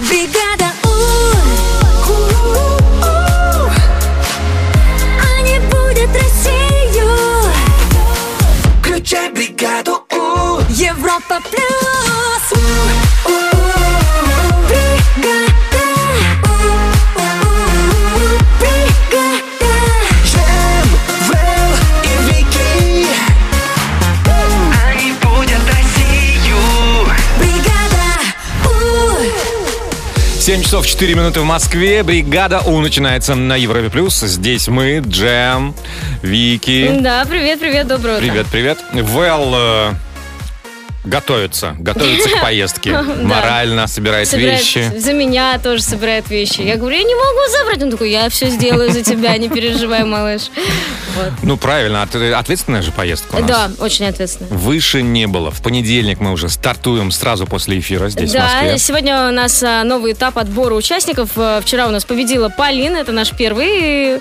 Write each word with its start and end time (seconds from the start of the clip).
Бригада 0.00 0.87
часов 30.68 30.86
4 30.86 31.14
минуты 31.14 31.40
в 31.40 31.44
Москве. 31.44 32.02
Бригада 32.02 32.60
У 32.60 32.78
начинается 32.80 33.34
на 33.34 33.56
Европе 33.56 33.88
Плюс. 33.88 34.20
Здесь 34.20 34.68
мы, 34.68 34.98
Джем, 34.98 35.74
Вики. 36.20 36.94
Да, 37.00 37.24
привет, 37.24 37.58
привет, 37.58 37.86
доброе 37.86 38.18
утро. 38.18 38.26
Привет, 38.26 38.46
привет. 38.52 38.78
Вэл 38.92 39.54
э, 39.54 39.92
готовится. 41.04 41.74
Готовится 41.78 42.28
к 42.28 42.40
поездке. 42.42 42.98
Морально 43.22 43.86
собирает 43.86 44.32
вещи. 44.32 44.92
За 44.98 45.12
меня 45.12 45.58
тоже 45.58 45.82
собирает 45.82 46.28
вещи. 46.30 46.60
Я 46.62 46.76
говорю, 46.76 46.96
я 46.96 47.02
не 47.04 47.14
могу 47.14 47.38
забрать. 47.58 47.82
Он 47.82 47.90
такой, 47.90 48.10
я 48.10 48.28
все 48.28 48.48
сделаю 48.50 48.92
за 48.92 49.02
тебя, 49.02 49.36
не 49.38 49.48
переживай, 49.48 50.04
малыш. 50.04 50.50
Ну, 51.42 51.56
правильно. 51.56 52.02
от- 52.02 52.14
ответственная 52.14 52.82
же 52.82 52.92
поездка. 52.92 53.42
Да, 53.42 53.70
очень 53.80 54.06
ответственно. 54.06 54.48
Выше 54.50 55.02
не 55.02 55.26
было. 55.26 55.50
В 55.50 55.62
понедельник 55.62 56.20
мы 56.20 56.32
уже 56.32 56.48
стартуем 56.48 57.10
сразу 57.10 57.46
после 57.46 57.78
эфира 57.78 58.08
здесь, 58.08 58.32
да, 58.32 58.76
сегодня 58.78 59.28
у 59.28 59.32
нас 59.32 59.62
а, 59.62 59.82
новый 59.84 60.12
этап 60.12 60.38
отбора 60.38 60.74
участников. 60.74 61.30
А, 61.36 61.60
Вчера 61.60 61.86
у 61.88 61.90
нас 61.90 62.04
победила 62.04 62.48
Полина, 62.48 62.96
это 62.98 63.12
наш 63.12 63.30
первый 63.32 63.68
э, 64.16 64.20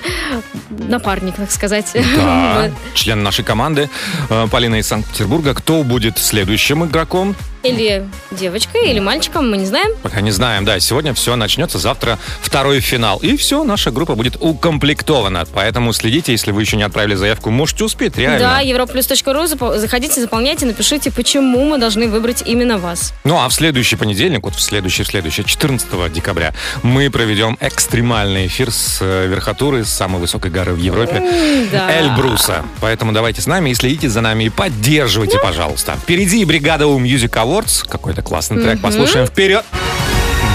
напарник, 0.70 1.36
так 1.36 1.52
сказать. 1.52 1.86
Да, 2.16 2.70
член 2.94 3.24
нашей 3.24 3.44
команды 3.46 3.90
э, 4.30 4.48
Полина 4.50 4.76
из 4.76 4.88
Санкт-Петербурга. 4.88 5.54
Кто 5.54 5.84
будет 5.84 6.18
следующим 6.18 6.77
игроком? 6.86 7.36
Или 7.64 8.08
девочкой, 8.32 8.92
или 8.92 9.00
мальчиком, 9.00 9.50
мы 9.50 9.58
не 9.58 9.66
знаем. 9.66 9.92
Пока 10.02 10.22
не 10.22 10.32
знаем, 10.32 10.64
да. 10.64 10.80
Сегодня 10.80 11.14
все 11.14 11.36
начнется, 11.36 11.80
завтра 11.80 12.18
второй 12.42 12.80
финал. 12.80 13.18
И 13.18 13.36
все, 13.36 13.64
наша 13.64 13.92
группа 13.92 14.16
будет 14.16 14.38
укомплектована. 14.40 15.46
Поэтому 15.54 15.92
следите, 15.92 16.32
если 16.32 16.52
вы 16.52 16.62
еще 16.62 16.78
не 16.78 16.84
отправили 16.84 17.16
заявку, 17.16 17.50
можете 17.50 17.84
успеть, 17.84 18.18
реально. 18.18 18.40
Да, 18.40 18.64
europlus.ru, 18.64 19.78
заходите, 19.78 20.22
заполняйте, 20.22 20.66
напишите, 20.66 21.12
почему 21.12 21.66
мы 21.66 21.78
должны 21.78 22.08
выбрать 22.08 22.44
именно 22.46 22.78
вас. 22.78 23.14
Ну 23.24 23.38
а 23.38 23.50
в 23.50 23.54
следующий 23.54 23.96
понедельник, 23.96 24.44
вот 24.44 24.56
в 24.56 24.62
следующий, 24.62 25.04
в 25.04 25.08
следующий, 25.08 25.44
14 25.44 26.14
декабря, 26.14 26.54
мы 26.84 27.10
проведем 27.10 27.58
экстремальный 27.60 28.48
эфир 28.48 28.72
с 28.72 29.00
э, 29.02 29.28
верхотуры, 29.28 29.84
с 29.84 29.90
самой 29.90 30.22
высокой 30.22 30.52
горы 30.52 30.74
в 30.74 30.80
Европе, 30.80 31.68
да. 31.72 32.00
Эльбруса. 32.00 32.64
Поэтому 32.80 33.12
давайте 33.12 33.42
с 33.42 33.48
нами 33.48 33.72
и 33.72 33.74
следите 33.74 34.10
за 34.10 34.22
нами 34.22 34.46
и 34.46 34.50
поддерживайте, 34.50 35.40
пожалуйста. 35.40 35.96
Впереди 36.02 36.46
бригада 36.58 36.88
У 36.88 37.00
Music 37.00 37.30
Awards. 37.30 37.88
Какой-то 37.88 38.24
классный 38.24 38.60
трек. 38.60 38.82
Послушаем 38.82 39.28
вперед. 39.28 39.64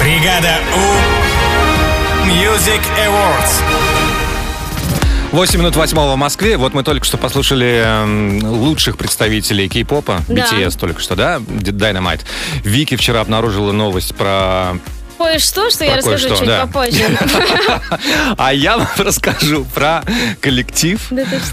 Бригада 0.00 0.58
У 0.74 2.28
Music 2.28 2.80
Awards. 2.98 3.62
8 5.30 5.60
минут 5.60 5.76
8 5.76 5.96
в 5.96 6.16
Москве. 6.16 6.56
Вот 6.56 6.74
мы 6.74 6.82
только 6.82 7.06
что 7.06 7.18
послушали 7.18 7.82
эм, 7.84 8.44
лучших 8.44 8.98
представителей 8.98 9.68
кей-попа. 9.68 10.22
Да. 10.26 10.42
BTS 10.42 10.76
только 10.76 11.00
что, 11.00 11.14
да? 11.14 11.36
Dynamite. 11.36 12.22
Вики 12.64 12.96
вчера 12.96 13.20
обнаружила 13.20 13.70
новость 13.70 14.16
про... 14.16 14.78
Кое-что, 15.22 15.70
что 15.70 15.84
я 15.84 15.96
расскажу 15.96 16.28
чуть 16.36 16.48
попозже. 16.48 17.02
А 18.36 18.52
я 18.52 18.78
вам 18.78 18.88
расскажу 18.98 19.64
про 19.74 20.02
коллектив, 20.40 21.00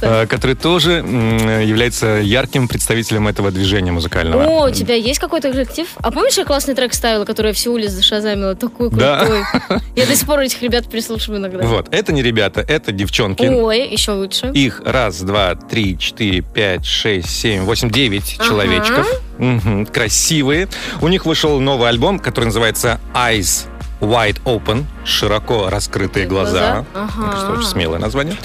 э, 0.01 0.25
который 0.27 0.55
тоже 0.55 0.91
является 0.93 2.19
ярким 2.21 2.67
представителем 2.67 3.27
этого 3.27 3.51
движения 3.51 3.91
музыкального. 3.91 4.45
О, 4.45 4.69
у 4.69 4.71
тебя 4.71 4.95
есть 4.95 5.19
какой-то 5.19 5.51
коллектив? 5.51 5.87
А 5.97 6.11
помнишь, 6.11 6.37
я 6.37 6.45
классный 6.45 6.73
трек 6.75 6.93
ставила, 6.93 7.25
который 7.25 7.47
я 7.47 7.53
всю 7.53 7.73
улицу 7.73 7.95
зашазамила? 7.95 8.55
Такой 8.55 8.89
крутой. 8.89 9.43
Я 9.95 10.05
до 10.05 10.15
сих 10.15 10.25
пор 10.25 10.39
этих 10.39 10.61
ребят 10.61 10.89
прислушиваю 10.89 11.39
иногда. 11.39 11.65
Вот, 11.65 11.93
это 11.93 12.11
не 12.13 12.21
ребята, 12.23 12.61
это 12.61 12.91
девчонки. 12.91 13.45
Ой, 13.45 13.87
еще 13.87 14.11
лучше. 14.11 14.51
Их 14.53 14.81
раз, 14.85 15.21
два, 15.21 15.55
три, 15.55 15.97
четыре, 15.97 16.41
пять, 16.41 16.85
шесть, 16.85 17.29
семь, 17.29 17.63
восемь, 17.63 17.89
девять 17.89 18.37
человечков. 18.37 19.07
Мгм, 19.39 19.85
Красивые. 19.87 20.67
У 21.01 21.07
них 21.07 21.25
вышел 21.25 21.59
новый 21.59 21.89
альбом, 21.89 22.19
который 22.19 22.45
называется 22.45 22.99
Eyes 23.13 23.65
Wide 24.01 24.41
Open. 24.43 24.85
Широко 25.05 25.69
раскрытые 25.69 26.25
глаза. 26.27 26.85
Глаза? 26.93 27.09
Ага. 27.17 27.51
очень 27.53 27.67
смелое 27.67 27.99
название. 27.99 28.35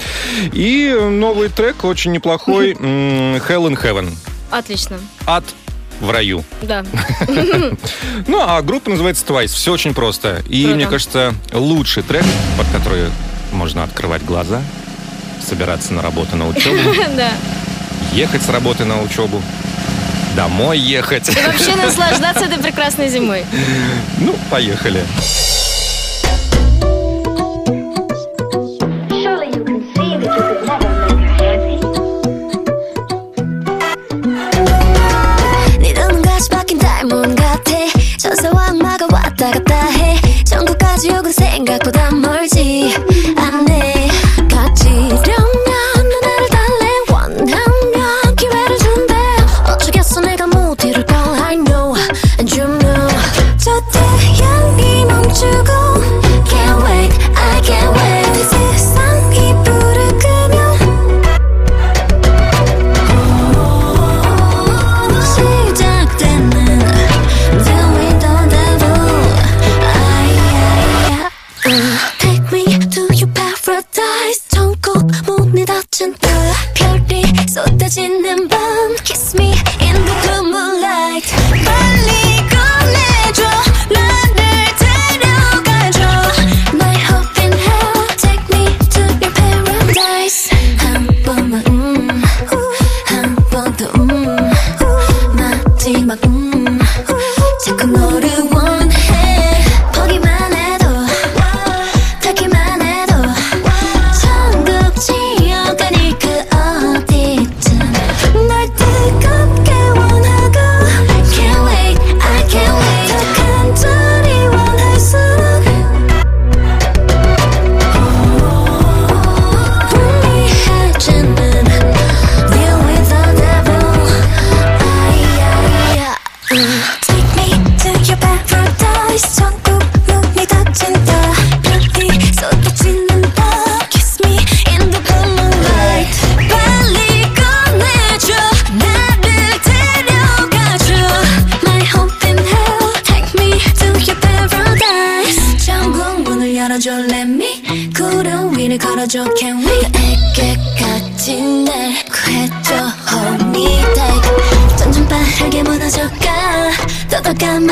И 0.53 0.93
новый 0.99 1.49
трек 1.49 1.83
очень 1.85 2.11
неплохой. 2.11 2.71
Hell 2.79 3.69
in 3.69 3.79
Heaven. 3.81 4.11
Отлично. 4.51 4.97
Ад 5.27 5.43
в 6.01 6.09
раю. 6.09 6.43
Да. 6.61 6.83
Ну, 8.27 8.41
а 8.41 8.61
группа 8.61 8.89
называется 8.89 9.25
Twice. 9.25 9.47
Все 9.47 9.71
очень 9.73 9.93
просто. 9.93 10.41
И, 10.49 10.63
Круто. 10.63 10.75
мне 10.75 10.87
кажется, 10.87 11.33
лучший 11.53 12.03
трек, 12.03 12.23
под 12.57 12.67
который 12.69 13.05
можно 13.51 13.83
открывать 13.83 14.23
глаза, 14.25 14.61
собираться 15.45 15.93
на 15.93 16.01
работу, 16.01 16.35
на 16.35 16.47
учебу, 16.47 16.77
Да. 17.15 17.29
ехать 18.13 18.41
с 18.41 18.49
работы 18.49 18.83
на 18.85 19.01
учебу, 19.01 19.41
домой 20.36 20.78
ехать. 20.78 21.28
И 21.28 21.40
вообще 21.46 21.74
наслаждаться 21.76 22.44
этой 22.44 22.58
прекрасной 22.58 23.08
зимой. 23.08 23.44
Ну, 24.18 24.34
поехали. 24.50 25.02
Surely 29.10 29.48
you 29.54 29.64
can 29.64 29.80
see 29.94 30.16
that 30.18 30.30
you 30.36 30.42
could 30.48 30.64
never 30.66 30.90
make 30.98 31.20
her 31.20 31.34
happy. 31.38 31.78
네 35.80 35.92
눈은 35.92 36.22
같이 36.22 36.48
바뀐 36.50 36.78
닮은 36.78 37.34
같아 37.36 37.72
천사와 38.18 38.68
악마가 38.68 39.06
왔다 39.10 39.50
갔다 39.50 39.86
해 39.90 40.16
전국까지 40.44 41.10
오근 41.10 41.32
생각보다 41.32 42.10
멀지 42.12 42.63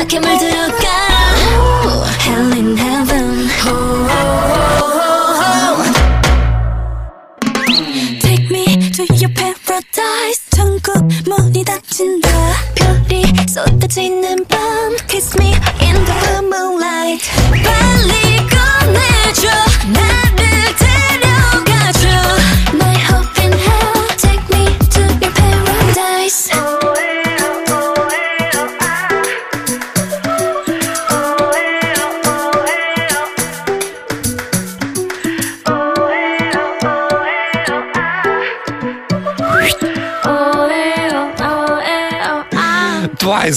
막혀 0.04 0.20
물들 0.20 0.43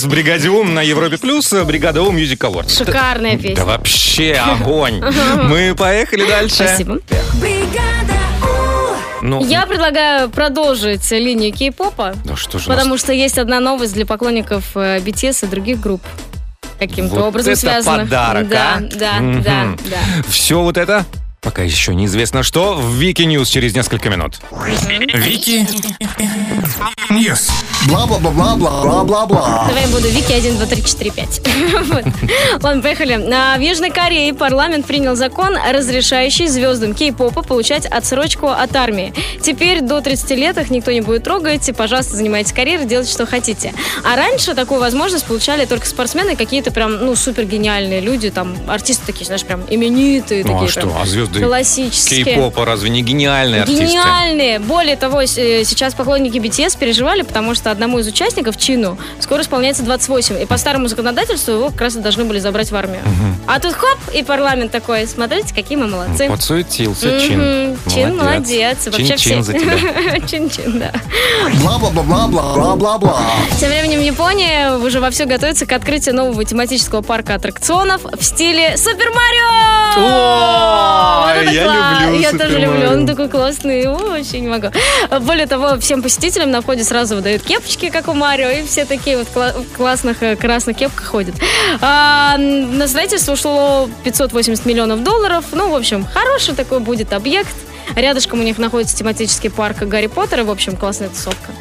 Бригаде 0.08 0.50
У 0.50 0.74
на 0.74 0.82
Европе 0.82 1.18
Плюс, 1.18 1.52
Бригада 1.54 2.02
У 2.02 2.16
Music 2.18 2.38
Awards. 2.40 2.78
Шикарная 2.78 3.34
Да 3.38 3.44
песня. 3.44 3.66
вообще 3.66 4.34
огонь. 4.34 5.02
Мы 5.44 5.76
поехали 5.76 6.26
дальше. 6.28 6.56
Спасибо. 6.56 7.00
Бригада 7.36 8.14
У 9.22 9.26
Ну, 9.26 9.46
Я 9.48 9.66
предлагаю 9.66 10.30
продолжить 10.30 11.10
линию 11.12 11.54
кей-попа, 11.54 12.14
да 12.24 12.36
что 12.36 12.60
же 12.60 12.66
у 12.66 12.70
нас 12.70 12.78
потому 12.78 12.98
что 12.98 13.14
есть 13.14 13.38
одна 13.38 13.60
новость 13.60 13.94
для 13.94 14.06
поклонников 14.06 14.64
э, 14.76 15.00
BTS 15.00 15.46
и 15.46 15.50
других 15.50 15.80
групп. 15.80 16.02
Каким-то 16.80 17.16
Вот 17.16 17.24
образом 17.26 17.54
это 17.54 17.62
связанных. 17.62 18.04
подарок, 18.08 18.48
да, 18.50 18.76
а? 18.76 18.80
да, 18.82 19.14
Мгм. 19.20 19.42
да, 19.44 19.66
да. 19.86 19.98
Все 20.30 20.62
вот 20.62 20.78
это 20.78 21.06
пока 21.42 21.64
еще 21.64 21.96
неизвестно 21.96 22.44
что 22.44 22.76
в 22.76 22.94
Вики 22.96 23.24
News 23.24 23.50
через 23.50 23.74
несколько 23.74 24.10
минут. 24.10 24.40
Вики 25.14 25.66
News. 27.10 27.50
Бла-бла-бла-бла-бла-бла-бла. 27.88 29.66
Давай 29.68 29.84
я 29.84 29.88
буду 29.88 30.08
Вики 30.10 30.32
1, 30.34 30.58
2, 30.58 30.66
3, 30.66 30.84
4, 30.84 31.12
5. 31.12 31.42
Вот. 31.88 32.04
Ладно, 32.62 32.82
поехали. 32.82 33.14
А, 33.34 33.58
В 33.58 33.62
Южной 33.62 33.90
Корее 33.92 34.34
парламент 34.34 34.86
принял 34.86 35.16
закон, 35.16 35.56
разрешающий 35.72 36.48
звездам 36.48 36.94
кей-попа 36.94 37.44
получать 37.44 37.86
отсрочку 37.86 38.48
от 38.48 38.76
армии. 38.76 39.14
Теперь 39.42 39.82
до 39.82 40.02
30 40.02 40.32
лет 40.32 40.58
их 40.58 40.70
никто 40.70 40.92
не 40.92 41.02
будет 41.02 41.24
трогать, 41.24 41.68
и, 41.70 41.72
пожалуйста, 41.72 42.18
занимайтесь 42.18 42.52
карьерой, 42.52 42.86
делайте, 42.86 43.12
что 43.12 43.26
хотите. 43.26 43.74
А 44.04 44.16
раньше 44.16 44.54
такую 44.54 44.80
возможность 44.80 45.26
получали 45.26 45.66
только 45.66 45.86
спортсмены, 45.86 46.36
какие-то 46.36 46.72
прям, 46.72 47.06
ну, 47.06 47.16
супер 47.16 47.46
гениальные 47.46 48.02
люди, 48.02 48.30
там, 48.30 48.56
артисты 48.68 49.06
такие, 49.06 49.26
знаешь, 49.26 49.44
прям 49.46 49.62
именитые 49.70 50.44
Ну 50.44 50.62
а 50.64 50.68
что, 50.68 50.92
а 51.02 51.06
звезды 51.06 51.42
Классические. 51.42 52.24
кей-попа 52.26 52.66
разве 52.66 52.90
не 52.90 53.02
гениальные 53.02 53.62
артисты? 53.62 53.86
Гениальные! 53.86 54.60
Более 54.60 54.98
того, 54.98 55.22
э, 55.22 55.26
сейчас 55.64 55.94
поклонники 55.94 56.38
BTS 56.38 56.78
переживали, 56.78 57.22
потому 57.22 57.56
что 57.56 57.72
одному 57.78 58.00
из 58.00 58.08
участников, 58.08 58.58
Чину, 58.58 58.98
скоро 59.20 59.42
исполняется 59.44 59.84
28. 59.84 60.42
И 60.42 60.46
по 60.46 60.58
старому 60.58 60.88
законодательству 60.88 61.54
его 61.54 61.70
как 61.70 61.82
раз 61.82 61.96
и 61.96 62.00
должны 62.00 62.26
были 62.26 62.40
забрать 62.40 62.72
в 62.72 62.76
армию. 62.76 63.02
А 63.48 63.60
тут 63.60 63.74
хоп, 63.74 63.98
и 64.14 64.24
парламент 64.24 64.72
такой. 64.72 65.06
Смотрите, 65.08 65.54
какие 65.54 65.78
мы 65.78 65.88
молодцы. 65.88 66.28
Подсуетился 66.28 67.20
Чин. 67.20 67.70
Мгм. 67.72 67.78
Чин 67.94 68.18
молодец. 68.18 68.86
Вообще 68.86 69.06
Чин-чин 69.18 69.44
все- 69.44 69.54
за 69.54 69.54
тебя. 69.54 70.20
Чин-чин, 70.28 70.80
да. 70.80 70.92
Бла-бла-бла-бла-бла-бла-бла. 71.62 73.20
Тем 73.60 73.70
временем 73.70 74.00
в 74.00 74.04
Японии 74.04 74.84
уже 74.84 75.00
вовсю 75.00 75.28
готовится 75.28 75.66
к 75.66 75.72
открытию 75.72 76.16
нового 76.16 76.44
тематического 76.44 77.02
парка 77.02 77.36
аттракционов 77.36 78.02
в 78.04 78.24
стиле 78.24 78.76
Супер 78.78 79.12
Марио! 79.12 79.98
О, 80.00 81.34
Вот 81.44 81.52
я 81.52 81.64
класс! 81.64 82.02
люблю 82.08 82.20
Я 82.20 82.32
тоже 82.32 82.60
люблю, 82.60 82.90
он 82.92 83.08
такой 83.08 83.30
классный, 83.30 83.88
вообще 83.88 84.40
не 84.40 84.48
могу. 84.48 84.68
Более 85.22 85.46
того, 85.48 85.78
всем 85.80 86.02
посетителям 86.02 86.52
на 86.52 86.62
входе 86.62 86.84
сразу 86.84 87.16
выдают 87.16 87.44
кепочки, 87.68 87.90
как 87.90 88.08
у 88.08 88.14
Марио, 88.14 88.50
и 88.50 88.64
все 88.66 88.86
такие 88.86 89.18
вот 89.18 89.28
кла- 89.34 89.54
в 89.62 89.76
классных 89.76 90.24
э, 90.24 90.36
красных 90.36 90.78
кепках 90.78 91.06
ходят. 91.08 91.36
А, 91.82 92.38
на 92.38 92.88
строительство 92.88 93.34
ушло 93.34 93.90
580 94.04 94.66
миллионов 94.66 95.04
долларов. 95.04 95.46
Ну, 95.52 95.70
в 95.70 95.76
общем, 95.76 96.06
хороший 96.06 96.56
такой 96.56 96.80
будет 96.80 97.14
объект. 97.14 97.54
Рядышком 97.96 98.40
у 98.40 98.44
них 98.44 98.58
находится 98.58 98.96
тематический 98.98 99.50
парк 99.50 99.80
Гарри 99.80 100.08
Поттера. 100.08 100.44
В 100.44 100.52
общем, 100.52 100.76
классная 100.76 101.10
тусовка. 101.10 101.52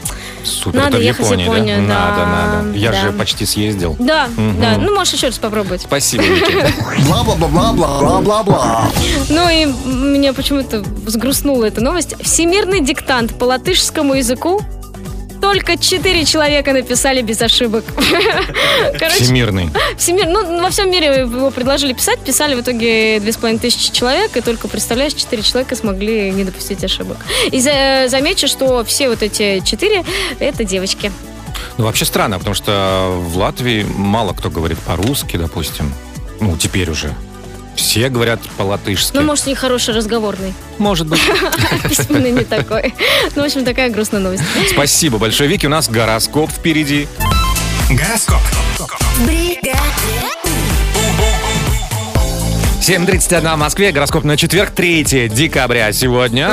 Супер, 0.45 0.79
Надо 0.79 0.89
это 0.91 0.99
в 0.99 1.01
ехать 1.03 1.27
в 1.27 1.31
Японии, 1.33 1.45
Японию, 1.45 1.89
да? 1.89 1.95
да, 1.95 2.27
Надо, 2.27 2.63
надо. 2.63 2.79
Я 2.79 2.93
да. 2.93 3.01
же 3.03 3.13
почти 3.13 3.45
съездил. 3.47 3.97
Да, 3.99 4.29
Мгм. 4.37 4.61
да. 4.61 4.77
Ну, 4.79 4.95
можешь 4.95 5.15
еще 5.15 5.27
раз 5.27 5.39
попробовать. 5.39 5.81
Спасибо, 5.83 6.23
Вики. 6.23 6.65
Бла-бла-бла-бла-бла-бла. 7.09 8.89
Ну 9.29 9.49
и 9.49 9.65
меня 9.65 10.33
почему-то 10.33 10.81
взгрустнула 11.05 11.65
эта 11.65 11.81
новость. 11.81 12.15
Всемирный 12.23 12.81
диктант 12.81 13.35
по 13.37 13.45
латышскому 13.45 14.15
языку 14.15 14.63
только 15.53 15.77
четыре 15.79 16.25
человека 16.25 16.73
написали 16.73 17.23
без 17.23 17.41
ошибок. 17.41 17.85
Короче, 18.99 19.23
Всемирный. 19.25 19.71
всемир, 19.97 20.27
ну, 20.27 20.61
во 20.61 20.71
всем 20.71 20.91
мире 20.91 21.07
его 21.21 21.51
предложили 21.51 21.93
писать, 21.93 22.19
писали 22.21 22.55
в 22.55 22.61
итоге 22.61 23.21
две 23.21 23.33
с 23.33 23.37
половиной 23.37 23.61
тысячи 23.61 23.93
человек, 23.93 24.37
и 24.37 24.41
только, 24.41 24.67
представляешь, 24.69 25.15
четыре 25.15 25.43
человека 25.43 25.77
смогли 25.77 26.31
не 26.31 26.45
допустить 26.45 26.83
ошибок. 26.83 27.19
И 27.53 27.61
за- 27.61 28.07
замечу, 28.09 28.49
что 28.49 28.85
все 28.85 29.09
вот 29.09 29.23
эти 29.23 29.63
четыре— 29.65 30.05
это 30.41 30.65
девочки. 30.65 31.13
Ну, 31.79 31.85
вообще 31.85 32.05
странно, 32.05 32.39
потому 32.39 32.55
что 32.55 33.17
в 33.21 33.37
Латвии 33.37 33.85
мало 33.97 34.33
кто 34.33 34.51
говорит 34.51 34.79
по-русски, 34.81 35.37
допустим. 35.37 35.93
Ну, 36.41 36.57
теперь 36.57 36.91
уже. 36.91 37.15
Все 37.77 38.09
говорят 38.09 38.41
по-латышски. 38.57 39.15
Ну, 39.15 39.23
может, 39.23 39.47
у 39.47 39.51
них 39.51 39.59
хороший 39.59 39.95
разговорный. 39.95 40.55
Может 40.79 41.07
быть. 41.07 41.21
Письменный 41.89 42.33
не 42.33 42.45
такой. 42.45 42.95
Ну, 43.35 43.43
в 43.43 43.45
общем, 43.45 43.65
такая 43.65 43.91
грустная 43.91 44.21
новость. 44.21 44.43
Спасибо 44.71 45.19
большое, 45.19 45.49
Вики. 45.49 45.67
У 45.67 45.71
нас 45.71 45.89
гороскоп 45.89 46.51
впереди. 46.51 47.07
Гороскоп. 47.91 48.41
7.31 52.87 53.57
в 53.57 53.59
Москве. 53.59 53.91
Гороскоп 53.91 54.23
на 54.23 54.37
четверг, 54.37 54.71
3 54.71 55.29
декабря 55.29 55.91
сегодня. 55.91 56.49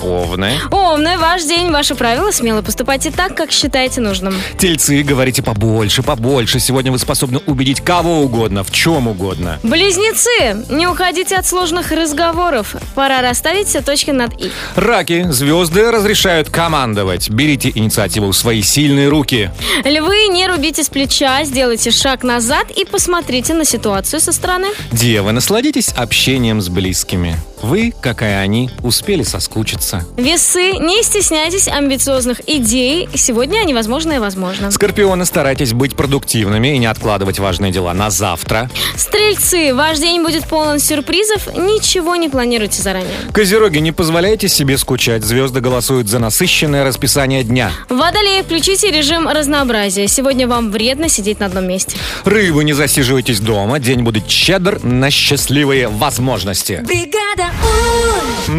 Овны. 0.00 0.54
Овны, 0.72 1.18
ваш 1.18 1.44
день, 1.44 1.70
ваши 1.70 1.94
правила. 1.94 2.32
Смело 2.32 2.62
поступайте 2.62 3.12
так, 3.12 3.36
как 3.36 3.52
считаете 3.52 4.00
нужным. 4.00 4.34
Тельцы, 4.58 5.04
говорите 5.04 5.40
побольше, 5.40 6.02
побольше. 6.02 6.58
Сегодня 6.58 6.90
вы 6.90 6.98
способны 6.98 7.38
убедить 7.46 7.80
кого 7.80 8.22
угодно, 8.22 8.64
в 8.64 8.72
чем 8.72 9.06
угодно. 9.06 9.60
Близнецы, 9.62 10.66
не 10.68 10.88
уходите 10.88 11.36
от 11.36 11.46
сложных 11.46 11.92
разговоров. 11.92 12.74
Пора 12.96 13.22
расставить 13.22 13.68
все 13.68 13.82
точки 13.82 14.10
над 14.10 14.32
«и». 14.40 14.50
Раки, 14.74 15.26
звезды 15.30 15.92
разрешают 15.92 16.50
командовать. 16.50 17.30
Берите 17.30 17.70
инициативу 17.72 18.32
в 18.32 18.36
свои 18.36 18.62
сильные 18.62 19.08
руки. 19.08 19.52
Львы, 19.84 20.26
не 20.26 20.48
рубите 20.48 20.82
с 20.82 20.88
плеча, 20.88 21.44
сделайте 21.44 21.92
шаг 21.92 22.24
назад 22.24 22.72
и 22.72 22.84
посмотрите 22.84 23.54
на 23.54 23.64
ситуацию 23.64 24.18
со 24.18 24.32
стороны. 24.32 24.66
Девы, 24.90 25.30
насладитесь 25.52 25.92
общением 25.92 26.62
с 26.62 26.70
близкими. 26.70 27.36
Вы, 27.62 27.94
как 28.00 28.22
и 28.22 28.26
они, 28.26 28.70
успели 28.82 29.22
соскучиться. 29.22 30.04
Весы, 30.16 30.72
не 30.72 31.02
стесняйтесь 31.02 31.68
амбициозных 31.68 32.40
идей. 32.48 33.08
Сегодня 33.14 33.60
они 33.60 33.72
возможно 33.72 34.12
и 34.12 34.18
возможно. 34.18 34.70
Скорпионы, 34.70 35.24
старайтесь 35.24 35.72
быть 35.72 35.94
продуктивными 35.94 36.74
и 36.74 36.78
не 36.78 36.86
откладывать 36.86 37.38
важные 37.38 37.70
дела 37.72 37.94
на 37.94 38.10
завтра. 38.10 38.68
Стрельцы, 38.96 39.72
ваш 39.74 39.98
день 39.98 40.22
будет 40.22 40.46
полон 40.48 40.80
сюрпризов. 40.80 41.46
Ничего 41.56 42.16
не 42.16 42.28
планируйте 42.28 42.82
заранее. 42.82 43.14
Козероги, 43.32 43.78
не 43.78 43.92
позволяйте 43.92 44.48
себе 44.48 44.76
скучать. 44.76 45.24
Звезды 45.24 45.60
голосуют 45.60 46.08
за 46.08 46.18
насыщенное 46.18 46.84
расписание 46.84 47.44
дня. 47.44 47.70
Водолеи, 47.88 48.42
включите 48.42 48.90
режим 48.90 49.28
разнообразия. 49.28 50.08
Сегодня 50.08 50.48
вам 50.48 50.72
вредно 50.72 51.08
сидеть 51.08 51.38
на 51.38 51.46
одном 51.46 51.68
месте. 51.68 51.96
Рыбы, 52.24 52.64
не 52.64 52.72
засиживайтесь 52.72 53.40
дома. 53.40 53.78
День 53.78 54.02
будет 54.02 54.28
щедр 54.28 54.80
на 54.82 55.10
счастливые 55.10 55.88
возможности. 55.88 56.82
У 56.82 56.86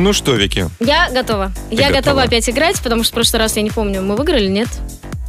Ну 0.04 0.12
что, 0.12 0.36
Вики? 0.36 0.70
Я 0.82 1.10
готова. 1.12 1.54
я 1.72 1.88
готова? 1.88 2.02
готова 2.02 2.24
опять 2.24 2.50
играть, 2.50 2.82
потому 2.82 3.04
что 3.06 3.14
в 3.14 3.16
прошлый 3.16 3.40
раз 3.40 3.56
я 3.56 3.62
не 3.62 3.70
помню, 3.70 4.02
мы 4.02 4.18
выиграли, 4.18 4.50
нет? 4.50 4.68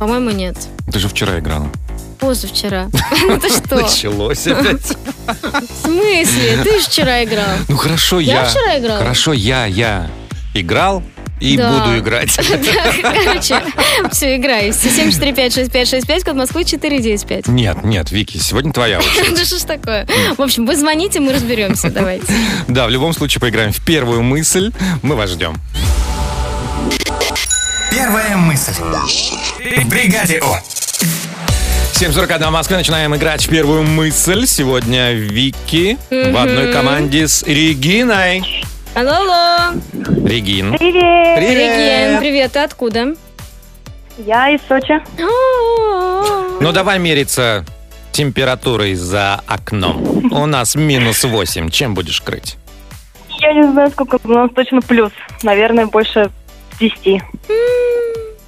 По-моему, 0.01 0.31
нет. 0.31 0.57
Ты 0.93 0.99
же 0.99 1.09
вчера 1.09 1.39
играла. 1.39 1.71
Позавчера. 2.19 2.89
Ну 3.29 3.39
ты 3.39 3.51
что? 3.51 3.77
Началось 3.77 4.45
опять. 4.49 4.97
В 5.29 5.83
смысле? 5.85 6.65
Ты 6.65 6.81
же 6.81 6.87
вчера 6.87 7.23
играл. 7.23 7.57
Ну 7.69 7.77
хорошо, 7.77 8.19
Я 8.19 8.41
я. 8.41 8.45
вчера 8.47 8.79
играла? 8.81 8.99
Хорошо, 8.99 9.33
я, 9.33 9.67
я 9.67 10.11
играл, 10.55 11.05
И 11.41 11.57
Да. 11.57 11.81
буду 11.85 11.99
играть. 11.99 12.35
Короче, 13.03 13.63
все, 14.13 14.37
играй. 14.37 14.71
7456565, 14.71 16.25
код 16.25 16.35
Москвы 16.37 16.65
495. 16.65 17.49
Нет, 17.49 17.85
нет, 17.85 18.11
Вики, 18.13 18.39
сегодня 18.39 18.73
твоя 18.73 18.99
очередь. 19.01 19.35
Да 19.35 19.45
что 19.45 19.59
ж 19.59 19.63
такое? 19.63 20.07
В 20.39 20.41
общем, 20.43 20.65
вы 20.65 20.77
звоните, 20.77 21.21
мы 21.21 21.33
разберемся. 21.33 21.91
Давайте. 21.91 22.27
Да, 22.69 22.87
в 22.87 22.91
любом 22.91 23.13
случае 23.13 23.41
поиграем 23.41 23.73
в 23.73 23.85
первую 23.85 24.23
мысль. 24.23 24.73
Мы 25.03 25.17
вас 25.17 25.31
ждем. 25.31 25.57
Первая 27.91 28.37
мысль. 28.37 28.73
В 28.73 29.89
бригаде 29.89 30.41
У. 30.41 30.47
7.41 31.99 32.49
в 32.49 32.51
Москве. 32.53 32.77
Начинаем 32.77 33.15
играть 33.15 33.47
в 33.47 33.49
первую 33.49 33.83
мысль. 33.85 34.47
Сегодня 34.47 35.13
Вики 35.13 35.97
в 36.11 36.37
одной 36.37 36.73
команде 36.73 37.29
с 37.29 37.43
Региной. 37.45 38.65
Алло, 38.95 39.73
Регин. 40.25 40.79
Привет! 40.79 41.41
Реген, 41.41 42.21
привет, 42.21 42.53
ты 42.53 42.61
откуда? 42.61 43.17
Я 44.19 44.51
из 44.51 44.61
Сочи. 44.69 45.03
Ну, 46.61 46.71
давай 46.73 47.01
мериться 47.01 47.65
температурой 48.13 48.95
за 48.95 49.41
окном. 49.49 50.33
У 50.33 50.47
нас 50.47 50.77
минус 50.77 51.25
8. 51.25 51.71
Чем 51.71 51.95
будешь 51.95 52.21
крыть? 52.21 52.57
Я 53.41 53.53
не 53.55 53.65
знаю, 53.65 53.91
сколько 53.91 54.21
у 54.23 54.29
нас 54.29 54.51
точно 54.55 54.81
плюс. 54.81 55.11
Наверное, 55.43 55.87
больше 55.87 56.31
10. 56.79 57.21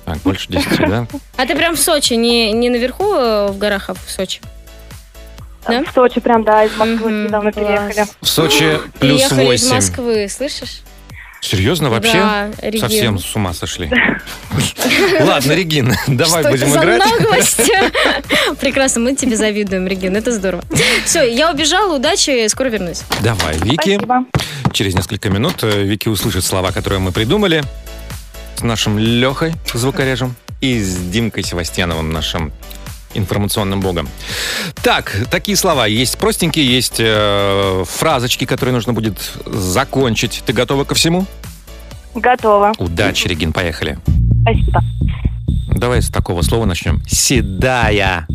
Так, 0.04 0.18
больше 0.18 0.46
10, 0.48 0.78
да? 0.88 1.06
А 1.36 1.46
ты 1.46 1.56
прям 1.56 1.74
в 1.74 1.80
Сочи, 1.80 2.12
не, 2.12 2.52
не 2.52 2.70
наверху 2.70 3.12
э, 3.14 3.48
в 3.48 3.58
горах, 3.58 3.90
а 3.90 3.94
в 3.94 4.08
Сочи? 4.08 4.40
Да? 5.68 5.84
В 5.84 5.94
Сочи 5.94 6.20
прям, 6.20 6.44
да, 6.44 6.64
из 6.64 6.76
Москвы 6.76 7.10
Мгм, 7.10 7.24
недавно 7.26 7.52
класс. 7.52 7.64
переехали. 7.66 8.06
В 8.20 8.26
Сочи 8.28 8.78
плюс 8.98 9.22
Приехали 9.22 9.54
из 9.54 9.62
8. 9.62 9.74
Москвы, 9.74 10.28
слышишь? 10.28 10.82
Серьезно, 11.40 11.90
вообще? 11.90 12.14
Да, 12.14 12.48
Регин. 12.62 12.80
Совсем 12.80 13.18
с 13.18 13.36
ума 13.36 13.52
сошли. 13.52 13.90
Ладно, 15.20 15.52
Регин, 15.52 15.94
давай 16.08 16.42
Что 16.42 16.50
будем 16.50 16.64
это 16.68 16.72
за 16.72 16.78
играть. 16.80 17.04
наглость? 17.04 17.70
Прекрасно, 18.60 19.00
мы 19.00 19.14
тебе 19.14 19.36
завидуем, 19.36 19.86
Регин, 19.86 20.16
это 20.16 20.32
здорово. 20.32 20.64
Все, 21.04 21.22
я 21.22 21.50
убежала, 21.52 21.96
удачи, 21.96 22.46
скоро 22.48 22.68
вернусь. 22.68 23.02
Давай, 23.20 23.58
Вики. 23.58 23.94
Спасибо. 23.96 24.24
Через 24.72 24.94
несколько 24.94 25.30
минут 25.30 25.62
э, 25.62 25.82
Вики 25.84 26.08
услышит 26.08 26.44
слова, 26.44 26.72
которые 26.72 26.98
мы 27.00 27.12
придумали 27.12 27.62
с 28.56 28.62
нашим 28.62 28.98
Лехой, 28.98 29.54
звукорежем, 29.72 30.34
и 30.60 30.80
с 30.80 30.96
Димкой 30.96 31.44
Севастьяновым, 31.44 32.10
нашим 32.12 32.52
информационным 33.16 33.80
богом. 33.80 34.08
Так, 34.82 35.12
такие 35.30 35.56
слова. 35.56 35.86
Есть 35.86 36.18
простенькие, 36.18 36.66
есть 36.66 36.96
э, 36.98 37.84
фразочки, 37.86 38.44
которые 38.44 38.74
нужно 38.74 38.92
будет 38.92 39.18
закончить. 39.46 40.42
Ты 40.46 40.52
готова 40.52 40.84
ко 40.84 40.94
всему? 40.94 41.26
Готово. 42.14 42.72
Удачи, 42.78 43.28
Регин, 43.28 43.52
поехали. 43.52 43.98
Спасибо. 44.42 44.80
Давай 45.68 46.00
с 46.00 46.08
такого 46.08 46.42
слова 46.42 46.64
начнем. 46.64 47.02
Седая 47.06 48.26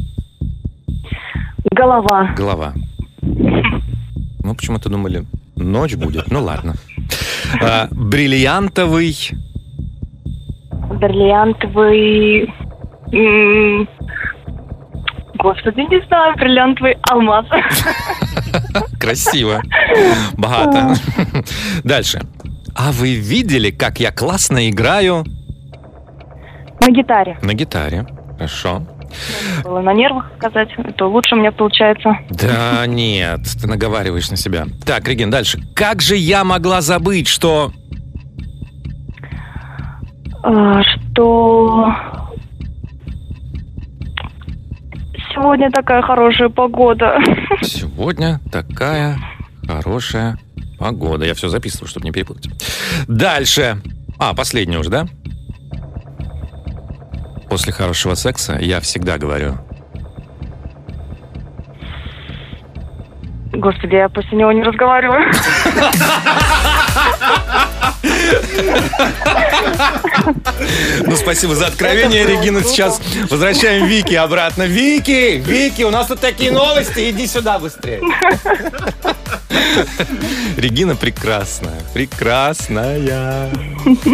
Голова. 1.71 2.33
голова. 2.35 2.73
Ну, 3.21 4.55
почему-то 4.55 4.89
думали, 4.89 5.25
ночь 5.55 5.95
будет. 5.95 6.29
Ну, 6.29 6.43
ладно. 6.43 6.75
А, 7.61 7.87
бриллиантовый 7.91 9.15
Бриллиантовый... 10.99 12.53
Господи, 15.43 15.81
не 15.81 16.05
знаю, 16.07 16.35
бриллиантовый 16.35 16.97
алмаз. 17.09 17.45
Красиво. 18.99 19.61
Богато. 20.37 20.93
Дальше. 21.83 22.21
А 22.75 22.91
вы 22.91 23.15
видели, 23.15 23.71
как 23.71 23.99
я 23.99 24.11
классно 24.11 24.69
играю 24.69 25.25
На 26.79 26.91
гитаре. 26.91 27.37
на 27.41 27.53
гитаре? 27.53 28.05
Хорошо. 28.37 28.83
Было 29.63 29.81
на 29.81 29.93
нервах 29.93 30.31
сказать, 30.37 30.69
то 30.95 31.09
лучше 31.09 31.35
у 31.35 31.39
меня 31.39 31.51
получается. 31.51 32.17
Да 32.29 32.85
нет, 32.87 33.41
ты 33.59 33.67
наговариваешь 33.67 34.29
на 34.31 34.37
себя. 34.37 34.65
Так, 34.85 35.07
Регин, 35.07 35.29
дальше. 35.29 35.59
Как 35.75 36.01
же 36.01 36.15
я 36.15 36.43
могла 36.43 36.81
забыть, 36.81 37.27
что... 37.27 37.71
А, 40.43 40.81
Что... 40.83 41.93
Сегодня 45.33 45.71
такая 45.71 46.01
хорошая 46.01 46.49
погода. 46.49 47.17
Сегодня 47.61 48.39
такая 48.51 49.17
хорошая 49.67 50.37
погода. 50.77 51.25
Я 51.25 51.33
все 51.33 51.47
записываю, 51.47 51.87
чтобы 51.87 52.05
не 52.05 52.11
перепутать. 52.11 52.49
Дальше. 53.07 53.77
А, 54.17 54.33
последний 54.33 54.77
уже, 54.77 54.89
да? 54.89 55.05
После 57.49 57.73
хорошего 57.73 58.15
секса 58.15 58.57
я 58.59 58.79
всегда 58.79 59.17
говорю. 59.17 59.57
Господи, 63.53 63.95
я 63.95 64.09
после 64.09 64.37
него 64.37 64.51
не 64.51 64.63
разговариваю. 64.63 65.31
Ну, 71.05 71.15
спасибо 71.15 71.55
за 71.55 71.67
откровение, 71.67 72.25
Регина. 72.25 72.63
Сейчас 72.63 72.99
возвращаем 73.29 73.85
Вики 73.87 74.13
обратно. 74.15 74.63
Вики! 74.63 75.37
Вики, 75.45 75.83
у 75.83 75.89
нас 75.89 76.07
тут 76.07 76.19
такие 76.19 76.51
новости. 76.51 77.09
Иди 77.11 77.27
сюда 77.27 77.59
быстрее. 77.59 78.01
Регина 80.57 80.95
прекрасная. 80.95 81.79
Прекрасная. 81.93 83.49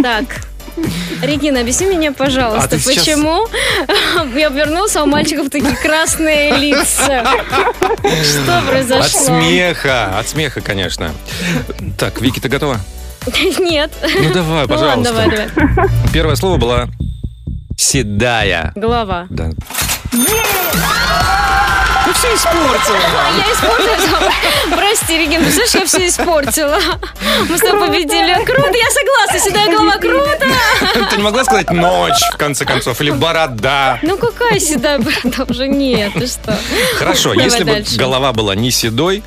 Так, 0.01 0.25
Регина, 1.23 1.61
объясни 1.61 1.87
мне, 1.87 2.09
А 2.09 2.13
пожалуйста, 2.13 2.77
сейчас- 2.79 3.03
почему 3.05 3.47
я 4.35 4.47
обернулся, 4.47 4.99
а 5.01 5.03
у 5.03 5.05
мальчиков 5.07 5.49
такие 5.49 5.75
красные 5.75 6.55
лица? 6.57 7.25
Что 8.23 8.57
От 8.59 8.65
произошло? 8.67 9.25
смеха. 9.41 10.17
От 10.19 10.29
смеха, 10.29 10.61
конечно. 10.61 11.11
Так, 11.97 12.21
Вики, 12.21 12.39
ты 12.39 12.47
готова? 12.49 12.79
Нет. 13.59 13.91
Ну 14.01 14.33
давай, 14.33 14.67
Ну 14.67 14.75
ладно, 14.75 15.03
пожалуйста. 15.03 15.13
давай, 15.13 15.29
давай. 15.29 15.89
Первое 16.13 16.35
слово 16.35 16.57
было 16.57 16.89
седая. 17.77 18.71
Голова. 18.75 19.27
Да. 19.29 19.49
Ну 20.13 20.25
все 22.27 22.35
испортила. 22.35 22.97
Я 23.37 23.53
испортила. 23.53 24.31
Прости, 24.75 25.17
Регин, 25.17 25.41
представляешь, 25.41 25.73
я 25.75 25.85
все 25.85 26.07
испортила. 26.07 26.79
Мы 27.49 27.57
с 27.57 27.61
тобой 27.61 27.87
победили. 27.87 28.33
Круто, 28.45 28.77
я 28.77 28.89
согласна. 28.89 29.39
Седая 29.39 29.67
голова, 29.71 29.97
круто. 29.97 31.09
Ты 31.09 31.17
не 31.17 31.23
могла 31.23 31.43
сказать 31.43 31.69
ночь, 31.71 32.21
в 32.33 32.37
конце 32.37 32.65
концов, 32.65 32.99
или 33.01 33.11
борода? 33.11 33.99
Ну 34.01 34.17
какая 34.17 34.59
седая 34.59 34.99
борода? 34.99 35.45
Уже 35.49 35.67
нет, 35.67 36.13
ты 36.13 36.27
что? 36.27 36.57
Хорошо, 36.95 37.33
если 37.33 37.63
бы 37.63 37.83
голова 37.97 38.33
была 38.33 38.55
не 38.55 38.71
седой, 38.71 39.23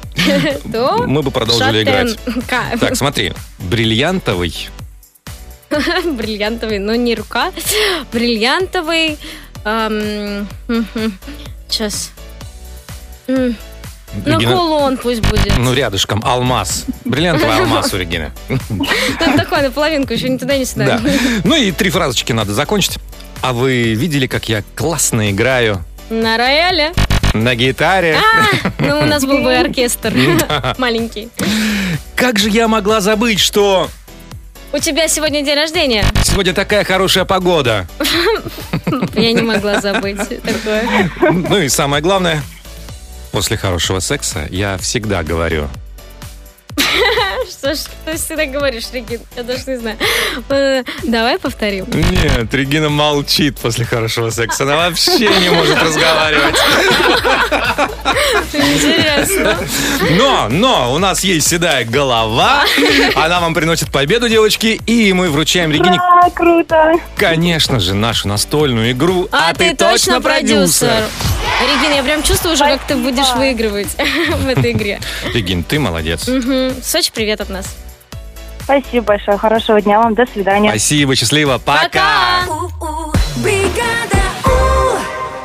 То 0.73 1.05
мы 1.07 1.23
бы 1.23 1.31
продолжили 1.31 1.83
играть. 1.83 2.19
Так, 2.81 2.97
смотри, 2.97 3.33
бриллиантовый. 3.59 4.69
Бриллиантовый, 6.05 6.79
но 6.81 6.97
не 6.97 7.15
рука. 7.15 7.53
Бриллиантовый. 8.13 9.19
Сейчас. 11.69 12.11
М, 13.37 13.57
Ну, 14.27 14.41
Регина- 14.41 14.53
кулон 14.57 14.97
пусть 14.97 15.21
будет. 15.21 15.57
Ну, 15.57 15.73
рядышком, 15.73 16.21
алмаз. 16.25 16.85
Бриллиантовый 17.05 17.57
алмаз 17.59 17.95
у 17.95 17.97
Регины. 17.97 18.33
Ну, 18.49 18.85
такой, 19.37 19.63
на 19.63 19.71
половинку, 19.71 20.13
еще 20.13 20.29
не 20.29 20.37
туда, 20.39 20.57
не 20.57 20.65
сюда. 20.65 20.99
Да. 20.99 21.11
Ну 21.45 21.55
и 21.55 21.71
три 21.71 21.91
фразочки 21.91 22.33
надо 22.33 22.53
закончить. 22.53 22.99
А 23.41 23.53
вы 23.53 23.95
видели, 23.95 24.27
как 24.27 24.49
я 24.49 24.65
классно 24.75 25.31
играю 25.31 25.85
На 26.11 26.37
рояле. 26.37 26.93
на 27.35 27.55
гитаре? 27.55 28.17
А, 28.19 28.69
ну, 28.81 28.99
у 28.99 29.05
нас 29.05 29.25
был 29.25 29.39
бы 29.45 29.55
оркестр 29.55 30.13
маленький. 30.79 31.29
Как 32.17 32.37
же 32.39 32.51
я 32.51 32.67
могла 32.67 33.01
забыть, 33.01 33.39
что 33.39 33.89
У 34.73 34.79
тебя 34.79 35.07
сегодня 35.07 35.43
день 35.43 35.55
рождения. 35.55 36.05
сегодня 36.25 36.53
такая 36.53 36.83
хорошая 36.83 37.25
погода? 37.25 37.87
Я 39.15 39.33
не 39.33 39.43
могла 39.43 39.81
забыть 39.81 40.19
такое. 40.43 41.11
Ну 41.31 41.59
и 41.59 41.69
самое 41.69 42.03
главное, 42.03 42.43
после 43.31 43.57
хорошего 43.57 44.01
секса 44.01 44.47
я 44.51 44.77
всегда 44.79 45.23
говорю. 45.23 45.69
Что 47.61 47.75
ж 47.75 47.79
ты 48.07 48.17
всегда 48.17 48.47
говоришь, 48.47 48.85
Регин? 48.91 49.21
Я 49.37 49.43
даже 49.43 49.65
не 49.67 49.77
знаю. 49.77 49.99
Э, 50.49 50.83
Давай 51.03 51.39
повторим. 51.39 51.85
Нет, 51.93 52.55
Регина 52.55 52.89
молчит 52.89 53.59
после 53.59 53.85
хорошего 53.85 54.31
секса. 54.31 54.63
Она 54.63 54.77
вообще 54.77 55.29
не 55.29 55.51
может 55.51 55.77
разговаривать. 55.83 56.55
Интересно. 58.55 59.59
Но, 60.13 60.49
но, 60.49 60.95
у 60.95 60.99
нас 60.99 61.23
есть 61.23 61.49
седая 61.49 61.85
голова. 61.85 62.65
Она 63.15 63.41
вам 63.41 63.53
приносит 63.53 63.93
победу, 63.93 64.27
девочки. 64.31 64.81
И 64.87 65.13
мы 65.13 65.29
вручаем 65.29 65.71
Регине, 65.71 65.99
А, 66.01 66.31
круто. 66.31 66.95
конечно 67.17 67.79
же, 67.79 67.95
нашу 67.95 68.29
настольную 68.29 68.93
игру. 68.93 69.29
А, 69.33 69.53
ты, 69.53 69.77
точно 69.77 70.23
продюсер. 70.23 71.05
Регина, 71.61 71.93
я 71.97 72.03
прям 72.03 72.23
чувствую 72.23 72.55
уже, 72.55 72.65
как 72.65 72.81
ты 72.87 72.95
Спасибо. 72.95 73.11
будешь 73.11 73.35
выигрывать 73.35 73.89
в 74.39 74.49
этой 74.49 74.73
игре. 74.73 74.99
Регин, 75.35 75.63
ты 75.63 75.79
молодец. 75.79 76.27
Мгм. 76.27 76.75
Сочи, 76.83 77.11
привет 77.15 77.43
от 77.43 77.50
нас. 77.51 77.77
Спасибо 78.61 79.07
большое. 79.07 79.37
Хорошего 79.37 79.81
дня 79.81 79.99
вам. 79.99 80.15
До 80.15 80.27
свидания. 80.27 80.71
Спасибо, 80.71 81.17
счастливо, 81.17 81.59
пока! 81.59 82.40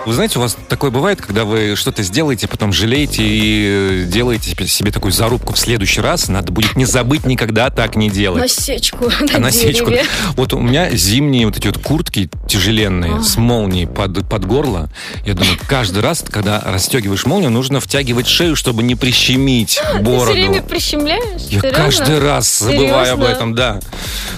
Вы 0.05 0.13
знаете, 0.13 0.37
у 0.37 0.41
вас 0.43 0.55
такое 0.69 0.91
бывает, 0.91 1.19
когда 1.19 1.45
вы 1.45 1.75
что-то 1.75 2.03
сделаете, 2.03 2.47
потом 2.47 2.71
жалеете 2.71 3.23
и 3.23 4.03
э, 4.03 4.05
делаете 4.07 4.51
себе- 4.67 4.91
такую 4.91 5.11
зарубку 5.11 5.53
в 5.53 5.57
следующий 5.57 5.99
раз. 6.01 6.27
Надо 6.29 6.51
будет 6.51 6.75
не 6.75 6.85
забыть 6.85 7.25
никогда 7.25 7.69
так 7.71 7.95
не 7.95 8.09
делать. 8.11 8.41
Насечку 8.41 9.09
А 9.19 9.33
на 9.33 9.39
насечку. 9.39 9.91
Вот 10.35 10.53
у 10.53 10.59
меня 10.59 10.91
зимние 10.91 11.45
вот 11.47 11.57
эти 11.57 11.67
вот 11.67 11.79
куртки 11.79 12.29
тяжеленные 12.47 13.23
с 13.23 13.35
молнией 13.37 13.87
под, 13.87 14.29
под 14.29 14.45
горло. 14.45 14.89
Я 15.25 15.33
думаю, 15.33 15.57
каждый 15.67 16.03
раз, 16.03 16.23
когда 16.29 16.61
расстегиваешь 16.63 17.25
молнию, 17.25 17.49
нужно 17.49 17.79
втягивать 17.79 18.27
шею, 18.27 18.55
чтобы 18.55 18.83
не 18.83 18.93
прищемить 18.95 19.79
Ты 19.81 19.89
все 19.95 19.99
бороду. 20.03 20.33
время 20.33 20.61
прищемляешь? 20.61 21.41
Я 21.49 21.61
Серьезно? 21.61 21.71
каждый 21.71 22.19
раз 22.19 22.59
забываю 22.59 23.13
об 23.13 23.19
Серьезно? 23.21 23.23
этом, 23.35 23.55
да. 23.55 23.79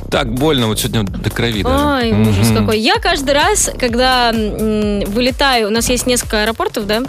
Так 0.10 0.34
больно, 0.34 0.68
вот 0.68 0.80
сегодня 0.80 1.04
до 1.04 1.30
крови 1.30 1.64
даже. 1.64 1.86
Ой, 1.86 2.12
ужас 2.30 2.48
какой. 2.56 2.80
Я 2.80 2.96
каждый 3.00 3.34
раз, 3.34 3.70
когда 3.78 4.32
м, 4.34 5.02
вылетаю, 5.58 5.68
у 5.68 5.72
нас 5.72 5.90
есть 5.90 6.08
несколько 6.08 6.44
аэропортов, 6.44 6.86
да, 6.86 7.04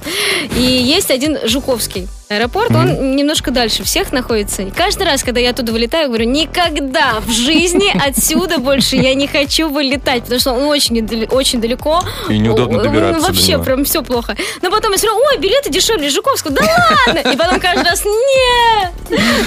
и 0.57 0.61
есть 0.61 1.11
один 1.11 1.39
Жуковский 1.45 2.09
аэропорт, 2.29 2.71
он 2.71 3.17
немножко 3.17 3.51
дальше 3.51 3.85
всех 3.85 4.13
находится. 4.13 4.63
И 4.63 4.71
каждый 4.71 5.05
раз, 5.05 5.23
когда 5.23 5.41
я 5.41 5.51
оттуда 5.51 5.73
вылетаю, 5.73 6.09
говорю, 6.09 6.27
никогда 6.27 7.21
в 7.21 7.31
жизни 7.31 7.91
отсюда 8.07 8.59
больше 8.59 8.97
я 8.97 9.15
не 9.15 9.27
хочу 9.27 9.69
вылетать, 9.69 10.25
потому 10.25 10.41
что 10.41 10.53
он 10.53 10.65
очень, 10.65 11.27
очень 11.31 11.61
далеко. 11.61 12.03
И 12.29 12.39
неудобно 12.39 12.83
добираться 12.83 13.21
до 13.21 13.27
Вообще, 13.29 13.53
него. 13.53 13.65
прям 13.65 13.85
все 13.85 14.03
плохо. 14.03 14.37
Но 14.63 14.71
потом 14.71 14.93
я 14.93 14.99
смотрю, 14.99 15.19
ой, 15.19 15.39
билеты 15.39 15.71
дешевле 15.71 16.11
Жуковского, 16.11 16.55
да 16.55 16.63
ладно! 17.07 17.33
И 17.33 17.37
потом 17.37 17.61
каждый 17.61 17.85
раз, 17.85 18.05
нет, 18.05 18.93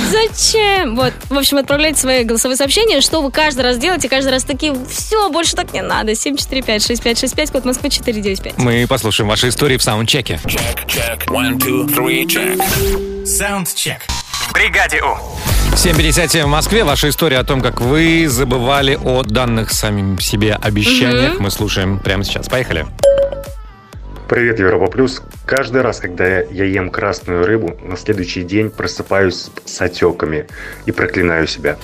зачем? 0.09 0.95
Вот, 0.95 1.13
в 1.29 1.37
общем, 1.37 1.57
отправляйте 1.57 1.99
свои 1.99 2.23
голосовые 2.23 2.57
сообщения, 2.57 3.01
что 3.01 3.21
вы 3.21 3.31
каждый 3.31 3.61
раз 3.61 3.77
делаете, 3.77 4.09
каждый 4.09 4.31
раз 4.31 4.43
такие, 4.43 4.75
все, 4.89 5.29
больше 5.29 5.55
так 5.55 5.71
не 5.73 5.81
надо. 5.83 6.13
745-6565, 6.13 7.51
код 7.51 7.65
Москвы 7.65 7.89
495. 7.89 8.57
Мы 8.57 8.87
послушаем 8.91 9.29
ваши 9.29 9.47
истории 9.47 9.77
в 9.77 9.83
саундчеке. 9.83 10.37
Саундчек. 13.25 14.01
Бригаде 14.51 15.01
У. 15.01 15.15
7.57 15.77 16.43
в 16.43 16.47
Москве. 16.47 16.83
Ваша 16.83 17.07
история 17.07 17.37
о 17.37 17.45
том, 17.45 17.61
как 17.61 17.79
вы 17.79 18.27
забывали 18.27 18.99
о 19.01 19.23
данных 19.23 19.71
самим 19.71 20.19
себе 20.19 20.55
обещаниях. 20.55 21.39
Мы 21.39 21.51
слушаем 21.51 21.99
прямо 21.99 22.25
сейчас. 22.25 22.49
Поехали. 22.49 22.85
Привет, 24.27 24.59
Европа 24.59 24.87
Плюс. 24.87 25.21
Каждый 25.45 25.83
раз, 25.83 26.01
когда 26.01 26.27
я, 26.27 26.41
я 26.51 26.65
ем 26.65 26.89
красную 26.89 27.45
рыбу, 27.45 27.77
на 27.81 27.95
следующий 27.95 28.43
день 28.43 28.69
просыпаюсь 28.69 29.51
с 29.63 29.81
отеками 29.81 30.47
и 30.85 30.91
проклинаю 30.91 31.47
себя. 31.47 31.77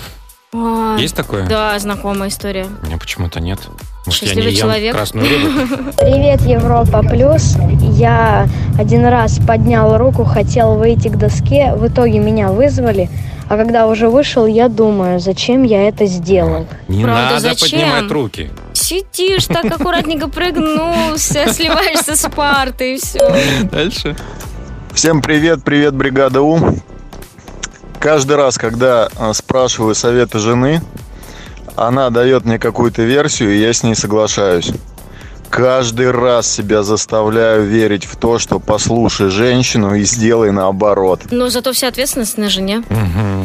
Ой, 0.58 1.02
Есть 1.02 1.16
такое? 1.16 1.46
Да, 1.48 1.78
знакомая 1.80 2.30
история. 2.30 2.66
У 2.82 2.86
меня 2.86 2.98
почему-то 2.98 3.40
нет. 3.40 3.60
Может, 4.06 4.22
я 4.24 4.28
не 4.30 4.34
Счастливый 4.34 4.52
ем 4.54 4.60
человек. 4.60 4.96
красную 4.96 5.28
рыбу? 5.30 5.92
Привет, 5.98 6.42
Европа 6.42 7.02
Плюс. 7.04 7.56
Я 7.82 8.48
один 8.80 9.06
раз 9.06 9.40
поднял 9.46 9.98
руку, 9.98 10.24
хотел 10.24 10.76
выйти 10.76 11.10
к 11.10 11.18
доске. 11.18 11.74
В 11.76 11.88
итоге 11.88 12.20
меня 12.20 12.50
вызвали. 12.50 13.10
А 13.50 13.56
когда 13.58 13.88
уже 13.88 14.10
вышел, 14.10 14.46
я 14.46 14.68
думаю, 14.68 15.20
зачем 15.20 15.64
я 15.64 15.88
это 15.88 16.06
сделал. 16.06 16.66
Не 16.88 17.04
Правда, 17.04 17.36
надо 17.36 17.40
зачем? 17.40 17.80
поднимать 17.80 18.12
руки. 18.12 18.50
Сидишь 18.74 19.46
так 19.46 19.66
аккуратненько 19.66 20.28
прыгнулся, 20.28 21.52
сливаешься 21.54 22.16
с 22.16 22.30
парты 22.30 22.96
и 22.96 22.98
все. 22.98 23.20
Дальше. 23.72 24.16
Всем 24.94 25.22
привет, 25.22 25.64
привет, 25.64 25.94
бригада 25.96 26.42
У. 26.42 26.60
Каждый 28.00 28.38
раз, 28.38 28.58
когда 28.58 29.10
а, 29.18 29.34
спрашиваю 29.34 29.96
советы 29.96 30.39
жены, 30.39 30.82
она 31.75 32.10
дает 32.10 32.46
мне 32.46 32.60
какую-то 32.60 33.04
версию, 33.04 33.54
и 33.54 33.60
я 33.60 33.74
с 33.74 33.84
ней 33.84 33.96
соглашаюсь. 33.96 34.72
Каждый 35.50 36.12
раз 36.12 36.51
себя 36.51 36.84
заставляю 36.84 37.63
верить 37.63 38.06
в 38.06 38.18
то, 38.18 38.38
что 38.38 38.60
послушай 38.60 39.30
женщину 39.30 39.96
и 39.96 40.04
сделай 40.04 40.51
наоборот. 40.51 41.22
Но 41.32 41.50
зато 41.50 41.72
вся 41.72 41.88
ответственность 41.88 42.38
на 42.38 42.50
жене. 42.50 42.84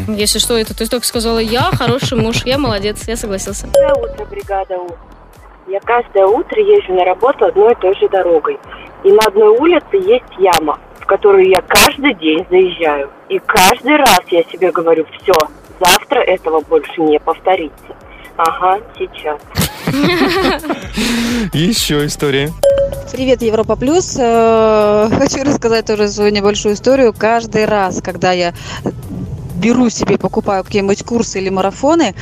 Если 0.09 0.38
что, 0.38 0.59
это 0.59 0.76
ты 0.76 0.88
только 0.88 1.06
сказала, 1.06 1.38
я 1.38 1.71
хороший 1.73 2.18
муж, 2.18 2.42
я 2.44 2.59
молодец, 2.59 3.06
я 3.06 3.16
согласился. 3.16 3.66
Доброе 3.66 3.94
утро, 3.94 4.27
бригада 4.27 4.79
У. 4.79 4.90
Я 5.68 5.81
каждое 5.81 6.27
утро 6.27 6.61
езжу 6.61 6.92
на 6.92 7.05
работу 7.05 7.44
одной 7.46 7.72
и 7.72 7.77
той 7.77 7.94
же 7.94 8.09
дорогой. 8.09 8.59
И 9.05 9.12
на 9.12 9.20
одной 9.27 9.57
улице 9.59 9.96
есть 9.96 10.24
яма, 10.38 10.79
которую 11.12 11.46
я 11.46 11.61
каждый 11.61 12.14
день 12.14 12.46
заезжаю. 12.48 13.11
И 13.29 13.38
каждый 13.38 13.96
раз 13.96 14.20
я 14.31 14.42
себе 14.44 14.72
говорю, 14.72 15.05
все, 15.20 15.35
завтра 15.79 16.20
этого 16.20 16.61
больше 16.61 17.03
не 17.03 17.20
повторится. 17.20 17.94
Ага, 18.38 18.81
сейчас. 18.98 19.38
Еще 21.53 22.07
история. 22.07 22.48
Привет, 23.12 23.42
Европа 23.42 23.77
Плюс. 23.77 24.16
Э, 24.18 25.11
Хочу 25.12 25.44
рассказать 25.44 25.85
тоже 25.85 26.09
свою 26.09 26.33
небольшую 26.33 26.77
историю. 26.77 27.12
Каждый 27.12 27.66
раз, 27.66 28.01
когда 28.01 28.33
я 28.33 28.55
беру 29.57 29.90
себе, 29.90 30.16
покупаю 30.16 30.64
какие-нибудь 30.64 31.05
курсы 31.05 31.40
или 31.40 31.51
марафоны, 31.51 32.14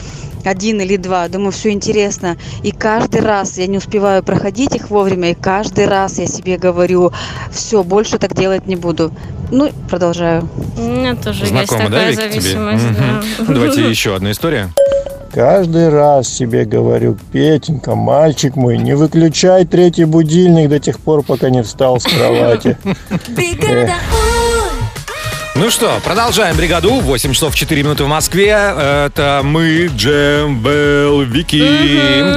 один 0.44 0.80
или 0.80 0.96
два, 0.96 1.28
думаю, 1.28 1.52
все 1.52 1.70
интересно. 1.70 2.36
И 2.62 2.72
каждый 2.72 3.20
раз 3.20 3.58
я 3.58 3.66
не 3.66 3.78
успеваю 3.78 4.22
проходить 4.22 4.74
их 4.74 4.90
вовремя, 4.90 5.30
и 5.30 5.34
каждый 5.34 5.86
раз 5.86 6.18
я 6.18 6.26
себе 6.26 6.56
говорю, 6.56 7.12
все, 7.50 7.82
больше 7.82 8.18
так 8.18 8.34
делать 8.34 8.66
не 8.66 8.76
буду. 8.76 9.12
Ну, 9.50 9.70
продолжаю. 9.88 10.48
У 10.76 10.82
меня 10.82 11.16
тоже 11.16 11.40
есть 11.40 11.50
Знакомо, 11.50 11.78
да, 11.78 11.84
такая 11.84 12.10
Вик, 12.10 12.20
зависимость. 12.20 12.84
Да. 13.38 13.44
Давайте 13.48 13.88
еще 13.88 14.14
одна 14.14 14.30
история. 14.32 14.70
Каждый 15.32 15.90
раз 15.90 16.28
себе 16.28 16.64
говорю, 16.64 17.16
Петенька, 17.32 17.94
мальчик 17.94 18.56
мой, 18.56 18.78
не 18.78 18.96
выключай 18.96 19.64
третий 19.64 20.04
будильник 20.04 20.68
до 20.68 20.80
тех 20.80 20.98
пор, 20.98 21.22
пока 21.22 21.50
не 21.50 21.62
встал 21.62 22.00
с 22.00 22.04
кровати. 22.04 22.76
Эх. 23.36 23.90
Ну 25.60 25.68
что, 25.68 26.00
продолжаем 26.02 26.56
бригаду. 26.56 26.94
8 26.94 27.34
часов 27.34 27.54
4 27.54 27.82
минуты 27.82 28.04
в 28.04 28.08
Москве. 28.08 28.46
Это 28.46 29.42
мы, 29.44 29.90
Джем, 29.94 30.62
Белл, 30.62 31.20
Вики. 31.20 31.58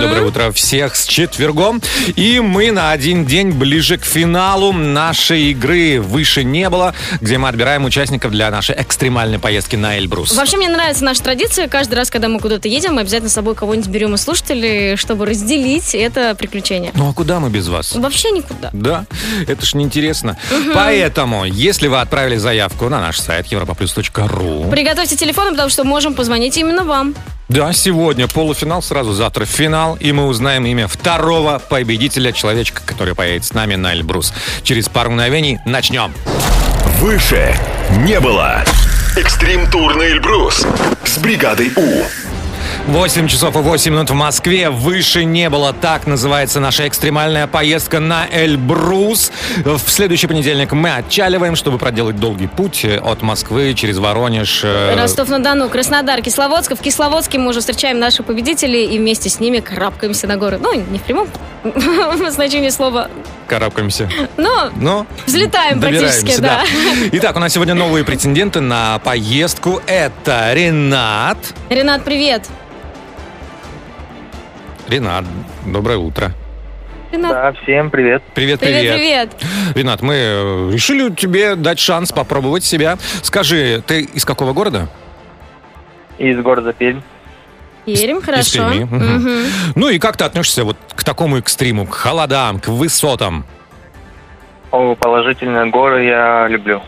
Доброе 0.02 0.24
утро 0.24 0.52
всех 0.52 0.98
с 0.98 1.06
четвергом. 1.06 1.82
И 2.18 2.42
мы 2.42 2.72
на 2.72 2.92
один 2.92 3.26
день 3.26 3.52
ближе 3.52 3.98
к 3.98 4.04
финалу 4.04 4.74
нашей 4.74 5.52
игры 5.52 6.02
«Выше 6.02 6.44
не 6.44 6.70
было», 6.70 6.94
где 7.22 7.38
мы 7.38 7.48
отбираем 7.48 7.86
участников 7.86 8.32
для 8.32 8.52
нашей 8.52 8.76
экстремальной 8.76 9.40
поездки 9.40 9.78
на 9.78 9.98
Эльбрус. 9.98 10.36
Вообще, 10.36 10.58
мне 10.58 10.68
нравится 10.68 11.06
наша 11.06 11.24
традиция. 11.24 11.70
Каждый 11.70 11.96
раз, 11.96 12.10
когда 12.10 12.28
мы 12.28 12.42
куда-то 12.42 12.68
едем, 12.68 12.96
мы 12.96 13.02
обязательно 13.02 13.30
с 13.30 13.34
собой 13.34 13.56
кого-нибудь 13.56 13.88
берем 13.90 14.16
из 14.16 14.22
слушателей, 14.22 14.98
чтобы 14.98 15.26
разделить 15.28 15.96
это 15.96 16.36
приключение. 16.36 16.92
Ну 16.94 17.10
а 17.10 17.14
куда 17.14 17.40
мы 17.40 17.50
без 17.50 17.70
вас? 17.70 17.96
Вообще 17.96 18.32
никуда. 18.32 18.70
Да, 18.74 19.06
это 19.48 19.66
ж 19.66 19.76
неинтересно. 19.76 20.38
Поэтому, 20.74 21.46
если 21.46 21.88
вы 21.88 22.02
отправили 22.02 22.36
заявку 22.36 22.90
на 22.90 23.00
наш 23.00 23.12
сайт 23.19 23.52
europaplus.ru 23.52 24.69
Приготовьте 24.69 25.15
телефоны, 25.15 25.52
потому 25.52 25.69
что 25.69 25.84
можем 25.84 26.13
позвонить 26.13 26.58
именно 26.58 26.84
вам. 26.84 27.15
Да, 27.49 27.73
сегодня 27.73 28.28
полуфинал, 28.28 28.82
сразу 28.82 29.13
завтра 29.13 29.45
финал, 29.45 29.95
и 29.99 30.12
мы 30.12 30.28
узнаем 30.28 30.65
имя 30.65 30.88
второго 30.88 31.60
победителя, 31.60 32.32
человечка, 32.32 32.82
который 32.86 33.15
поедет 33.15 33.45
с 33.45 33.54
нами 33.54 33.76
на 33.76 33.93
Эльбрус. 33.93 34.34
Через 34.63 34.89
пару 34.89 35.12
мгновений 35.12 35.60
начнем. 35.65 36.13
Выше 36.99 37.56
не 37.99 38.19
было. 38.19 38.63
Экстрим 39.15 39.69
тур 39.69 39.95
на 39.95 40.04
Эльбрус 40.04 40.65
с 41.04 41.17
бригадой 41.19 41.71
У. 41.76 42.04
8 42.88 43.28
часов 43.30 43.56
и 43.56 43.60
8 43.60 43.93
минут 43.93 44.10
в 44.10 44.13
Москве. 44.13 44.69
Выше 44.69 45.24
не 45.24 45.50
было. 45.50 45.72
Так 45.72 46.06
называется 46.06 46.60
наша 46.60 46.86
экстремальная 46.88 47.48
поездка 47.48 48.02
на 48.02 48.28
Эльбрус. 48.30 49.32
В 49.63 49.89
следующий 49.89 50.28
понедельник 50.28 50.74
мы 50.74 50.93
отчаливаем, 50.93 51.56
чтобы 51.56 51.78
проделать 51.78 52.17
долгий 52.17 52.48
путь 52.48 52.84
от 52.86 53.22
Москвы 53.22 53.74
через 53.74 54.00
Воронеж. 54.00 54.62
э, 54.65 54.96
Ростов-на-Дону, 54.98 55.69
Краснодар, 55.69 56.22
Кисловодск. 56.22 56.74
В 56.76 56.82
Кисловодске 56.82 57.38
мы 57.39 57.52
уже 57.52 57.62
встречаем 57.62 58.00
наших 58.00 58.26
победителей 58.26 58.86
и 58.86 59.00
вместе 59.00 59.30
с 59.30 59.39
ними 59.39 59.60
карабкаемся 59.60 60.28
на 60.28 60.36
горы. 60.36 60.60
Ну, 60.62 60.74
не 60.74 61.00
в 61.00 61.04
прямом 61.04 61.30
значении 62.32 62.69
слова, 62.69 63.10
Карабкаемся. 63.48 64.10
но 64.36 64.72
Но 64.76 65.08
взлетаем 65.26 65.80
практически, 65.80 66.36
добираемся, 66.36 66.41
да. 66.41 67.08
Итак, 67.13 67.36
у 67.38 67.39
нас 67.39 67.54
сегодня 67.54 67.76
новые 67.76 68.04
претенденты 68.04 68.60
на 68.60 69.00
поездку. 69.00 69.82
Это 69.88 70.54
Ренат. 70.54 71.38
Ренат, 71.69 72.04
привет. 72.04 72.43
Ренат, 74.94 75.26
доброе 75.66 75.98
утро. 75.98 76.34
Ренат, 77.12 77.32
Да, 77.32 77.54
всем 77.64 77.90
привет. 77.90 78.22
Привет, 78.36 78.60
привет. 78.60 78.80
привет, 78.94 79.32
привет. 79.40 79.76
Ренат, 79.76 80.02
мы 80.04 80.14
э, 80.14 80.70
решили 80.72 81.12
тебе 81.16 81.56
дать 81.56 81.80
шанс 81.80 82.12
попробовать 82.12 82.64
себя. 82.64 83.00
Скажи, 83.24 83.82
ты 83.88 84.02
из 84.02 84.24
какого 84.24 84.54
города? 84.54 84.90
Из 86.20 86.40
города 86.40 86.74
Пермь. 86.74 87.02
Пермь, 87.88 88.22
хорошо. 88.22 88.70
Перми, 88.70 88.84
мгм. 88.84 89.16
Мгм. 89.16 89.46
Ну 89.74 89.90
и 89.90 89.98
как 89.98 90.16
ты 90.16 90.26
относишься 90.26 90.64
вот 90.64 90.78
к 90.96 91.04
такому 91.04 91.40
экстриму, 91.40 91.88
к 91.88 91.96
холодам, 91.96 92.60
к 92.60 92.68
высотам? 92.68 93.46
О, 94.70 94.94
положительные 94.94 95.72
горы 95.72 96.04
я 96.06 96.48
люблю. 96.48 96.84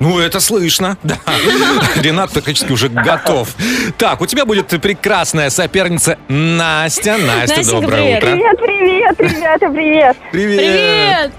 Ну, 0.00 0.20
это 0.20 0.38
слышно, 0.38 0.96
да. 1.02 1.16
Ренат 1.96 2.30
практически 2.30 2.70
уже 2.70 2.88
готов. 2.88 3.48
Так, 3.96 4.20
у 4.20 4.26
тебя 4.26 4.44
будет 4.44 4.68
прекрасная 4.80 5.50
соперница 5.50 6.18
Настя. 6.28 7.16
Настя, 7.18 7.56
Настенька, 7.56 7.70
доброе 7.72 8.20
привет. 8.20 8.22
утро. 8.22 8.28
Привет, 8.36 9.16
привет, 9.16 9.20
ребята, 9.20 9.68
привет. 9.70 10.16
Привет. 10.30 11.32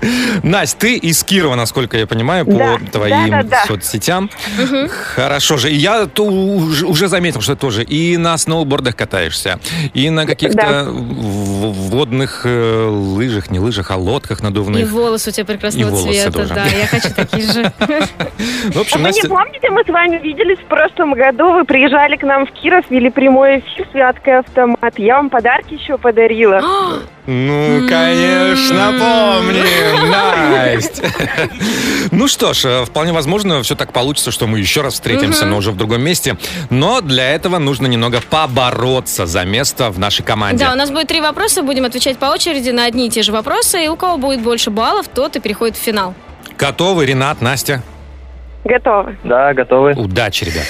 Настя, 0.44 0.78
ты 0.78 0.96
из 0.98 1.24
Кирова, 1.24 1.56
насколько 1.56 1.98
я 1.98 2.06
понимаю, 2.06 2.46
по 2.46 2.52
Да, 2.52 2.78
твоим 2.92 3.30
да, 3.30 3.44
да, 3.44 3.50
да. 3.50 3.66
соцсетям. 3.66 4.30
Хорошо 5.16 5.56
же. 5.56 5.72
И 5.72 5.76
я 5.76 6.08
уже 6.18 7.08
заметил, 7.08 7.40
что 7.42 7.56
ты 7.56 7.62
тоже 7.62 7.84
и 7.84 8.18
на 8.18 8.38
сноубордах 8.38 8.96
катаешься, 8.98 9.60
и 9.94 10.10
на 10.10 10.26
каких-то 10.26 10.58
Да. 10.58 10.86
водных 10.90 12.42
э, 12.44 12.88
лыжах, 12.90 13.52
не 13.52 13.60
лыжах, 13.60 13.92
а 13.92 13.96
лодках 13.96 14.42
И 14.42 14.44
надувных. 14.44 14.92
волосы 14.92 15.30
у 15.30 15.34
тебя 15.34 15.44
И 15.44 15.48
прекрасного 15.48 15.92
волосы 15.92 16.12
цвета. 16.24 16.32
тоже. 16.32 16.54
Да, 16.54 16.66
я 16.66 16.88
хочу 16.88 17.10
такие 17.16 17.44
же. 17.52 17.72
В 18.72 18.80
общем, 18.80 18.98
А 18.98 18.98
вы 18.98 19.04
не 19.04 19.22
Настя... 19.22 19.30
помните, 19.30 19.70
мы 19.70 19.84
с 19.84 19.88
вами 19.88 20.18
виделись 20.18 20.60
в 20.60 20.66
прошлом 20.66 21.14
году, 21.14 21.54
вы 21.54 21.66
приезжали 21.66 22.16
к 22.16 22.24
нам 22.24 22.46
в 22.46 22.52
Киров, 22.52 22.86
вели 22.90 23.10
прямой 23.10 23.60
эфир 23.60 23.88
«Святкой 23.92 24.40
автомат». 24.40 24.94
Я 24.98 25.16
вам 25.18 25.30
подарки 25.30 25.74
еще 25.74 25.98
подарила. 25.98 26.62
Ну, 27.32 27.88
конечно, 27.88 28.92
помним, 28.98 30.10
Настя. 30.10 31.04
Ну 32.10 32.28
что 32.28 32.54
ж, 32.54 32.66
э, 32.66 32.86
вполне 32.86 33.14
возможно, 33.14 33.62
все 33.62 33.76
так 33.76 33.94
получится, 33.94 34.32
что 34.32 34.48
мы 34.48 34.58
еще 34.58 34.82
раз 34.82 34.96
встретимся, 34.96 35.46
но 35.46 35.58
уже 35.58 35.70
в 35.70 35.78
другом 35.78 36.02
месте. 36.02 36.38
Но 36.72 37.02
для 37.02 37.30
этого 37.36 37.60
нужно 37.60 37.86
немного 37.86 38.20
побороться 38.28 39.28
за 39.28 39.46
место 39.46 39.92
в 39.92 40.00
нашей 40.00 40.24
команде. 40.24 40.66
Да, 40.66 40.74
у 40.74 40.76
нас 40.76 40.90
будет 40.90 41.08
три 41.08 41.22
вопроса, 41.22 41.62
будем 41.62 41.86
отвечать 41.86 42.18
по 42.18 42.26
очереди 42.28 42.72
на 42.72 42.86
одни 42.86 43.06
и 43.06 43.10
те 43.12 43.22
же 43.22 43.32
вопросы, 43.32 43.86
и 43.86 43.88
у 43.90 43.96
кого 43.96 44.18
будет 44.18 44.42
больше 44.42 44.72
баллов, 44.72 45.08
тот 45.08 45.36
и 45.36 45.40
переходит 45.40 45.78
в 45.78 45.80
финал. 45.82 46.16
Готовы, 46.58 47.06
Ренат, 47.06 47.42
Настя? 47.42 47.84
Готовы. 48.64 49.16
Да, 49.24 49.54
готовы. 49.54 49.94
Удачи, 49.94 50.44
ребят. 50.46 50.66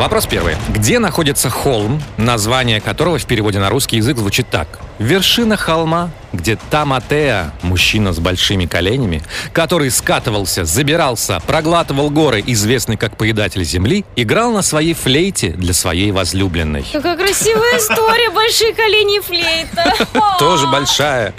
Вопрос 0.00 0.24
первый. 0.24 0.56
Где 0.70 0.98
находится 0.98 1.50
холм, 1.50 2.02
название 2.16 2.80
которого 2.80 3.18
в 3.18 3.26
переводе 3.26 3.58
на 3.58 3.68
русский 3.68 3.98
язык 3.98 4.16
звучит 4.16 4.48
так? 4.48 4.80
Вершина 4.98 5.58
холма, 5.58 6.08
где 6.32 6.56
Таматеа, 6.56 7.52
мужчина 7.60 8.14
с 8.14 8.18
большими 8.18 8.64
коленями, 8.64 9.22
который 9.52 9.90
скатывался, 9.90 10.64
забирался, 10.64 11.38
проглатывал 11.46 12.08
горы, 12.08 12.42
известный 12.46 12.96
как 12.96 13.18
поедатель 13.18 13.62
земли, 13.62 14.06
играл 14.16 14.52
на 14.52 14.62
своей 14.62 14.94
флейте 14.94 15.50
для 15.50 15.74
своей 15.74 16.12
возлюбленной. 16.12 16.86
Какая 16.90 17.18
красивая 17.18 17.76
история, 17.76 18.30
большие 18.30 18.72
колени 18.72 19.18
и 19.18 19.20
флейта. 19.20 19.92
Тоже 20.38 20.66
большая. 20.66 21.34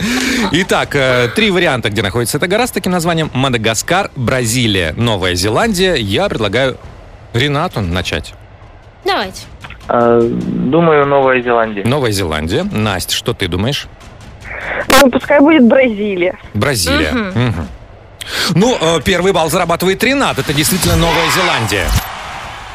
Итак, 0.51 0.95
э, 0.95 1.29
три 1.35 1.49
варианта, 1.49 1.89
где 1.89 2.03
находится 2.03 2.37
эта 2.37 2.45
гора 2.45 2.67
с 2.67 2.71
таким 2.71 2.91
названием. 2.91 3.31
Мадагаскар, 3.33 4.11
Бразилия, 4.15 4.93
Новая 4.95 5.33
Зеландия. 5.33 5.95
Я 5.95 6.29
предлагаю 6.29 6.77
Ренату 7.33 7.81
начать. 7.81 8.35
Давайте. 9.05 9.41
А, 9.87 10.19
думаю, 10.21 11.05
Новая 11.05 11.41
Зеландия. 11.41 11.83
Новая 11.85 12.11
Зеландия. 12.11 12.63
Настя, 12.63 13.15
что 13.15 13.33
ты 13.33 13.47
думаешь? 13.47 13.87
Ну, 15.01 15.09
пускай 15.09 15.39
будет 15.39 15.65
Бразилия. 15.67 16.37
Бразилия. 16.53 17.11
Мгм. 17.11 17.47
Мгм. 17.47 17.67
Ну, 18.55 18.77
э, 18.79 18.99
первый 19.03 19.33
балл 19.33 19.49
зарабатывает 19.49 20.03
Ренат. 20.03 20.37
Это 20.39 20.53
действительно 20.53 20.95
Новая 20.95 21.29
Зеландия. 21.31 21.87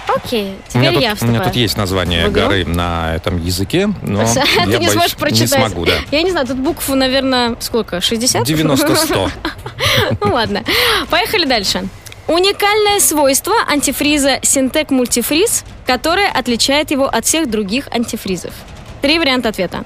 Окей, 0.08 0.54
У 0.74 0.78
меня, 0.78 0.90
теперь 0.90 1.02
я 1.02 1.10
тут, 1.10 1.22
у 1.22 1.26
меня 1.26 1.34
вступаю. 1.34 1.44
тут 1.44 1.56
есть 1.56 1.76
название 1.76 2.28
горы 2.28 2.64
на 2.64 3.14
этом 3.16 3.36
языке, 3.44 3.88
но 4.02 4.24
Ты 4.24 4.40
я 4.60 4.64
не 4.66 4.76
боюсь, 4.78 4.92
сможешь 4.92 5.16
прочитать. 5.16 5.40
Не 5.60 5.68
смогу, 5.68 5.84
да. 5.84 5.92
Я 6.10 6.22
не 6.22 6.30
знаю, 6.30 6.46
тут 6.46 6.56
букв, 6.58 6.88
наверное, 6.88 7.54
сколько? 7.60 8.00
60? 8.00 8.48
90-100. 8.48 9.30
Ну 10.20 10.32
ладно. 10.32 10.62
Поехали 11.10 11.44
дальше. 11.44 11.84
Уникальное 12.28 12.98
свойство 12.98 13.54
антифриза 13.68 14.40
Синтек 14.42 14.90
Мультифриз, 14.90 15.64
которое 15.86 16.28
отличает 16.28 16.90
его 16.90 17.06
от 17.06 17.24
всех 17.24 17.48
других 17.48 17.86
антифризов. 17.92 18.52
Три 19.00 19.18
варианта 19.20 19.50
ответа. 19.50 19.84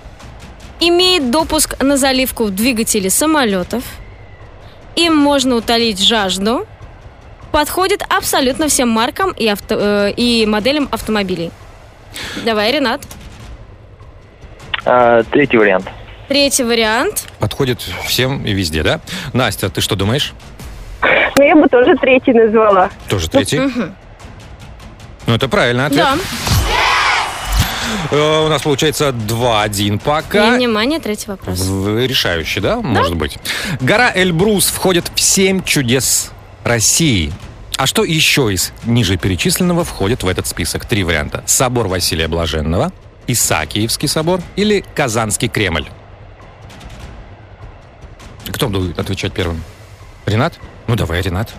Имеет 0.80 1.30
допуск 1.30 1.78
на 1.82 1.98
заливку 1.98 2.44
в 2.44 2.50
двигатели 2.50 3.08
самолетов. 3.08 3.84
Им 4.96 5.14
можно 5.16 5.56
утолить 5.56 6.02
жажду. 6.02 6.66
Подходит 7.52 8.02
абсолютно 8.08 8.68
всем 8.68 8.88
маркам 8.88 9.32
и, 9.32 9.46
авто- 9.46 9.76
э, 9.78 10.12
и 10.16 10.46
моделям 10.46 10.88
автомобилей. 10.90 11.50
Давай, 12.44 12.72
Ренат. 12.72 13.02
А, 14.86 15.22
третий 15.24 15.58
вариант. 15.58 15.88
Третий 16.28 16.62
вариант. 16.64 17.26
Подходит 17.38 17.82
всем 18.06 18.44
и 18.46 18.52
везде, 18.52 18.82
да? 18.82 19.00
Настя, 19.34 19.68
ты 19.68 19.80
что 19.80 19.96
думаешь? 19.96 20.32
Ну, 21.02 21.44
я 21.44 21.56
бы 21.56 21.66
тоже 21.68 21.96
третий 21.96 22.32
назвала. 22.32 22.90
Тоже 23.08 23.28
третий? 23.30 23.60
Ну, 25.26 25.34
это 25.34 25.48
правильный 25.48 25.86
ответ. 25.86 26.04
Да. 26.04 26.16
Э, 28.10 28.46
У 28.46 28.48
нас 28.48 28.62
получается 28.62 29.10
2-1 29.10 29.98
пока. 30.00 30.54
И, 30.54 30.56
внимание, 30.58 30.98
третий 31.00 31.26
вопрос. 31.30 31.58
В- 31.60 32.06
Решающий, 32.06 32.60
да? 32.60 32.76
Может 32.80 33.16
быть. 33.16 33.38
Гора 33.80 34.10
Эльбрус 34.14 34.66
входит 34.68 35.10
в 35.14 35.20
семь 35.20 35.62
чудес 35.62 36.30
России. 36.64 37.32
А 37.76 37.86
что 37.86 38.04
еще 38.04 38.52
из 38.52 38.72
ниже 38.84 39.16
перечисленного 39.16 39.84
входит 39.84 40.22
в 40.22 40.28
этот 40.28 40.46
список? 40.46 40.84
Три 40.84 41.02
варианта. 41.04 41.42
Собор 41.46 41.88
Василия 41.88 42.28
Блаженного, 42.28 42.92
Исаакиевский 43.26 44.08
собор 44.08 44.40
или 44.56 44.84
Казанский 44.94 45.48
Кремль? 45.48 45.86
Кто 48.52 48.68
будет 48.68 48.98
отвечать 48.98 49.32
первым? 49.32 49.62
Ренат? 50.26 50.54
Ну 50.86 50.96
давай, 50.96 51.20
Ренат. 51.22 51.50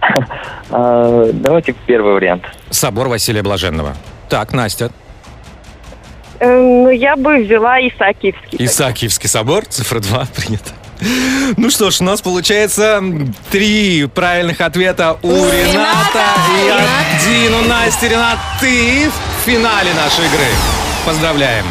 А, 0.70 1.30
давайте 1.32 1.72
первый 1.86 2.14
вариант. 2.14 2.44
Собор 2.70 3.08
Василия 3.08 3.42
Блаженного. 3.42 3.94
Так, 4.28 4.52
Настя. 4.52 4.90
Эм, 6.40 6.84
ну, 6.84 6.90
я 6.90 7.16
бы 7.16 7.44
взяла 7.44 7.78
Исаакиевский. 7.80 8.64
Исаакиевский 8.64 9.28
собор, 9.28 9.66
цифра 9.66 10.00
2, 10.00 10.26
принято. 10.34 10.70
Ну 11.56 11.70
что 11.70 11.90
ж, 11.90 12.00
у 12.00 12.04
нас 12.04 12.22
получается 12.22 13.02
три 13.50 14.06
правильных 14.06 14.60
ответа 14.60 15.18
у 15.22 15.28
Рената 15.28 16.24
и 16.64 16.70
один 16.70 17.54
у 17.54 17.68
Насти. 17.68 18.08
Ренат, 18.08 18.38
ты 18.60 19.08
в 19.10 19.44
финале 19.46 19.92
нашей 19.94 20.24
игры. 20.26 20.46
Поздравляем. 21.04 21.66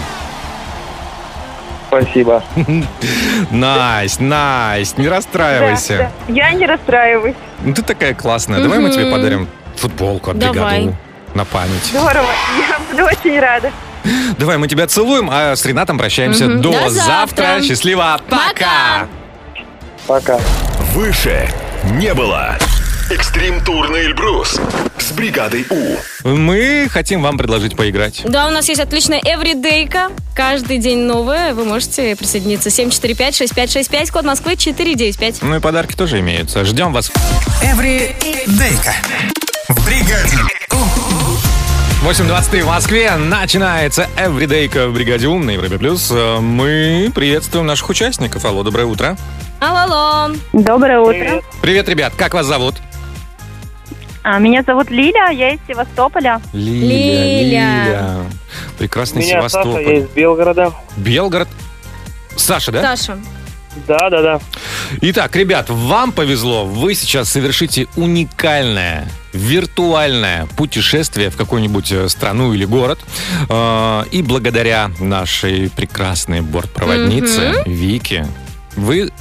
Спасибо. 2.02 2.44
Настя, 3.52 4.24
Настя, 4.24 5.02
не 5.02 5.08
расстраивайся. 5.08 6.12
Я 6.28 6.52
не 6.54 6.66
расстраиваюсь. 6.66 7.36
Ну 7.64 7.74
ты 7.74 7.84
такая 7.84 8.14
классная. 8.14 8.62
Давай 8.62 8.80
мы 8.80 8.90
тебе 8.90 9.12
подарим 9.12 9.48
футболку 9.76 10.32
от 10.32 10.40
Давай. 10.40 10.82
бригаду 10.82 10.98
на 11.36 11.46
память. 11.46 11.86
Здорово. 11.86 12.28
Я 12.70 12.80
буду 12.90 13.04
очень 13.06 13.40
рада. 13.40 13.72
Давай 14.38 14.58
мы 14.58 14.68
тебя 14.68 14.88
целуем, 14.88 15.30
а 15.32 15.56
с 15.56 15.66
Ренатом 15.66 15.98
прощаемся 15.98 16.48
до, 16.48 16.72
До 16.72 16.90
завтра. 16.90 17.44
завтра. 17.46 17.62
Счастливо. 17.64 18.20
Пока. 18.30 19.08
Пока. 20.08 20.40
Выше 20.94 21.48
не 21.92 22.14
было. 22.14 22.58
Экстрим 23.10 23.62
тур 23.64 23.90
на 23.90 23.98
Эльбрус 23.98 24.60
с 24.98 25.12
бригадой 25.12 25.66
У. 25.70 25.98
Мы 26.28 26.88
хотим 26.90 27.22
вам 27.22 27.38
предложить 27.38 27.76
поиграть. 27.76 28.22
Да, 28.26 28.48
у 28.48 28.50
нас 28.50 28.68
есть 28.70 28.80
отличная 28.80 29.20
эвридейка. 29.20 30.10
Каждый 30.36 30.78
день 30.78 31.00
новое. 31.00 31.54
Вы 31.54 31.66
можете 31.66 32.16
присоединиться. 32.16 32.70
745-6565, 32.70 34.12
код 34.12 34.26
Москвы 34.26 34.56
495. 34.56 35.42
Ну 35.42 35.58
и 35.58 35.60
подарки 35.60 35.96
тоже 35.96 36.20
имеются. 36.22 36.64
Ждем 36.66 36.94
вас. 36.94 37.12
Эвридейка. 37.62 38.94
В 39.70 39.86
бригаде. 39.86 40.38
8.23 42.04 42.64
в 42.64 42.68
Москве. 42.68 43.12
Начинается 43.16 44.08
Everydayка 44.18 44.88
в 44.88 44.94
бригаде 44.94 45.28
Ум 45.28 45.46
на 45.46 45.52
Европе 45.52 45.78
Плюс. 45.78 46.10
Э, 46.12 46.40
Мы 46.40 47.12
приветствуем 47.14 47.66
наших 47.66 47.90
участников. 47.90 48.44
Алло, 48.46 48.64
доброе 48.64 48.86
утро. 48.86 49.18
Алло. 49.60 50.34
Доброе 50.52 51.00
утро. 51.00 51.42
Привет, 51.62 51.88
ребят. 51.88 52.14
Как 52.18 52.34
вас 52.34 52.46
зовут? 52.46 52.76
А, 54.24 54.40
меня 54.40 54.64
зовут 54.64 54.90
Лиля, 54.90 55.30
я 55.32 55.50
из 55.54 55.60
Севастополя. 55.68 56.40
Лиля. 56.54 57.86
Лиля. 57.86 58.16
Прекрасный 58.78 59.22
Меня 59.22 59.40
Севастополь. 59.40 59.84
Саша, 59.84 59.90
я 59.90 60.00
из 60.00 60.08
Белгорода. 60.10 60.72
Белгород. 60.96 61.50
Саша, 62.38 62.72
да? 62.72 62.82
Саша. 62.96 63.18
Да, 63.88 64.10
да, 64.10 64.22
да. 64.22 64.40
Итак, 65.02 65.36
ребят, 65.36 65.70
вам 65.70 66.12
повезло. 66.12 66.66
Вы 66.66 66.94
сейчас 66.94 67.30
совершите 67.30 67.88
уникальное 67.96 69.08
виртуальное 69.34 70.46
путешествие 70.56 71.30
в 71.32 71.36
какую-нибудь 71.38 71.92
э, 71.92 72.08
страну 72.08 72.54
или 72.54 72.66
город. 72.66 73.00
Э, 73.50 74.04
И 74.12 74.22
благодаря 74.22 74.92
нашей 75.00 75.70
прекрасной 75.72 76.42
бортпроводнице 76.42 77.62
Мгм. 77.66 77.72
Вике 77.74 78.28
вы 78.76 79.12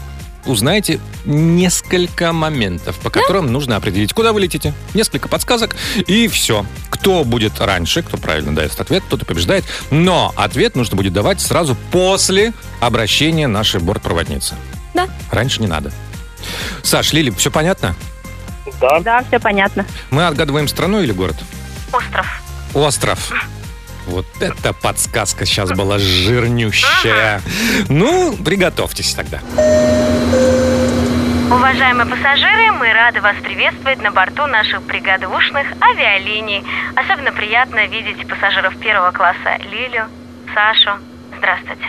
узнаете 0.47 1.01
несколько 1.25 2.33
моментов, 2.33 2.99
по 2.99 3.11
которым 3.11 3.53
нужно 3.53 3.77
определить, 3.77 4.13
куда 4.13 4.33
вы 4.33 4.41
летите. 4.41 4.75
Несколько 4.95 5.29
подсказок, 5.29 5.77
и 6.07 6.29
все. 6.29 6.67
Кто 6.91 7.25
будет 7.25 7.61
раньше, 7.61 8.03
кто 8.03 8.17
правильно 8.17 8.55
дает 8.55 8.79
ответ, 8.79 9.03
тот 9.09 9.23
и 9.23 9.25
побеждает. 9.25 9.65
Но 9.91 10.33
ответ 10.37 10.77
нужно 10.77 10.97
будет 10.97 11.13
давать 11.13 11.41
сразу 11.41 11.77
после 11.91 12.53
обращения 12.81 13.47
нашей 13.47 13.81
бортпроводницы. 13.81 14.55
Да. 14.95 15.09
Раньше 15.31 15.61
не 15.61 15.67
надо. 15.67 15.93
Саш, 16.83 17.13
Лили, 17.13 17.31
все 17.31 17.51
понятно? 17.51 17.95
Да. 18.81 19.01
Да, 19.01 19.25
все 19.29 19.39
понятно. 19.39 19.87
Мы 20.11 20.27
отгадываем 20.27 20.69
страну 20.69 21.01
или 21.01 21.13
город? 21.13 21.37
Остров. 21.93 22.27
Остров. 22.75 23.33
Вот 24.07 24.27
эта 24.41 24.73
подсказка 24.73 25.47
сейчас 25.47 25.71
была 25.71 25.99
жирнющая. 25.99 27.41
Ну, 27.89 28.37
приготовьтесь 28.37 29.15
тогда. 29.15 29.41
Уважаемые 31.53 32.09
пассажиры, 32.09 32.73
мы 32.73 32.91
рады 32.95 33.21
вас 33.21 33.37
приветствовать 33.43 34.01
на 34.01 34.11
борту 34.11 34.47
наших 34.47 34.81
бригадушных 34.85 35.67
авиалиний. 35.83 36.65
Особенно 36.97 37.31
приятно 37.31 37.85
видеть 37.89 38.27
пассажиров 38.27 38.75
первого 38.81 39.11
класса 39.11 39.59
Лилю, 39.71 40.07
Сашу. 40.55 40.93
Здравствуйте. 41.37 41.85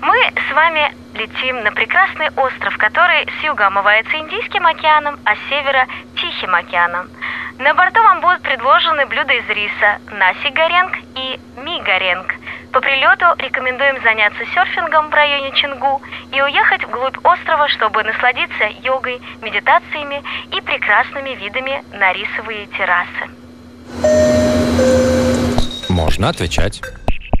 Мы 0.00 0.16
с 0.48 0.54
вами 0.54 0.94
летим 1.14 1.64
на 1.64 1.72
прекрасный 1.72 2.28
остров, 2.36 2.78
который 2.78 3.26
с 3.40 3.42
юга 3.42 3.66
омывается 3.66 4.16
Индийским 4.16 4.64
океаном, 4.64 5.18
а 5.24 5.34
с 5.34 5.38
севера– 5.48 5.88
Тихим 6.20 6.54
океаном. 6.54 7.08
На 7.58 7.74
борту 7.74 8.00
вам 8.00 8.20
будут 8.20 8.42
предложены 8.42 9.06
блюда 9.06 9.32
из 9.32 9.48
риса 9.48 9.98
наси 10.12 10.50
горенг 10.50 10.94
и 11.16 11.40
ми 11.56 11.82
горенг. 11.82 12.32
По 12.74 12.80
прилету 12.80 13.26
рекомендуем 13.38 14.02
заняться 14.02 14.40
серфингом 14.52 15.08
в 15.08 15.14
районе 15.14 15.52
Чингу 15.52 16.02
и 16.32 16.42
уехать 16.42 16.82
вглубь 16.82 17.16
острова, 17.22 17.68
чтобы 17.68 18.02
насладиться 18.02 18.64
йогой, 18.82 19.20
медитациями 19.42 20.20
и 20.50 20.60
прекрасными 20.60 21.36
видами 21.36 21.84
на 21.96 22.12
рисовые 22.12 22.66
террасы. 22.66 23.30
Можно 25.88 26.30
отвечать. 26.30 26.80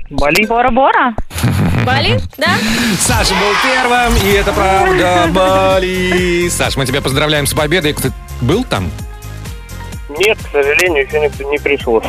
Бали. 0.08 0.46
Бора-бора. 0.46 1.16
Бали, 1.84 2.20
да? 2.36 2.54
Саша 3.00 3.34
был 3.34 3.52
первым, 3.64 4.14
и 4.24 4.34
это 4.34 4.52
правда 4.52 5.26
Бали. 5.32 6.48
Саш, 6.48 6.76
мы 6.76 6.86
тебя 6.86 7.02
поздравляем 7.02 7.46
с 7.46 7.54
победой. 7.54 7.94
Ты 7.94 8.12
был 8.40 8.62
там? 8.62 8.88
Нет, 10.16 10.38
к 10.38 10.52
сожалению, 10.52 11.04
еще 11.04 11.18
никто 11.18 11.50
не 11.50 11.58
пришел. 11.58 12.00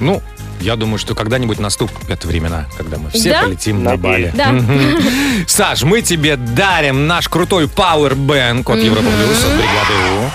Ну, 0.00 0.20
я 0.64 0.76
думаю, 0.76 0.98
что 0.98 1.14
когда-нибудь 1.14 1.58
наступят 1.60 2.24
времена, 2.24 2.66
когда 2.76 2.98
мы 2.98 3.10
все 3.10 3.30
Да? 3.32 3.42
полетим 3.42 3.82
на 3.84 3.96
Бали. 3.96 4.32
Надеюсь. 4.34 4.34
Да. 4.34 4.52
Мгм. 4.52 4.98
Саш, 5.46 5.82
мы 5.82 6.00
тебе 6.02 6.36
дарим 6.36 7.06
наш 7.06 7.28
крутой 7.28 7.64
Powerbank 7.66 8.70
от 8.72 8.78
Европа 8.78 9.08
Плюс, 9.08 9.44
от 9.44 9.52
бригады 9.52 9.94
У. 10.20 10.30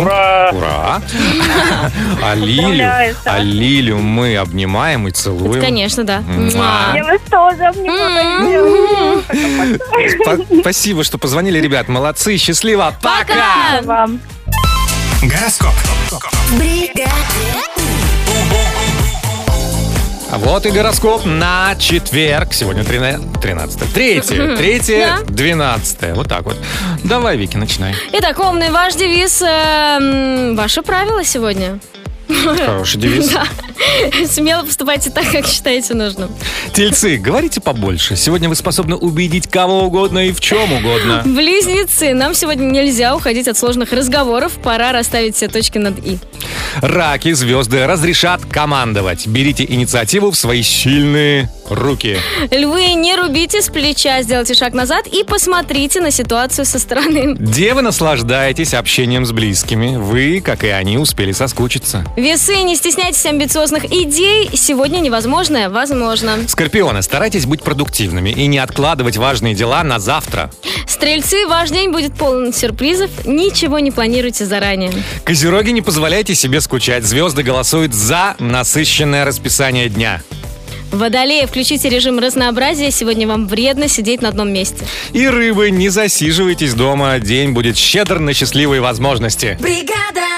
Ура! 0.00 0.50
Ура! 0.52 1.02
А 2.22 2.34
Лилю, 2.34 2.62
Поздравляю, 2.62 3.14
Саш. 3.24 3.34
а 3.34 3.38
Лилю 3.38 3.98
мы 3.98 4.36
обнимаем 4.36 5.08
и 5.08 5.10
целуем. 5.10 5.60
Конечно, 5.60 6.04
да. 6.04 6.20
Муа. 6.20 6.92
Я 6.94 7.04
вас 7.04 7.20
тоже 7.30 7.64
обнимаю. 7.64 9.22
Спа- 10.26 10.60
Спасибо, 10.60 11.04
что 11.04 11.18
позвонили, 11.18 11.58
ребят. 11.60 11.88
Молодцы, 11.88 12.36
счастливо. 12.38 12.94
Пока! 13.02 13.80
Вам. 13.82 14.20
Гороскоп. 15.22 15.72
А 16.12 16.18
вот 20.32 20.66
и 20.66 20.70
гороскоп 20.70 21.24
на 21.24 21.74
четверг. 21.78 22.52
Сегодня 22.52 22.84
13. 22.84 23.92
Третье. 23.92 24.42
Мгм. 24.42 24.56
Третье, 24.56 25.16
Да. 25.26 25.32
12. 25.32 26.14
Вот 26.14 26.28
так 26.28 26.44
вот. 26.44 26.56
Давай, 27.04 27.36
Вики, 27.36 27.56
начинай. 27.56 27.94
Итак, 28.12 28.38
умный 28.38 28.70
ваш 28.70 28.94
девиз. 28.94 29.42
эм, 29.42 30.54
Ваши 30.56 30.82
правила 30.82 31.24
сегодня. 31.24 31.78
Хороший 32.66 33.00
девиз. 33.00 33.30
Да. 33.32 33.44
Смело 34.26 34.64
поступайте 34.64 35.10
так, 35.10 35.30
как 35.30 35.46
считаете 35.46 35.94
нужным. 35.94 36.30
Тельцы, 36.72 37.16
говорите 37.16 37.60
побольше. 37.60 38.16
Сегодня 38.16 38.48
вы 38.48 38.54
способны 38.54 38.96
убедить 38.96 39.48
кого 39.48 39.84
угодно 39.84 40.26
и 40.26 40.32
в 40.32 40.40
чем 40.40 40.72
угодно. 40.72 41.22
Близнецы, 41.24 42.14
нам 42.14 42.34
сегодня 42.34 42.64
нельзя 42.64 43.14
уходить 43.14 43.48
от 43.48 43.56
сложных 43.56 43.92
разговоров. 43.92 44.52
Пора 44.62 44.92
расставить 44.92 45.36
все 45.36 45.48
точки 45.48 45.78
над 45.78 45.98
«и». 46.04 46.18
Раки, 46.80 47.32
звезды 47.32 47.86
разрешат 47.86 48.44
командовать. 48.44 49.26
Берите 49.26 49.64
инициативу 49.64 50.30
в 50.30 50.36
свои 50.36 50.62
сильные 50.62 51.50
руки. 51.68 52.18
Львы, 52.50 52.94
не 52.94 53.16
рубите 53.16 53.62
с 53.62 53.68
плеча, 53.68 54.22
сделайте 54.22 54.54
шаг 54.54 54.74
назад 54.74 55.06
и 55.06 55.24
посмотрите 55.24 56.00
на 56.00 56.10
ситуацию 56.10 56.64
со 56.64 56.78
стороны. 56.78 57.36
Девы, 57.38 57.82
наслаждайтесь 57.82 58.74
общением 58.74 59.24
с 59.26 59.32
близкими. 59.32 59.96
Вы, 59.96 60.40
как 60.40 60.64
и 60.64 60.68
они, 60.68 60.98
успели 60.98 61.32
соскучиться. 61.32 62.04
Весы, 62.16 62.62
не 62.62 62.76
стесняйтесь 62.76 63.24
амбициозных 63.68 63.84
идей. 63.92 64.50
Сегодня 64.54 65.00
невозможное 65.00 65.68
возможно. 65.68 66.48
Скорпионы, 66.48 67.02
старайтесь 67.02 67.46
быть 67.46 67.62
продуктивными 67.62 68.30
и 68.30 68.46
не 68.46 68.58
откладывать 68.58 69.16
важные 69.16 69.54
дела 69.54 69.82
на 69.84 69.98
завтра. 69.98 70.50
Стрельцы, 70.86 71.46
ваш 71.46 71.70
день 71.70 71.90
будет 71.90 72.14
полон 72.14 72.52
сюрпризов. 72.52 73.10
Ничего 73.26 73.78
не 73.78 73.90
планируйте 73.90 74.46
заранее. 74.46 74.92
Козероги, 75.24 75.70
не 75.70 75.82
позволяйте 75.82 76.34
себе 76.34 76.60
скучать. 76.60 77.04
Звезды 77.04 77.42
голосуют 77.42 77.94
за 77.94 78.36
насыщенное 78.38 79.24
расписание 79.24 79.88
дня. 79.88 80.22
Водолеи, 80.90 81.44
включите 81.44 81.90
режим 81.90 82.18
разнообразия. 82.18 82.90
Сегодня 82.90 83.28
вам 83.28 83.46
вредно 83.46 83.88
сидеть 83.88 84.22
на 84.22 84.30
одном 84.30 84.50
месте. 84.50 84.86
И 85.12 85.28
рыбы, 85.28 85.70
не 85.70 85.90
засиживайтесь 85.90 86.72
дома. 86.72 87.18
День 87.18 87.50
будет 87.50 87.76
щедр 87.76 88.18
на 88.18 88.32
счастливые 88.32 88.80
возможности. 88.80 89.58
Бригада 89.60 90.28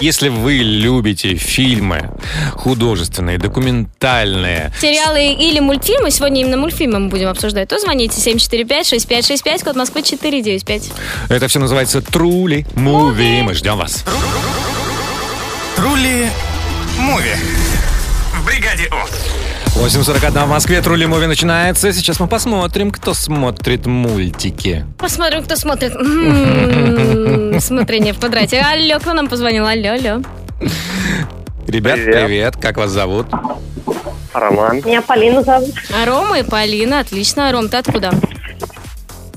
Если 0.00 0.28
вы 0.28 0.54
любите 0.56 1.36
фильмы 1.36 2.10
художественные, 2.52 3.38
документальные, 3.38 4.72
Сериалы 4.80 5.32
или 5.32 5.60
мультфильмы, 5.60 6.10
сегодня 6.10 6.40
именно 6.42 6.56
мультфильмы 6.56 6.98
мы 6.98 7.08
будем 7.08 7.28
обсуждать, 7.28 7.68
то 7.68 7.78
звоните 7.78 8.18
745-6565, 8.18 9.64
код 9.64 9.76
Москвы 9.76 10.02
495. 10.02 10.90
это 11.28 11.48
все 11.48 11.58
называется 11.58 12.02
Трули 12.02 12.66
Муви. 12.74 13.42
Мы 13.42 13.54
ждем 13.54 13.76
вас. 13.76 14.04
Трули 15.76 16.28
Муви. 16.98 17.34
В 18.34 18.46
бригаде 18.46 18.88
У. 18.90 19.53
8.41 19.76 20.44
в 20.46 20.48
Москве. 20.48 20.80
Трули 20.80 21.06
Муви 21.06 21.26
начинается. 21.26 21.92
Сейчас 21.92 22.20
мы 22.20 22.26
посмотрим, 22.28 22.90
кто 22.90 23.12
смотрит 23.14 23.86
мультики. 23.86 24.86
Посмотрим, 24.98 25.42
кто 25.42 25.56
смотрит. 25.56 25.94
М, 25.96 27.60
Смотрение 27.60 28.12
в 28.12 28.18
квадрате. 28.18 28.60
Алло, 28.60 28.98
кто 28.98 29.12
нам 29.12 29.28
позвонил? 29.28 29.66
Алло, 29.66 29.90
алло. 29.92 30.22
Ребят, 31.66 31.96
привет. 31.96 32.56
Как 32.56 32.76
вас 32.76 32.90
зовут? 32.90 33.26
Роман. 34.32 34.78
Меня 34.84 35.02
Полина 35.02 35.42
зовут. 35.42 35.70
А 35.94 36.04
Рома 36.06 36.38
и 36.38 36.42
Полина, 36.42 37.00
отлично. 37.00 37.50
Ром, 37.52 37.68
ты 37.68 37.76
откуда? 37.76 38.10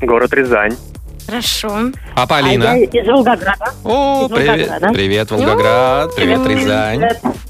Город 0.02 0.34
Рязань. 0.34 0.76
Хорошо. 1.28 1.92
А 2.16 2.26
Полина? 2.26 2.72
А 2.72 2.76
я 2.78 2.86
из 2.86 3.08
Волгограда. 3.08 3.66
О, 3.84 4.26
Из 4.26 4.32
привет, 4.34 4.48
Волгограда. 4.70 4.94
привет, 4.94 5.32
Волгоград, 5.32 6.16
привет, 6.16 6.44
привет. 6.44 6.64
Рязань. 6.64 7.02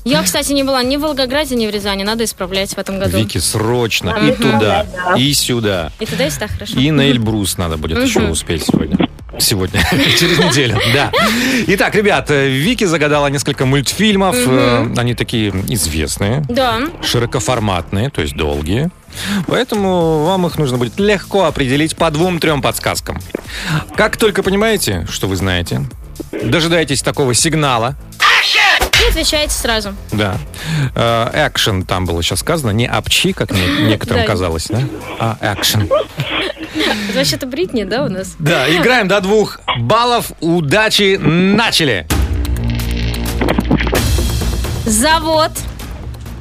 Я, 0.04 0.24
кстати, 0.24 0.52
не 0.54 0.63
была 0.63 0.82
ни 0.84 0.98
в 0.98 1.02
Волгограде, 1.02 1.56
ни 1.56 1.68
в 1.68 1.70
Рязани. 1.70 2.04
Надо 2.04 2.24
исправлять 2.24 2.72
в 2.74 2.78
этом 2.80 2.98
году. 3.00 3.18
Вики, 3.18 3.38
срочно 3.38 4.10
и 4.20 4.32
Мгм. 4.32 4.36
туда, 4.36 4.86
Да. 4.92 5.16
и 5.16 5.32
сюда. 5.34 5.92
И 6.00 6.06
туда, 6.08 6.26
и 6.26 6.30
сюда, 6.32 6.48
хорошо. 6.48 6.80
И 6.80 6.90
на 6.92 7.02
Эльбрус 7.10 7.58
надо 7.58 7.78
будет 7.78 8.00
еще 8.00 8.22
Мгм. 8.22 8.32
успеть 8.32 8.63
сегодня. 8.66 9.07
Сегодня, 9.39 9.82
через 10.19 10.38
неделю, 10.39 10.80
да. 10.93 11.12
Итак, 11.67 11.93
ребят, 11.95 12.30
э, 12.32 12.47
Вики 12.50 12.86
загадала 12.86 13.28
несколько 13.28 13.65
мультфильмов. 13.65 14.36
Э, 14.38 14.88
Они 14.97 15.13
такие 15.13 15.50
известные, 15.67 16.43
Да. 16.50 16.80
широкоформатные, 17.04 18.10
то 18.10 18.21
есть 18.21 18.36
долгие. 18.36 18.89
Поэтому 19.47 20.26
вам 20.26 20.45
их 20.47 20.58
нужно 20.58 20.78
будет 20.78 21.00
легко 21.00 21.45
определить 21.45 21.95
по 21.95 22.10
двум-трем 22.12 22.62
подсказкам. 22.62 23.19
Как 23.95 24.17
только 24.17 24.43
понимаете, 24.43 25.08
что 25.10 25.28
вы 25.28 25.36
знаете, 25.36 25.82
дожидаетесь 26.32 27.02
такого 27.02 27.34
сигнала, 27.34 27.95
И 29.06 29.10
отвечаете 29.12 29.54
сразу. 29.54 29.93
да. 30.12 30.38
Экшен 31.34 31.84
там 31.86 32.06
было 32.06 32.23
сейчас 32.23 32.39
сказано, 32.39 32.71
не 32.71 32.88
апчи, 32.88 33.34
как 33.34 33.52
некоторым 33.82 34.26
казалось, 34.26 34.65
да? 34.69 34.82
А 35.19 35.38
экшен. 35.56 35.88
Это 37.10 37.18
вообще-то 37.18 37.48
Бритни, 37.48 37.84
да, 37.84 38.04
у 38.04 38.10
нас? 38.10 38.36
Да, 38.40 38.70
играем 38.70 39.08
до 39.08 39.22
двух 39.22 39.60
баллов. 39.80 40.32
Удачи, 40.42 41.18
начали! 41.18 42.08
Завод. 44.86 45.52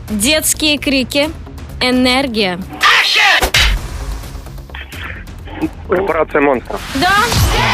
Детские 0.09 0.79
крики. 0.79 1.31
Энергия. 1.81 2.59
Корпорация 5.89 6.41
монстров. 6.41 6.81
Да? 6.95 7.13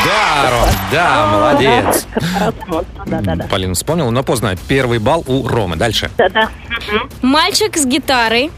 Да, 0.04 0.50
Ром, 0.50 0.68
да, 0.90 1.26
молодец. 1.26 2.06
Да, 3.06 3.20
да, 3.20 3.34
да. 3.36 3.44
Полина 3.44 3.74
вспомнила, 3.74 4.10
но 4.10 4.22
поздно. 4.22 4.54
Первый 4.68 4.98
балл 4.98 5.24
у 5.26 5.46
Ромы. 5.46 5.76
Дальше. 5.76 6.10
Да, 6.18 6.28
да. 6.28 6.50
Мальчик 7.22 7.76
с 7.76 7.86
гитарой. 7.86 8.50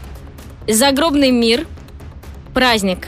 Загробный 0.67 1.31
мир. 1.31 1.65
Праздник. 2.53 3.07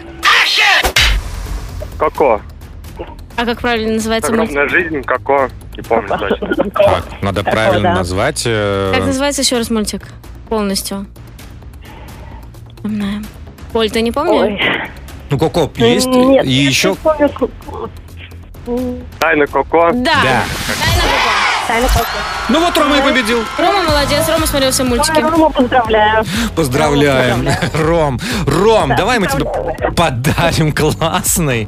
Коко. 1.98 2.42
А 3.36 3.46
как 3.46 3.62
правильно 3.62 3.94
называется 3.94 4.34
мультик? 4.34 4.58
Огромная 4.58 4.70
жизнь, 4.70 5.02
Коко. 5.04 5.50
Не 5.76 5.84
помню 5.84 6.08
точно. 6.18 6.54
Так, 6.72 7.06
надо 7.22 7.44
правильно 7.44 7.90
да. 7.90 7.96
назвать. 7.96 8.44
э, 8.46 8.94
Как 8.96 9.06
называется 9.06 9.42
еще 9.44 9.58
раз 9.58 9.70
мультик? 9.70 10.02
Полностью. 10.50 11.06
Не 12.84 12.96
знаю. 12.96 13.24
Поль, 13.74 13.90
ты 13.92 14.02
не 14.02 14.12
помнишь? 14.12 14.42
Ой. 14.42 14.90
Ну, 15.30 15.38
Коко 15.38 15.70
есть? 15.76 16.08
Нет, 16.08 16.46
И 16.46 16.50
я 16.52 16.68
еще... 16.70 16.96
помню, 16.96 17.30
ку- 17.30 17.50
м, 18.68 19.04
Тайна 19.20 19.46
Коко. 19.46 19.92
Да. 19.92 20.16
Да. 20.24 20.24
Тайна 20.24 21.04
Коко. 21.04 21.37
Ну 22.50 22.60
вот 22.62 22.78
Рома 22.78 22.98
и 22.98 23.02
победил. 23.02 23.44
Рома 23.58 23.84
молодец, 23.84 24.28
Рома 24.30 24.48
смотрел 24.48 24.72
все 24.72 24.84
мультики. 24.84 25.20
Рома, 25.20 25.50
поздравляю. 25.50 26.26
Поздравляем, 26.56 27.48
Ром. 27.74 28.20
Ром, 28.46 28.96
давай 28.96 29.20
мы 29.20 29.28
тебе 29.28 29.46
подарим 29.96 30.72
классный 30.72 31.68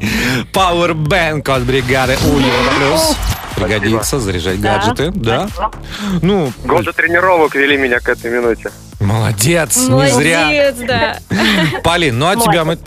Powerbank 0.53 1.49
от 1.53 1.63
бригады 1.63 2.17
У 2.25 2.39
Европа 2.39 2.71
Плюс. 2.77 3.17
Пригодится 3.55 4.19
заряжать 4.19 4.61
гаджеты, 4.61 5.11
да. 5.11 5.49
Ну, 6.21 6.53
Годы 6.63 6.93
тренировок 6.93 7.55
вели 7.55 7.75
меня 7.77 7.99
к 7.99 8.07
этой 8.07 8.31
минуте. 8.31 8.71
молодец, 9.01 9.75
не 9.75 10.09
зря. 10.11 10.41
Молодец, 10.45 10.75
да. 10.87 11.17
Полин, 11.83 12.17
ну 12.19 12.27
а 12.29 12.35
тебя 12.37 12.63
мы 12.63 12.77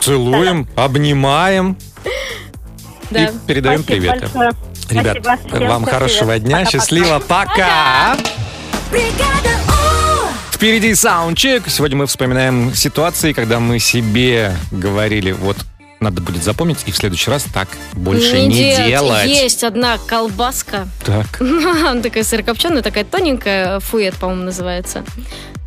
целуем, 0.00 0.66
обнимаем 0.74 1.76
Да. 3.10 3.24
и 3.24 3.30
передаем 3.46 3.82
Спасибо 3.82 4.12
приветы. 4.12 4.52
Ребят, 4.90 5.18
Спасибо. 5.22 5.48
Всем 5.48 5.68
вам 5.68 5.82
привет. 5.84 5.94
хорошего 5.94 6.38
дня, 6.38 6.58
Пока-пока. 6.58 6.70
счастливо, 6.70 7.18
пока! 7.20 8.16
Впереди 10.52 10.94
саундчек. 10.94 11.64
Сегодня 11.68 11.96
мы 11.96 12.06
вспоминаем 12.06 12.72
ситуации, 12.74 13.32
когда 13.32 13.58
мы 13.58 13.78
себе 13.78 14.54
говорили, 14.70 15.32
вот 15.32 15.56
надо 15.98 16.20
будет 16.20 16.42
запомнить 16.42 16.78
и 16.86 16.92
в 16.92 16.96
следующий 16.96 17.30
раз 17.30 17.44
так 17.54 17.68
больше 17.94 18.42
не, 18.42 18.76
делать. 18.76 19.26
Есть 19.28 19.64
одна 19.64 19.98
колбаска. 19.98 20.88
Так. 21.04 21.40
Она 21.40 22.00
такая 22.00 22.24
сырокопченая, 22.24 22.82
такая 22.82 23.04
тоненькая, 23.04 23.80
фует, 23.80 24.14
по-моему, 24.16 24.44
называется. 24.44 25.04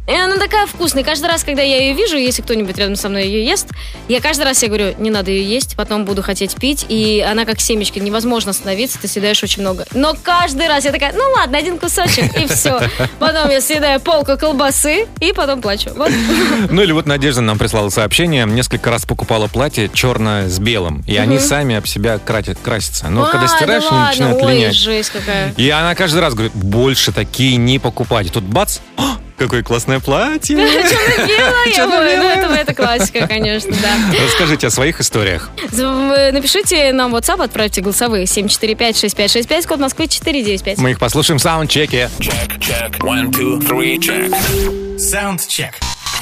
И 0.07 0.13
она 0.13 0.37
такая 0.37 0.67
вкусная. 0.67 1.03
Каждый 1.03 1.25
раз, 1.27 1.43
когда 1.43 1.63
я 1.63 1.77
ее 1.81 1.93
вижу, 1.93 2.15
если 2.15 2.41
кто-нибудь 2.43 2.77
рядом 2.77 2.95
со 2.95 3.09
мной 3.09 3.25
ее 3.25 3.43
ест, 3.43 3.67
я 4.07 4.21
каждый 4.21 4.43
раз 4.43 4.61
я 4.61 4.67
говорю, 4.67 4.93
не 4.99 5.09
надо 5.09 5.31
ее 5.31 5.43
есть, 5.47 5.75
потом 5.75 6.05
буду 6.05 6.21
хотеть 6.21 6.55
пить. 6.55 6.85
И 6.89 7.25
она 7.27 7.45
как 7.45 7.59
семечки, 7.59 7.97
невозможно 7.97 8.51
остановиться, 8.51 8.99
ты 9.01 9.07
съедаешь 9.07 9.41
очень 9.41 9.61
много. 9.61 9.85
Но 9.93 10.15
каждый 10.21 10.67
раз 10.67 10.85
я 10.85 10.91
такая, 10.91 11.11
ну 11.13 11.23
ладно, 11.35 11.57
один 11.57 11.79
кусочек, 11.79 12.37
и 12.37 12.45
все. 12.47 12.79
Потом 13.19 13.49
я 13.49 13.61
съедаю 13.61 13.99
полку 13.99 14.37
колбасы, 14.37 15.07
и 15.19 15.33
потом 15.33 15.61
плачу. 15.61 15.89
Вот. 15.95 16.11
Ну 16.69 16.81
или 16.81 16.91
вот 16.91 17.05
Надежда 17.05 17.41
нам 17.41 17.57
прислала 17.57 17.89
сообщение. 17.89 18.45
Несколько 18.45 18.89
раз 18.91 19.05
покупала 19.05 19.47
платье 19.47 19.89
черное 19.93 20.49
с 20.49 20.59
белым. 20.59 21.03
И 21.07 21.15
они 21.17 21.35
Мгм. 21.37 21.43
сами 21.43 21.75
об 21.75 21.87
себя 21.87 22.17
кратят, 22.19 22.57
красятся. 22.61 23.07
Но 23.09 23.23
А, 23.25 23.29
когда 23.31 23.47
стираешь, 23.47 23.83
да 23.83 23.89
они 23.89 23.97
ладно, 23.97 24.07
начинают 24.09 24.43
ой, 24.43 24.53
линять. 24.53 24.75
жесть 24.75 25.09
какая. 25.11 25.53
И 25.57 25.69
она 25.69 25.95
каждый 25.95 26.19
раз 26.21 26.33
говорит, 26.33 26.53
больше 26.53 27.11
такие 27.11 27.55
не 27.57 27.79
покупать. 27.79 28.27
И 28.27 28.29
тут 28.29 28.43
бац, 28.43 28.79
«О, 28.97 29.03
какое 29.37 29.63
классное 29.63 29.99
платье. 29.99 30.55
Черно-белое, 31.75 32.17
ну 32.41 32.49
это, 32.49 32.53
это 32.53 32.73
классика, 32.73 33.27
конечно, 33.27 33.71
да. 33.81 34.23
Расскажите 34.23 34.67
о 34.67 34.69
своих 34.69 34.99
историях. 34.99 35.49
Напишите 35.71 36.91
нам 36.93 37.11
в 37.11 37.15
WhatsApp, 37.15 37.43
отправьте 37.43 37.81
голосовые 37.81 38.25
745-6565, 38.25 39.67
код 39.67 39.79
Москвы 39.79 40.07
495. 40.07 40.77
Мы 40.79 40.91
их 40.91 40.99
послушаем 40.99 41.39
в 41.39 41.41
саундчеке. 41.41 42.09
One, 42.19 43.31
two, 43.31 43.59
three, 43.59 43.97
check. 43.97 44.99
Саундчек. 44.99 45.73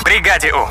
Бригаде 0.03 0.51
У. 0.53 0.67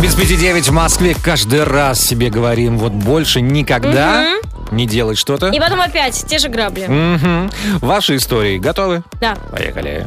Без 0.00 0.14
пяти 0.14 0.36
девять 0.36 0.68
в 0.68 0.72
Москве 0.72 1.16
каждый 1.20 1.64
раз 1.64 2.00
себе 2.00 2.30
говорим, 2.30 2.78
вот 2.78 2.92
больше 2.92 3.40
никогда 3.40 4.36
не 4.70 4.86
делать 4.86 5.18
что-то. 5.18 5.48
И 5.48 5.58
потом 5.58 5.80
опять 5.80 6.24
те 6.26 6.38
же 6.38 6.48
грабли. 6.48 6.88
Ваши 7.80 8.16
истории 8.16 8.58
готовы? 8.58 9.02
Да. 9.20 9.36
Поехали. 9.50 10.06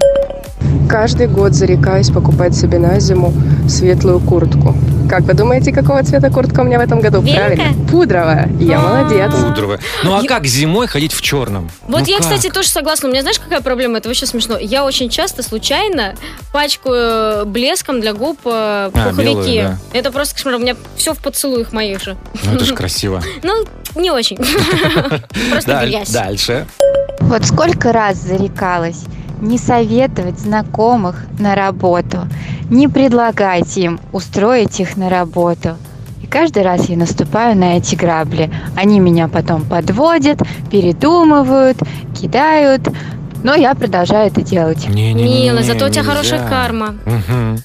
Каждый 0.89 1.27
год 1.27 1.53
зарекаюсь 1.53 2.09
покупать 2.09 2.55
себе 2.55 2.79
на 2.79 2.99
зиму 2.99 3.33
светлую 3.69 4.19
куртку. 4.19 4.75
Как 5.09 5.21
вы 5.23 5.33
думаете, 5.33 5.73
какого 5.73 6.03
цвета 6.03 6.29
куртка 6.29 6.61
у 6.61 6.63
меня 6.63 6.79
в 6.79 6.81
этом 6.81 7.01
году? 7.01 7.19
Беленькая? 7.21 7.55
Правильно, 7.55 7.87
пудровая. 7.89 8.49
Я 8.59 8.79
молодец. 8.79 9.33
Пудровая. 9.33 9.79
Ну 10.03 10.15
а 10.15 10.23
как 10.23 10.45
зимой 10.45 10.87
ходить 10.87 11.11
в 11.13 11.21
черном? 11.21 11.69
Вот 11.87 12.01
Ну 12.01 12.05
я, 12.05 12.17
как? 12.17 12.25
кстати, 12.27 12.49
тоже 12.49 12.69
согласна. 12.69 13.09
У 13.09 13.11
меня, 13.11 13.21
знаешь, 13.21 13.39
какая 13.39 13.59
проблема? 13.61 13.97
Это 13.97 14.07
вообще 14.07 14.25
смешно. 14.25 14.57
Я 14.57 14.85
очень 14.85 15.09
часто 15.09 15.43
случайно 15.43 16.15
пачкаю 16.53 17.45
блеском 17.45 17.99
для 17.99 18.13
губ 18.13 18.39
э, 18.45 18.49
А, 18.49 18.89
пуховики. 19.09 19.23
белую, 19.23 19.45
да. 19.63 19.77
Это 19.97 20.11
просто 20.11 20.35
кошмар. 20.35 20.55
У 20.55 20.59
меня 20.59 20.75
все 20.95 21.13
в 21.13 21.17
поцелуях 21.19 21.73
моих 21.73 22.01
же. 22.01 22.15
Ну 22.45 22.53
это 22.55 22.63
же 22.65 22.73
красиво. 22.75 23.21
Ну, 23.43 23.65
не 23.95 24.11
очень. 24.11 24.37
Просто 25.51 25.85
грязь. 25.85 26.09
Дальше. 26.11 26.65
Вот 27.19 27.43
сколько 27.45 27.91
раз 27.91 28.17
зарекалась 28.17 29.03
не 29.41 29.57
советовать 29.57 30.39
знакомых 30.39 31.25
на 31.39 31.55
работу, 31.55 32.27
не 32.69 32.87
предлагать 32.87 33.77
им 33.77 33.99
устроить 34.11 34.79
их 34.79 34.95
на 34.95 35.09
работу. 35.09 35.77
И 36.21 36.27
каждый 36.27 36.63
раз 36.63 36.87
я 36.87 36.97
наступаю 36.97 37.57
на 37.57 37.77
эти 37.77 37.95
грабли. 37.95 38.51
Они 38.75 38.99
меня 38.99 39.27
потом 39.27 39.63
подводят, 39.63 40.41
передумывают, 40.69 41.77
кидают, 42.19 42.87
но 43.43 43.55
я 43.55 43.73
продолжаю 43.73 44.27
это 44.27 44.41
делать. 44.41 44.87
Мила, 44.87 45.63
зато 45.63 45.87
у 45.87 45.89
тебя 45.89 46.03
хорошая 46.03 46.47
карма. 46.47 46.95
Мгм. 47.05 47.57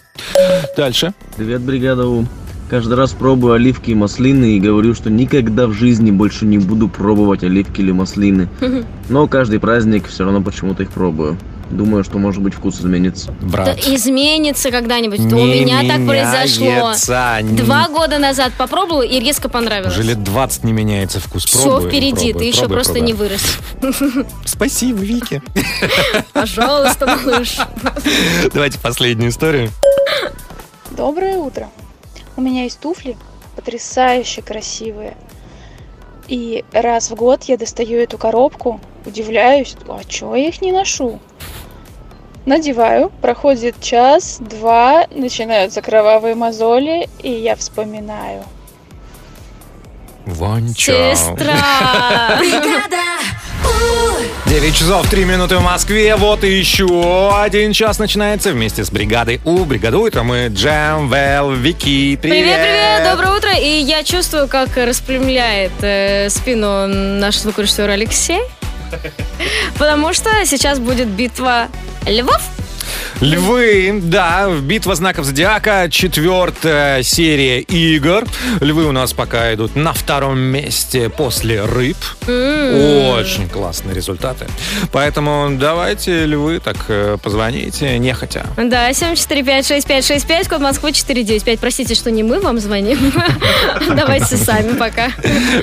Дальше. 0.77 1.13
Привет, 1.37 1.61
бригада 1.61 2.07
У. 2.07 2.25
Каждый 2.69 2.95
раз 2.95 3.13
пробую 3.13 3.53
оливки 3.53 3.91
и 3.91 3.95
маслины 3.95 4.57
и 4.57 4.61
говорю, 4.61 4.93
что 4.95 5.09
никогда 5.09 5.69
в 5.69 5.73
жизни 5.73 6.11
больше 6.11 6.47
не 6.47 6.59
буду 6.59 6.89
пробовать 6.89 7.45
оливки 7.45 7.81
или 7.81 7.93
маслины. 7.93 8.49
Но 9.09 9.29
каждый 9.29 9.61
праздник 9.61 10.09
все 10.09 10.25
равно 10.25 10.43
почему-то 10.43 10.83
их 10.83 10.91
пробую. 10.91 11.37
Думаю, 11.71 12.05
что 12.05 12.19
может 12.19 12.43
быть 12.43 12.55
вкус 12.55 12.81
изменится. 12.81 13.35
Да 13.43 13.75
изменится 13.75 14.71
когда-нибудь. 14.71 15.21
У 15.21 15.45
меня 15.45 15.83
так 15.87 16.07
произошло. 16.07 16.93
Два 17.57 17.89
года 17.89 18.19
назад 18.19 18.53
попробовала 18.57 19.03
и 19.03 19.19
резко 19.19 19.49
понравилось. 19.49 19.93
Уже 19.93 20.05
лет 20.05 20.23
20 20.23 20.65
не 20.65 20.73
меняется 20.73 21.21
вкус. 21.21 21.45
Все 21.45 21.63
Пробуй, 21.63 21.89
впереди, 21.89 22.33
пробуй, 22.33 22.39
ты 22.39 22.45
еще 22.45 22.61
пробуй, 22.61 22.75
просто 22.75 22.93
пробуй. 22.95 23.07
не 23.09 23.13
вырос. 23.15 23.59
Спасибо, 24.45 24.99
Вики. 24.99 25.43
Пожалуйста, 26.33 27.07
малыш. 27.07 27.59
Давайте 28.53 28.79
последнюю 28.79 29.31
историю. 29.31 29.71
Доброе 30.91 31.37
утро. 31.37 31.69
У 32.37 32.41
меня 32.43 32.63
есть 32.65 32.79
туфли, 32.79 33.17
потрясающе 33.57 34.43
красивые. 34.43 35.17
И 36.29 36.65
раз 36.73 37.11
в 37.11 37.15
год 37.15 37.45
я 37.45 37.57
достаю 37.57 37.99
эту 37.99 38.19
коробку, 38.19 38.81
удивляюсь, 39.05 39.77
а 39.89 40.03
чего 40.05 40.37
я 40.37 40.49
их 40.49 40.61
не 40.61 40.73
ношу? 40.73 41.21
Надеваю, 42.47 43.11
проходит 43.21 43.81
час, 43.81 44.37
два, 44.39 45.07
начинаются 45.11 45.83
кровавые 45.83 46.37
мозоли, 46.37 47.09
и 47.21 47.29
я 47.29 47.57
вспоминаю. 47.57 48.45
Вончо. 50.25 51.13
Сестра. 51.13 52.39
9 54.47 54.75
часов 54.77 55.11
3 55.11 55.25
минуты 55.25 55.57
в 55.57 55.63
Москве. 55.63 56.15
Вот 56.15 56.45
и 56.45 56.57
еще 56.57 57.37
один 57.37 57.73
час 57.73 57.99
начинается 57.99 58.53
вместе 58.53 58.85
с 58.85 58.91
бригадой 58.91 59.41
У. 59.45 59.65
Бригаду 59.65 60.07
это 60.07 60.23
мы 60.23 60.47
Джем, 60.49 61.09
Вэл, 61.09 61.51
Вики. 61.51 62.17
Привет. 62.17 62.21
Привет, 62.21 62.61
привет, 62.61 63.11
доброе 63.11 63.37
утро. 63.37 63.51
И 63.59 63.69
я 63.69 64.05
чувствую, 64.05 64.47
как 64.47 64.77
распрямляет 64.77 65.73
э, 65.81 66.29
спину 66.31 66.87
наш 66.87 67.39
звукорежиссер 67.39 67.91
Алексей. 67.91 68.41
Потому 69.79 70.13
что 70.13 70.31
сейчас 70.45 70.79
будет 70.79 71.09
битва 71.09 71.69
львов. 72.07 72.43
Львы, 73.21 74.01
да, 74.03 74.49
битва 74.61 74.95
знаков 74.95 75.25
зодиака, 75.25 75.89
четвертая 75.91 77.03
серия 77.03 77.61
игр. 77.61 78.25
Львы 78.61 78.85
у 78.87 78.93
нас 78.93 79.13
пока 79.13 79.53
идут 79.55 79.75
на 79.75 79.93
втором 79.93 80.39
месте 80.39 81.09
после 81.09 81.65
рыб. 81.65 81.97
Очень 82.27 83.49
классные 83.49 83.95
результаты. 83.95 84.47
Поэтому 84.93 85.49
давайте, 85.59 86.25
львы, 86.27 86.61
так 86.61 86.77
э, 86.89 87.17
позвоните, 87.23 87.99
нехотя. 87.99 88.47
Да, 88.57 88.91
745-6565, 88.91 90.49
код 90.49 90.61
Москвы 90.61 90.93
495. 90.93 91.59
Простите, 91.59 91.95
что 91.95 92.11
не 92.11 92.23
мы 92.23 92.41
вам 92.41 92.59
звоним. 92.61 93.13
Давайте 93.97 94.37
сами 94.37 94.75
пока. 94.75 95.11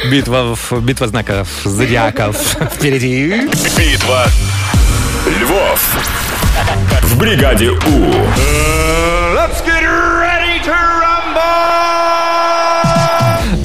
Битва, 0.10 0.56
в- 0.56 0.82
битва 0.82 1.08
знаков 1.08 1.48
зодиаков 1.66 2.36
впереди. 2.76 3.42
Битва. 3.78 4.28
В 7.04 7.18
бригаде 7.18 7.70
У. 7.70 7.76
Let's 9.36 9.62
get 9.66 9.84
ready 9.84 10.60
to 10.64 10.72
rumble! 10.72 11.42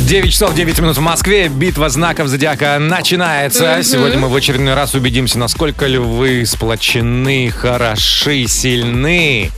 9 0.07 0.33
часов 0.33 0.55
9 0.55 0.79
минут 0.81 0.97
в 0.97 1.01
Москве. 1.01 1.49
Битва 1.49 1.89
знаков 1.89 2.29
зодиака 2.29 2.79
начинается. 2.79 3.75
Мгм. 3.75 3.83
Сегодня 3.85 4.19
мы 4.19 4.29
в 4.29 4.35
очередной 4.35 4.75
раз 4.75 4.95
убедимся, 4.95 5.39
насколько 5.39 5.87
львы 5.87 6.45
сплочены, 6.47 7.51
хороши, 7.51 8.47
сильны. 8.49 9.51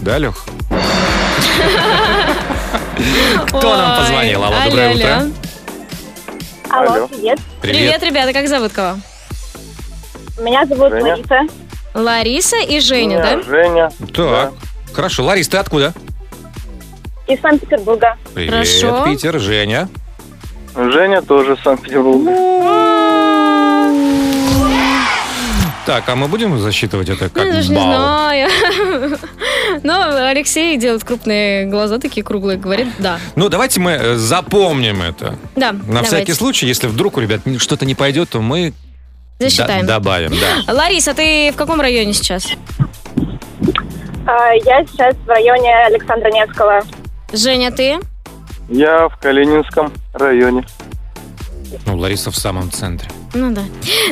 Да, 0.00 0.18
Лех? 0.18 0.44
Кто 3.48 3.76
нам 3.76 3.98
позвонил? 3.98 4.44
Алло, 4.44 4.56
доброе 4.64 4.94
утро. 4.94 5.28
Алло, 6.70 7.08
привет. 7.08 7.38
Привет, 7.60 8.02
ребята, 8.02 8.32
как 8.32 8.48
зовут 8.48 8.72
кого? 8.72 8.98
Меня 10.38 10.64
зовут. 10.64 10.92
Лариса. 10.92 11.40
Лариса 11.94 12.56
и 12.58 12.80
Женя, 12.80 13.18
да? 13.22 13.42
Женя. 13.42 13.90
Так, 14.14 14.52
хорошо. 14.92 15.24
Ларис, 15.24 15.48
ты 15.48 15.56
откуда? 15.56 15.92
Из 17.26 17.40
Санкт-Петербурга. 17.40 18.16
Привет, 18.34 18.50
Хорошо. 18.52 19.04
Питер. 19.04 19.38
Женя. 19.38 19.88
Женя 20.74 21.22
тоже 21.22 21.54
из 21.54 21.62
Санкт-Петербурга. 21.62 22.30
Так, 25.86 26.08
а 26.08 26.14
мы 26.14 26.28
будем 26.28 26.56
засчитывать 26.58 27.08
это 27.08 27.28
как 27.30 27.44
Я 27.46 27.52
даже 27.52 27.70
не 27.70 27.74
балл? 27.76 27.86
знаю. 27.86 28.48
Но 29.82 30.26
Алексей 30.28 30.76
делает 30.76 31.02
крупные 31.04 31.66
глаза, 31.66 31.98
такие 31.98 32.22
круглые, 32.22 32.58
говорит 32.58 32.88
да. 32.98 33.18
Ну, 33.34 33.48
давайте 33.48 33.80
мы 33.80 33.92
э, 33.92 34.14
запомним 34.16 35.02
это. 35.02 35.36
Да, 35.56 35.72
На 35.72 35.78
давайте. 35.86 36.06
всякий 36.06 36.32
случай, 36.34 36.66
если 36.66 36.86
вдруг 36.86 37.16
у 37.16 37.20
ребят 37.20 37.40
что-то 37.58 37.86
не 37.86 37.94
пойдет, 37.94 38.28
то 38.30 38.40
мы 38.40 38.72
Засчитаем. 39.40 39.86
до- 39.86 39.94
добавим, 39.94 40.32
да. 40.66 40.72
Лариса, 40.72 41.14
ты 41.14 41.50
в 41.52 41.56
каком 41.56 41.80
районе 41.80 42.12
сейчас? 42.12 42.46
А, 44.26 44.52
Я 44.64 44.84
сейчас 44.86 45.16
в 45.16 45.28
районе 45.28 45.74
Александра 45.86 46.30
Невского. 46.30 46.82
Женя, 47.32 47.70
ты? 47.70 47.98
Я 48.68 49.08
в 49.08 49.16
Калининском 49.18 49.92
районе. 50.12 50.64
Ну, 51.86 51.96
Лариса 51.96 52.30
в 52.30 52.36
самом 52.36 52.70
центре. 52.70 53.08
Ну 53.32 53.52
да. 53.52 53.62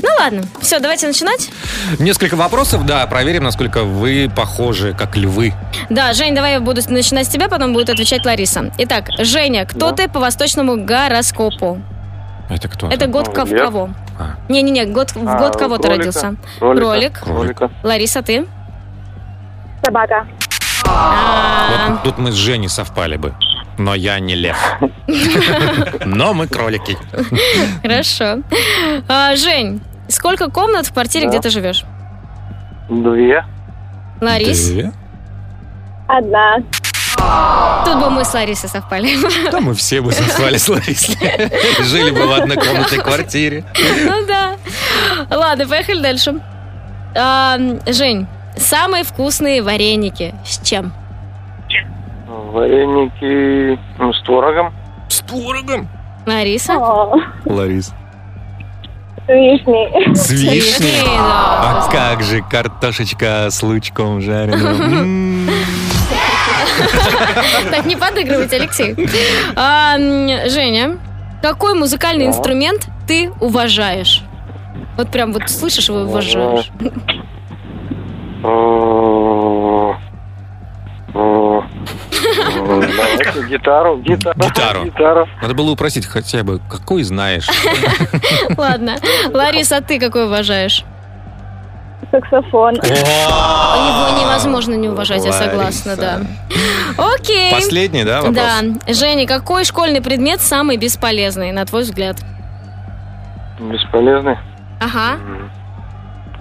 Ну 0.01 0.09
ладно, 0.21 0.45
все, 0.61 0.79
давайте 0.79 1.09
начинать. 1.09 1.51
Несколько 1.99 2.37
вопросов, 2.37 2.87
да, 2.87 3.05
проверим, 3.09 3.43
насколько 3.45 3.83
вы 3.83 4.31
похожи, 4.35 4.95
как 4.97 5.17
львы. 5.17 5.53
Да, 5.91 6.13
Жень, 6.13 6.35
давай 6.37 6.53
я 6.53 6.61
буду 6.61 6.81
начинать 6.89 7.27
с 7.27 7.29
тебя, 7.29 7.49
потом 7.49 7.73
будет 7.73 7.91
отвечать 7.91 8.25
Лариса. 8.25 8.73
Итак, 8.79 9.09
Женя, 9.19 9.67
кто 9.67 9.91
ты 9.91 10.09
по 10.09 10.21
восточному 10.21 10.77
гороскопу? 10.85 11.81
Это 12.49 12.69
кто? 12.69 12.89
Это 12.89 13.09
год 13.09 13.29
ко- 13.29 13.45
в 13.45 13.51
Кого? 14.19 14.31
Не-не-не, 14.49 14.85
год, 14.87 15.13
в 15.13 15.29
А, 15.29 15.39
год 15.39 15.57
кого 15.57 15.77
ты 15.79 15.85
кролика. 15.85 15.99
родился? 16.07 16.37
Кролика. 16.59 16.81
Кролик. 16.85 17.21
Кролика. 17.21 17.71
Лариса, 17.83 18.23
ты? 18.23 18.47
Собака. 19.85 20.27
Вот 20.85 22.03
тут 22.03 22.19
мы 22.19 22.33
с 22.33 22.35
Женей 22.35 22.69
совпали 22.69 23.17
бы. 23.17 23.33
Но 23.79 23.95
я 23.95 24.19
не 24.19 24.35
лев. 24.35 24.57
Но 26.05 26.35
мы 26.35 26.49
кролики. 26.49 26.99
Хорошо. 27.83 28.43
А, 29.09 29.37
Жень, 29.37 29.81
сколько 30.09 30.51
комнат 30.51 30.87
в 30.87 30.93
квартире, 30.93 31.27
Да. 31.27 31.31
где 31.31 31.41
ты 31.41 31.51
живешь? 31.51 31.85
Две. 32.89 33.45
Ларис? 34.21 34.69
Две? 34.71 34.93
Одна. 36.09 36.57
Тут 37.89 38.03
бы 38.03 38.11
мы 38.11 38.25
с 38.25 38.35
Ларисой 38.35 38.69
совпали. 38.69 39.17
Да, 39.51 39.61
мы 39.61 39.75
все 39.75 40.01
бы 40.01 40.13
совпали 40.13 40.59
с 40.59 40.69
Ларисой. 40.69 41.17
Жили 41.85 42.11
бы 42.11 42.27
в 42.27 42.33
однокомнатной 42.33 42.99
квартире. 42.99 43.65
Ну 44.05 44.27
да. 44.27 44.57
Ладно, 45.31 45.67
поехали 45.67 46.03
дальше. 46.03 46.41
А, 47.17 47.57
Жень, 47.87 48.27
самые 48.57 49.05
вкусные 49.05 49.63
вареники 49.63 50.35
с 50.45 50.61
чем? 50.63 50.93
Вареники 52.27 53.79
ну, 53.99 54.13
с 54.13 54.23
творогом. 54.23 54.75
С 55.09 55.21
творогом? 55.21 55.89
Лариса? 56.27 56.75
Ларис. 57.47 57.93
С 59.27 59.31
вишней. 59.31 60.15
С 60.15 60.31
вишней? 60.31 61.03
А 61.07 61.89
как 61.91 62.23
же 62.23 62.43
картошечка 62.43 63.49
с 63.51 63.63
лучком 63.63 64.21
жареным. 64.21 65.28
Так, 67.71 67.87
не 67.87 67.97
подыгрывайте, 67.97 68.57
Алексей. 68.57 68.97
А, 69.57 69.97
Женя, 70.49 70.99
какой 71.43 71.75
музыкальный 71.75 72.27
инструмент 72.27 72.89
ты 73.07 73.31
уважаешь? 73.41 74.23
Вот 74.97 75.11
прям 75.11 75.33
вот 75.33 75.49
слышишь 75.49 75.89
его 75.89 76.01
уважаешь. 76.01 76.71
Давайте. 76.79 77.23
Гитару. 83.49 83.99
Гитару. 83.99 84.85
Гитару. 84.85 85.29
Надо 85.41 85.55
было 85.55 85.71
упросить 85.71 86.07
хотя 86.07 86.43
бы, 86.43 86.61
какой 86.71 87.03
знаешь. 87.03 87.49
Ладно. 88.57 88.97
Лариса, 89.33 89.79
а 89.79 89.81
ты 89.81 89.99
какой 89.99 90.27
уважаешь? 90.27 90.85
Саксофон. 92.11 92.75
Его 92.75 94.21
невозможно 94.21 94.75
не 94.75 94.89
уважать, 94.89 95.25
я 95.25 95.33
согласна, 95.33 95.97
да. 95.97 96.21
Окей. 96.97 97.53
Последний, 97.53 98.05
да, 98.05 98.23
вопрос? 98.23 98.35
Да. 98.35 98.63
Женя, 98.93 99.27
какой 99.27 99.65
школьный 99.65 100.01
предмет 100.01 100.41
самый 100.41 100.77
бесполезный, 100.77 101.53
на 101.53 101.65
твой 101.65 101.83
взгляд? 101.83 102.17
Бесполезный. 103.61 104.37
Ага. 104.81 105.19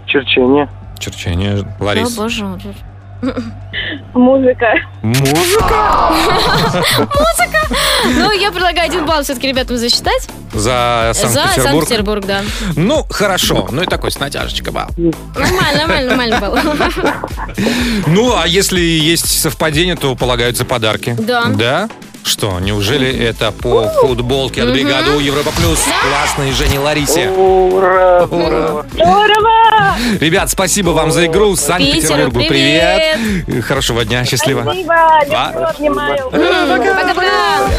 Черчение. 0.06 0.70
Черчение. 1.00 1.66
О, 1.80 1.84
Ларис. 1.84 2.16
боже. 2.16 2.46
Музыка. 4.14 4.76
Музыка? 5.02 6.12
Музыка! 7.00 7.76
Ну, 8.16 8.32
я 8.32 8.52
предлагаю 8.52 8.86
один 8.90 9.06
балл 9.06 9.24
все-таки 9.24 9.48
ребятам 9.48 9.78
засчитать. 9.78 10.28
За 10.54 11.12
За 11.14 11.22
Санкт-Петербург? 11.22 11.64
Санкт-Петербург, 11.64 12.26
да. 12.26 12.42
Ну, 12.76 13.06
хорошо. 13.10 13.68
Ну 13.72 13.84
и 13.84 13.86
такой 13.86 14.12
с 14.12 14.20
натяжечкой 14.20 14.72
балл. 14.74 14.90
Нормально, 14.98 15.88
нормально, 15.88 16.10
нормально 16.10 16.40
было. 16.40 16.62
Ну, 18.08 18.36
а 18.38 18.48
если 18.48 18.80
есть 18.80 19.28
совпадение, 19.42 19.96
то 19.96 20.16
полагаются 20.16 20.66
подарки. 20.66 21.16
Да. 21.20 21.46
Да? 21.46 21.90
Что, 22.28 22.60
неужели 22.60 23.10
это 23.10 23.54
по 23.54 23.88
футболке 23.88 24.64
от 24.64 24.74
бригады 24.74 25.12
У 25.12 25.20
Европа 25.20 25.52
Плюс? 25.56 25.80
Классной 26.04 26.52
Жене 26.52 26.78
Ларисе. 26.78 27.30
Ура! 27.30 28.26
Ура! 28.30 28.86
Здорово! 28.92 29.96
Ребят, 30.20 30.50
спасибо 30.50 30.90
вам 30.90 31.12
за 31.12 31.28
игру. 31.28 31.56
Санкт-Петербургу 31.56 32.40
Питеру 32.40 32.50
привет. 32.50 33.66
Хорошего 33.66 34.04
дня, 34.04 34.26
счастливо. 34.26 34.64
Спасибо. 34.64 34.96
Люблю, 35.24 35.68
обнимаю. 35.70 36.30
Пока-пока. 36.30 37.70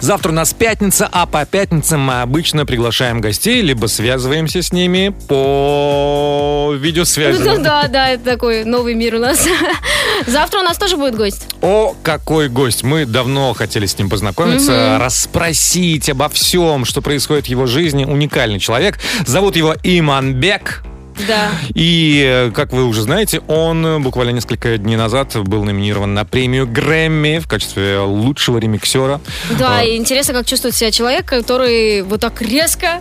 Завтра 0.00 0.30
у 0.30 0.34
нас 0.34 0.54
пятница, 0.54 1.08
а 1.10 1.26
по 1.26 1.44
пятницам 1.44 2.00
мы 2.00 2.22
обычно 2.22 2.64
приглашаем 2.64 3.20
гостей, 3.20 3.60
либо 3.62 3.86
связываемся 3.86 4.62
с 4.62 4.72
ними 4.72 5.12
по 5.26 6.72
видеосвязи. 6.78 7.42
Ну 7.42 7.58
да, 7.62 7.88
да, 7.88 8.10
это 8.10 8.24
такой 8.24 8.64
новый 8.64 8.94
мир 8.94 9.16
у 9.16 9.18
нас. 9.18 9.44
Завтра 10.26 10.60
у 10.60 10.62
нас 10.62 10.78
тоже 10.78 10.96
будет 10.96 11.16
гость. 11.16 11.46
О, 11.62 11.94
какой 12.02 12.48
гость! 12.48 12.84
Мы 12.84 13.06
давно 13.06 13.52
хотели 13.54 13.86
с 13.86 13.98
ним 13.98 14.08
познакомиться, 14.08 14.72
Мгм. 14.94 15.02
расспросить 15.02 16.08
обо 16.08 16.28
всем, 16.28 16.84
что 16.84 17.02
происходит 17.02 17.46
в 17.46 17.48
его 17.48 17.66
жизни. 17.66 18.04
Уникальный 18.04 18.60
человек. 18.60 18.98
Зовут 19.26 19.56
его 19.56 19.74
Иманбек. 19.82 20.82
Да. 21.26 21.50
И, 21.74 22.22
э, 22.26 22.50
как 22.52 22.72
вы 22.72 22.84
уже 22.84 23.02
знаете, 23.02 23.40
он 23.48 24.02
буквально 24.02 24.30
несколько 24.30 24.78
дней 24.78 24.96
назад 24.96 25.36
был 25.36 25.64
номинирован 25.64 26.14
на 26.14 26.24
премию 26.24 26.66
Грэмми 26.66 27.38
в 27.38 27.48
качестве 27.48 27.98
лучшего 28.00 28.58
ремиксера. 28.58 29.20
Да, 29.58 29.78
А, 29.78 29.84
и 29.84 29.96
интересно, 29.96 30.34
как 30.34 30.46
чувствует 30.46 30.74
себя 30.74 30.90
человек, 30.90 31.26
который 31.26 32.02
вот 32.02 32.20
так 32.20 32.40
резко 32.42 33.00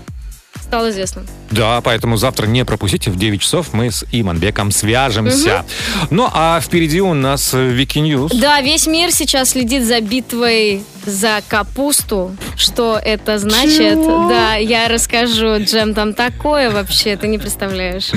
стал 0.68 0.90
известным. 0.90 1.26
Да, 1.50 1.80
поэтому 1.82 2.18
завтра 2.18 2.46
не 2.46 2.66
пропустите, 2.66 3.10
в 3.10 3.18
9 3.18 3.42
часов 3.42 3.74
мы 3.74 3.90
с 3.90 4.06
Иманбеком 4.12 4.72
свяжемся. 4.72 5.66
Ну, 6.10 6.30
а 6.32 6.60
впереди 6.62 7.02
у 7.02 7.14
нас 7.14 7.52
Вики 7.54 8.00
News. 8.00 8.34
Да, 8.34 8.60
весь 8.62 8.86
мир 8.86 9.12
сейчас 9.12 9.52
следит 9.52 9.84
за 9.84 10.02
битвой 10.02 10.84
за 11.06 11.42
капусту. 11.48 12.36
Что 12.58 13.00
это 13.02 13.40
значит? 13.40 13.94
Чего? 13.94 14.28
Да, 14.28 14.56
я 14.56 14.90
расскажу. 14.90 15.60
Джем, 15.60 15.94
там 15.94 16.14
такое 16.14 16.70
вообще, 16.70 17.16
ты 17.16 17.30
не 17.30 17.38
представляешь. 17.38 18.10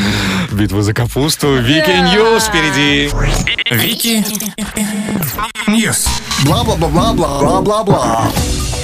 Битва 0.50 0.82
за 0.82 0.92
капусту. 0.92 1.56
Вики 1.56 1.86
Да. 1.86 2.10
News 2.10 2.44
впереди. 2.44 3.10
Вики 3.70 4.24
News. 5.68 6.08
Бла-бла-бла-бла-бла-бла-бла. 6.44 8.28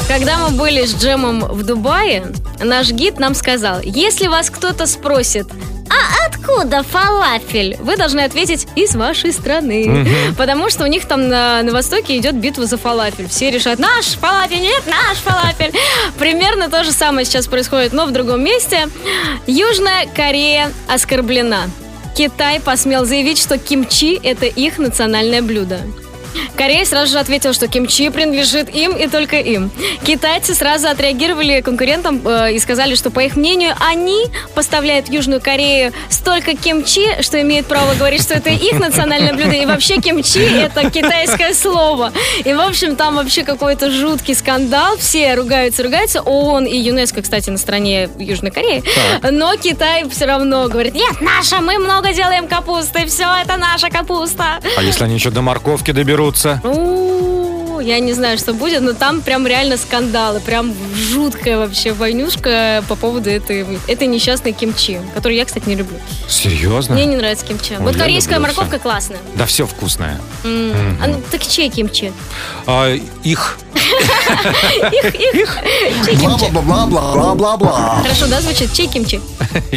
Когда 0.08 0.38
мы 0.38 0.50
были 0.50 0.86
с 0.86 0.94
Джемом 0.94 1.40
в 1.40 1.64
Дубае, 1.64 2.32
наш 2.62 2.90
гид 2.90 3.18
нам 3.18 3.34
сказал, 3.34 3.80
если 3.82 4.28
вас 4.28 4.50
кто-то 4.50 4.86
спросит, 4.86 5.48
а 5.88 6.26
откуда 6.26 6.84
фалафель? 6.84 7.76
Вы 7.80 7.96
должны 7.96 8.20
ответить 8.20 8.68
из 8.76 8.94
вашей 8.94 9.32
страны. 9.32 9.84
Мгм. 9.88 10.34
Потому 10.36 10.70
что 10.70 10.84
у 10.84 10.86
них 10.86 11.06
там 11.06 11.28
на, 11.28 11.62
на 11.62 11.72
Востоке 11.72 12.16
идет 12.18 12.36
битва 12.36 12.66
за 12.66 12.76
фалафель. 12.76 13.28
Все 13.28 13.50
решают, 13.50 13.80
наш 13.80 14.06
фалафель, 14.06 14.60
нет, 14.60 14.84
наш 14.86 15.18
фалафель. 15.18 15.72
Примерно 16.18 16.68
то 16.68 16.84
же 16.84 16.92
самое 16.92 17.24
сейчас 17.24 17.48
происходит, 17.48 17.92
но 17.92 18.06
в 18.06 18.12
другом 18.12 18.44
месте. 18.44 18.88
Южная 19.46 20.06
Корея 20.14 20.70
оскорблена. 20.88 21.64
Китай 22.16 22.60
посмел 22.60 23.04
заявить, 23.04 23.38
что 23.38 23.58
кимчи– 23.58 24.18
это 24.22 24.46
их 24.46 24.78
национальное 24.78 25.42
блюдо. 25.42 25.80
Корея 26.56 26.84
сразу 26.84 27.12
же 27.12 27.18
ответила, 27.18 27.52
что 27.52 27.68
кимчи 27.68 28.08
принадлежит 28.08 28.74
им 28.74 28.96
и 28.96 29.06
только 29.08 29.36
им. 29.36 29.70
Китайцы 30.04 30.54
сразу 30.54 30.88
отреагировали 30.88 31.60
конкурентам 31.60 32.20
э, 32.26 32.54
и 32.54 32.58
сказали, 32.58 32.94
что, 32.94 33.10
по 33.10 33.20
их 33.20 33.36
мнению, 33.36 33.74
они 33.80 34.26
поставляют 34.54 35.08
в 35.08 35.12
Южную 35.12 35.40
Корею 35.40 35.92
столько 36.08 36.56
кимчи, 36.56 37.22
что 37.22 37.40
имеют 37.40 37.66
право 37.66 37.94
говорить, 37.94 38.22
что 38.22 38.34
это 38.34 38.50
их 38.50 38.78
национальное 38.78 39.32
блюдо. 39.34 39.54
И 39.54 39.66
вообще 39.66 40.00
кимчи– 40.00 40.40
это 40.40 40.90
китайское 40.90 41.54
слово. 41.54 42.12
И, 42.44 42.52
в 42.52 42.60
общем, 42.60 42.96
там 42.96 43.16
вообще 43.16 43.42
какой-то 43.42 43.90
жуткий 43.90 44.34
скандал. 44.34 44.96
Все 44.96 45.34
ругаются, 45.34 45.82
ругаются. 45.82 46.20
ООН 46.20 46.66
и 46.66 46.76
ЮНЕСКО, 46.76 47.22
кстати, 47.22 47.50
на 47.50 47.58
стороне 47.58 48.08
Южной 48.18 48.50
Кореи. 48.50 48.82
Так. 49.20 49.32
Но 49.32 49.56
Китай 49.56 50.08
все 50.08 50.26
равно 50.26 50.68
говорит, 50.68 50.94
нет, 50.94 51.20
наша, 51.20 51.60
мы 51.60 51.78
много 51.78 52.12
делаем 52.12 52.48
капусты, 52.48 53.06
все, 53.06 53.26
это 53.42 53.56
наша 53.56 53.88
капуста. 53.88 54.60
А 54.76 54.82
если 54.82 55.04
они 55.04 55.14
еще 55.14 55.30
до 55.30 55.42
морковки 55.42 55.90
доберутся? 55.92 56.25
Разберутся. 56.30 56.60
О, 56.64 57.80
я 57.80 57.98
не 58.00 58.12
знаю, 58.14 58.38
что 58.38 58.52
будет, 58.54 58.82
но 58.82 58.92
там 58.94 59.20
прям 59.20 59.46
реально 59.46 59.76
скандалы, 59.76 60.40
прям 60.40 60.74
жуткая 60.94 61.58
вообще 61.58 61.92
войнушка 61.92 62.82
по 62.88 62.96
поводу 62.96 63.30
этой, 63.30 63.66
этой 63.86 64.06
несчастной 64.08 64.52
кимчи, 64.52 64.98
которую 65.14 65.36
я, 65.36 65.44
кстати, 65.44 65.68
не 65.68 65.74
люблю. 65.76 65.98
Серьезно? 66.28 66.94
Мне 66.94 67.06
не 67.06 67.16
нравится 67.16 67.44
кимчи. 67.46 67.74
Ой, 67.74 67.84
вот 67.84 67.96
корейская 67.96 68.38
морковка 68.38 68.72
всё. 68.76 68.80
классная. 68.80 69.18
Да 69.34 69.46
все 69.46 69.66
вкусное. 69.66 70.18
М, 70.44 70.68
Мгм. 70.70 70.98
а 71.02 71.06
ну, 71.08 71.22
так 71.30 71.46
чей 71.46 71.68
кимчи? 71.68 72.12
А, 72.66 72.92
их. 73.22 73.58
Их, 74.92 75.14
их. 75.14 75.58
Чей 76.04 76.16
кимчи? 76.16 76.50
Бла-бла-бла-бла-бла-бла. 76.50 78.00
Хорошо, 78.02 78.26
да, 78.26 78.40
звучит? 78.40 78.72
Чей 78.72 78.86
кимчи? 78.86 79.20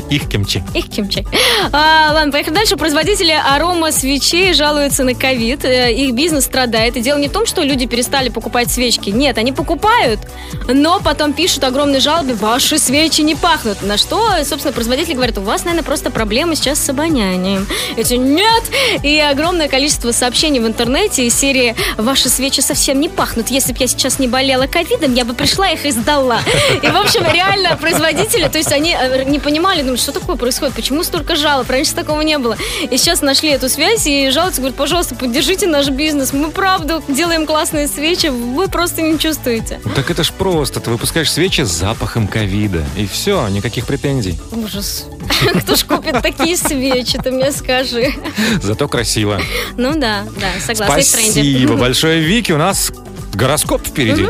Их 0.09 0.27
кимчи. 0.27 0.63
Их 0.73 0.89
кимчи. 0.89 1.25
А, 1.71 2.11
ладно, 2.13 2.31
поехали 2.31 2.55
дальше. 2.55 2.75
Производители 2.77 3.31
арома 3.31 3.91
свечей 3.91 4.53
жалуются 4.53 5.03
на 5.03 5.13
ковид. 5.13 5.63
Э, 5.65 5.91
Их 5.93 6.13
бизнес 6.13 6.45
страдает. 6.45 6.97
И 6.97 7.01
дело 7.01 7.17
не 7.17 7.27
в 7.27 7.31
том, 7.31 7.45
что 7.45 7.61
люди 7.61 7.85
перестали 7.85 8.29
покупать 8.29 8.71
свечки. 8.71 9.09
Нет, 9.09 9.37
они 9.37 9.51
покупают, 9.51 10.19
но 10.67 10.99
потом 10.99 11.33
пишут 11.33 11.63
огромные 11.63 11.99
жалобы. 11.99 12.33
Ваши 12.35 12.77
свечи 12.77 13.21
не 13.21 13.35
пахнут. 13.35 13.81
На 13.81 13.97
что, 13.97 14.29
собственно, 14.43 14.73
производители 14.73 15.13
говорят, 15.13 15.37
у 15.37 15.41
вас, 15.41 15.63
наверное, 15.63 15.83
просто 15.85 16.11
проблемы 16.11 16.55
сейчас 16.55 16.79
с 16.79 16.89
обонянием. 16.89 17.67
Эти 17.95 18.15
нет. 18.15 18.63
И 19.03 19.19
огромное 19.19 19.67
количество 19.67 20.11
сообщений 20.11 20.59
в 20.59 20.67
интернете 20.67 21.25
из 21.25 21.35
серии 21.35 21.75
«Ваши 21.97 22.29
свечи 22.29 22.61
совсем 22.61 22.99
не 22.99 23.09
пахнут. 23.09 23.49
Если 23.49 23.71
бы 23.73 23.77
я 23.79 23.87
сейчас 23.87 23.98
не 24.19 24.27
болела 24.27 24.67
ковидом, 24.67 25.13
я 25.13 25.25
бы 25.25 25.33
пришла 25.33 25.69
их 25.69 25.85
и 25.85 25.91
сдала». 25.91 26.39
И, 26.81 26.87
в 26.87 26.95
общем, 26.95 27.25
реально 27.31 27.77
производители, 27.77 28.47
то 28.47 28.57
есть 28.57 28.71
они 28.71 28.95
э, 28.97 29.23
не 29.25 29.39
понимали, 29.39 29.81
думают, 29.81 29.99
что 29.99 30.11
такое 30.11 30.35
происходит, 30.35 30.75
почему 30.75 31.03
столько 31.03 31.35
жалоб, 31.35 31.69
раньше 31.69 31.93
такого 31.93 32.21
не 32.21 32.37
было. 32.37 32.57
И 32.89 32.97
сейчас 32.97 33.21
нашли 33.21 33.49
эту 33.49 33.69
связь 33.69 34.07
и 34.07 34.29
жалуются, 34.29 34.61
говорят, 34.61 34.77
пожалуйста, 34.77 35.15
поддержите 35.15 35.67
наш 35.67 35.89
бизнес, 35.89 36.33
мы 36.33 36.51
правда 36.51 37.01
делаем 37.07 37.45
классные 37.45 37.87
свечи, 37.87 38.27
вы 38.27 38.67
просто 38.67 39.01
не 39.01 39.19
чувствуете. 39.19 39.79
Так 39.95 40.09
это 40.11 40.23
ж 40.23 40.31
просто. 40.31 40.79
Ты 40.79 40.91
выпускаешь 40.91 41.31
свечи 41.31 41.61
с 41.61 41.69
запахом 41.69 42.27
ковида. 42.27 42.83
И 42.97 43.05
все, 43.05 43.47
никаких 43.49 43.85
претензий. 43.85 44.39
Ужас. 44.51 45.05
Кто 45.61 45.75
ж 45.75 45.83
купит 45.83 46.21
такие 46.21 46.57
свечи, 46.57 47.17
ты 47.17 47.31
мне 47.31 47.51
скажи. 47.51 48.13
Зато 48.61 48.87
красиво. 48.87 49.39
Ну 49.77 49.93
да, 49.95 50.25
да, 50.39 50.59
согласна. 50.59 51.01
Спасибо 51.01 51.75
большое, 51.75 52.21
Вики. 52.21 52.51
У 52.51 52.57
нас 52.57 52.91
гороскоп 53.33 53.85
впереди. 53.85 54.27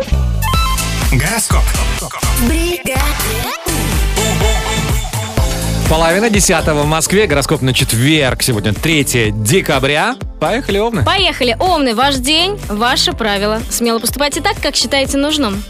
Гороскоп. 1.11 1.63
Половина 5.89 6.29
десятого 6.29 6.83
в 6.83 6.87
Москве. 6.87 7.25
Гороскоп 7.25 7.61
на 7.61 7.73
четверг. 7.73 8.43
Сегодня 8.43 8.73
3 8.73 9.31
декабря. 9.31 10.15
Поехали, 10.39 10.77
Овны. 10.77 11.03
Поехали. 11.03 11.55
Овны, 11.59 11.95
ваш 11.95 12.15
день, 12.15 12.59
ваши 12.67 13.13
правила. 13.13 13.61
Смело 13.69 13.99
поступайте 13.99 14.41
так, 14.41 14.55
как 14.61 14.75
считаете 14.75 15.17
нужным. 15.17 15.63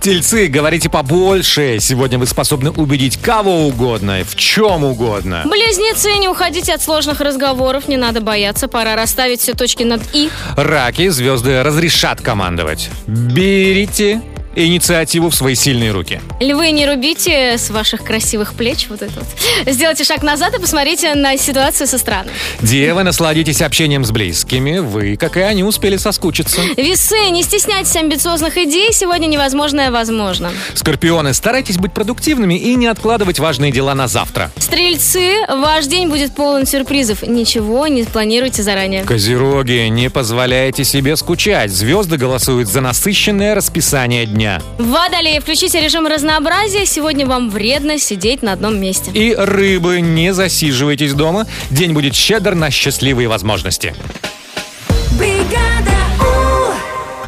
Тельцы, 0.00 0.46
говорите 0.46 0.88
побольше. 0.88 1.78
Сегодня 1.80 2.18
вы 2.18 2.26
способны 2.26 2.70
убедить 2.70 3.16
кого 3.20 3.66
угодно, 3.66 4.22
в 4.24 4.36
чем 4.36 4.84
угодно. 4.84 5.42
Близнецы, 5.44 6.12
не 6.18 6.28
уходите 6.28 6.72
от 6.74 6.82
сложных 6.82 7.20
разговоров, 7.20 7.88
не 7.88 7.96
надо 7.96 8.20
бояться, 8.20 8.68
пора 8.68 8.96
расставить 8.96 9.40
все 9.40 9.54
точки 9.54 9.82
над 9.82 10.02
«и». 10.12 10.30
Раки, 10.56 11.08
звезды 11.08 11.62
разрешат 11.62 12.20
командовать. 12.20 12.90
Берите 13.06 14.20
инициативу 14.54 15.30
в 15.30 15.34
свои 15.34 15.54
сильные 15.54 15.92
руки. 15.92 16.20
Львы, 16.40 16.70
не 16.70 16.86
рубите 16.86 17.56
с 17.58 17.70
ваших 17.70 18.04
красивых 18.04 18.54
плеч 18.54 18.86
вот 18.88 19.02
это 19.02 19.12
вот. 19.14 19.72
Сделайте 19.72 20.04
шаг 20.04 20.22
назад 20.22 20.54
и 20.54 20.60
посмотрите 20.60 21.14
на 21.14 21.36
ситуацию 21.36 21.86
со 21.86 21.98
стороны. 21.98 22.30
Девы, 22.60 23.02
насладитесь 23.02 23.62
общением 23.62 24.04
с 24.04 24.10
близкими. 24.10 24.78
Вы, 24.78 25.16
как 25.16 25.36
и 25.36 25.40
они, 25.40 25.64
успели 25.64 25.96
соскучиться. 25.96 26.60
Весы, 26.76 27.30
не 27.30 27.42
стесняйтесь 27.42 27.96
амбициозных 27.96 28.56
идей, 28.56 28.92
сегодня 28.92 29.26
невозможное 29.26 29.90
возможно. 29.90 30.52
Скорпионы, 30.74 31.34
старайтесь 31.34 31.78
быть 31.78 31.92
продуктивными 31.92 32.54
и 32.54 32.74
не 32.74 32.86
откладывать 32.86 33.38
важные 33.38 33.72
дела 33.72 33.94
на 33.94 34.08
завтра. 34.08 34.50
Стрельцы, 34.58 35.36
ваш 35.48 35.86
день 35.86 36.08
будет 36.08 36.34
полон 36.34 36.66
сюрпризов. 36.66 37.22
Ничего 37.22 37.86
не 37.86 38.04
планируйте 38.04 38.62
заранее. 38.62 39.04
Козероги, 39.04 39.88
не 39.88 40.10
позволяйте 40.10 40.84
себе 40.84 41.16
скучать. 41.16 41.70
Звезды 41.70 42.16
голосуют 42.16 42.68
за 42.68 42.80
насыщенное 42.80 43.54
расписание 43.54 44.26
дня. 44.26 44.41
Водолеи, 44.78 45.38
включите 45.38 45.80
режим 45.80 46.06
разнообразия. 46.06 46.86
Сегодня 46.86 47.26
вам 47.26 47.50
вредно 47.50 47.98
сидеть 47.98 48.42
на 48.42 48.52
одном 48.52 48.80
месте. 48.80 49.10
И 49.12 49.34
рыбы, 49.34 50.00
не 50.00 50.32
засиживайтесь 50.32 51.14
дома. 51.14 51.46
День 51.70 51.92
будет 51.92 52.14
щедр 52.14 52.54
на 52.54 52.70
счастливые 52.70 53.28
возможности. 53.28 53.94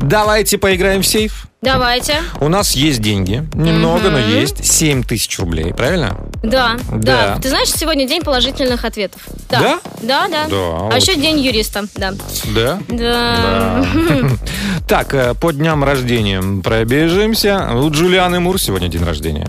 Давайте 0.08 0.58
поиграем 0.58 1.02
в 1.02 1.06
сейф. 1.06 1.46
Давайте. 1.62 2.16
У 2.40 2.48
нас 2.48 2.72
есть 2.72 3.00
деньги. 3.00 3.42
Немного, 3.54 4.10
но 4.10 4.18
Мгм. 4.18 4.28
есть. 4.30 4.62
7 4.70 5.02
тысяч 5.02 5.38
рублей, 5.38 5.72
правильно? 5.72 6.14
Да, 6.42 6.76
да, 6.92 7.36
Да. 7.36 7.38
Ты 7.40 7.48
знаешь, 7.48 7.70
сегодня 7.72 8.06
день 8.06 8.20
положительных 8.22 8.84
ответов. 8.84 9.22
Да? 9.48 9.60
Да? 9.60 9.78
Да, 10.02 10.28
да. 10.28 10.44
Да, 10.50 10.56
А 10.56 10.90
вот. 10.92 10.94
еще 10.96 11.14
день 11.14 11.40
юриста, 11.40 11.84
да. 11.96 12.12
Да? 12.54 12.78
Да. 12.88 13.86
Так, 14.86 15.14
э, 15.14 15.32
по 15.32 15.50
дням 15.52 15.82
рождения 15.82 16.42
пробежимся. 16.62 17.70
У 17.74 17.90
Джулианы 17.90 18.38
Мур 18.40 18.60
сегодня 18.60 18.88
день 18.88 19.02
рождения. 19.02 19.48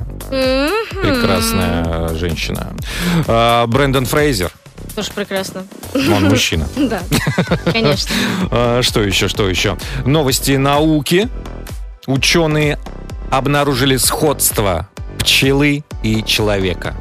Прекрасная 1.01 2.15
женщина. 2.15 2.73
А, 3.27 3.67
Брэндон 3.67 4.05
Фрейзер. 4.05 4.51
Тоже 4.95 5.11
прекрасно. 5.13 5.65
Он 5.93 6.23
мужчина. 6.29 6.67
Да, 6.77 7.01
конечно. 7.71 8.15
А, 8.51 8.81
Что 8.81 9.01
еще, 9.01 9.27
что 9.27 9.49
еще? 9.49 9.77
Новости 10.05 10.51
науки. 10.53 11.29
Ученые 12.07 12.79
обнаружили 13.31 13.97
сходство 13.97 14.87
пчелы 15.19 15.83
и 16.03 16.23
человека. 16.23 16.95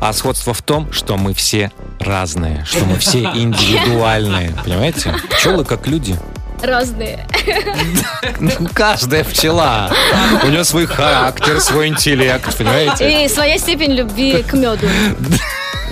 А 0.00 0.12
сходство 0.12 0.54
в 0.54 0.62
том, 0.62 0.92
что 0.92 1.16
мы 1.16 1.34
все 1.34 1.70
разные, 2.00 2.64
что 2.66 2.84
мы 2.84 2.98
все 2.98 3.18
индивидуальные. 3.34 4.54
Понимаете? 4.64 5.14
Пчелы 5.30 5.64
как 5.64 5.86
люди. 5.86 6.16
Разные. 6.62 7.26
Ну, 8.40 8.50
Каждая 8.72 9.24
пчела. 9.24 9.90
У 10.42 10.46
нее 10.48 10.64
свой 10.64 10.86
характер, 10.86 11.60
свой 11.60 11.88
интеллект, 11.88 12.56
понимаете? 12.56 13.24
И 13.24 13.28
своя 13.28 13.58
степень 13.58 13.92
любви 13.92 14.42
к 14.42 14.54
меду. 14.54 14.86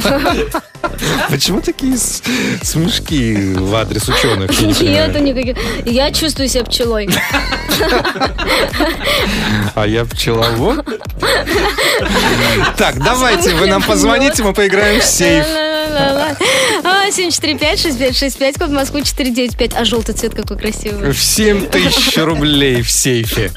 Почему 1.30 1.60
такие 1.60 1.96
смешки 1.96 3.54
в 3.54 3.74
адрес 3.74 4.08
ученых? 4.08 4.50
Нету 4.60 5.18
никаких. 5.18 5.56
Я 5.84 6.10
чувствую 6.10 6.48
себя 6.48 6.64
пчелой. 6.64 7.08
А 9.74 9.86
я 9.86 10.04
пчеловод? 10.04 10.84
Так, 12.76 13.02
давайте 13.02 13.54
вы 13.54 13.66
нам 13.66 13.82
позвоните, 13.82 14.42
мы 14.44 14.52
поиграем 14.52 15.00
в 15.00 15.04
сейф. 15.04 15.44
Ла-ла-ла-ла. 15.44 16.36
А, 16.84 17.08
745-6565, 17.08 18.58
код 18.58 18.70
Москвы 18.70 19.02
495. 19.02 19.72
А 19.74 19.84
желтый 19.84 20.14
цвет 20.14 20.34
какой 20.34 20.56
красивый. 20.56 21.10
В 21.12 21.20
7 21.20 21.66
тысяч 21.66 22.16
рублей 22.18 22.82
в 22.82 22.90
сейфе. 22.90 23.50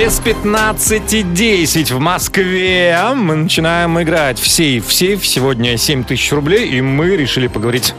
Без 0.00 0.18
15.10 0.18 1.94
в 1.94 1.98
Москве 1.98 2.98
мы 3.14 3.34
начинаем 3.34 4.00
играть 4.00 4.38
в 4.38 4.48
сейф. 4.48 4.86
В 4.86 4.94
сейф 4.94 5.26
сегодня 5.26 5.76
7 5.76 6.04
тысяч 6.04 6.32
рублей, 6.32 6.70
и 6.70 6.80
мы 6.80 7.16
решили 7.16 7.48
поговорить... 7.48 7.94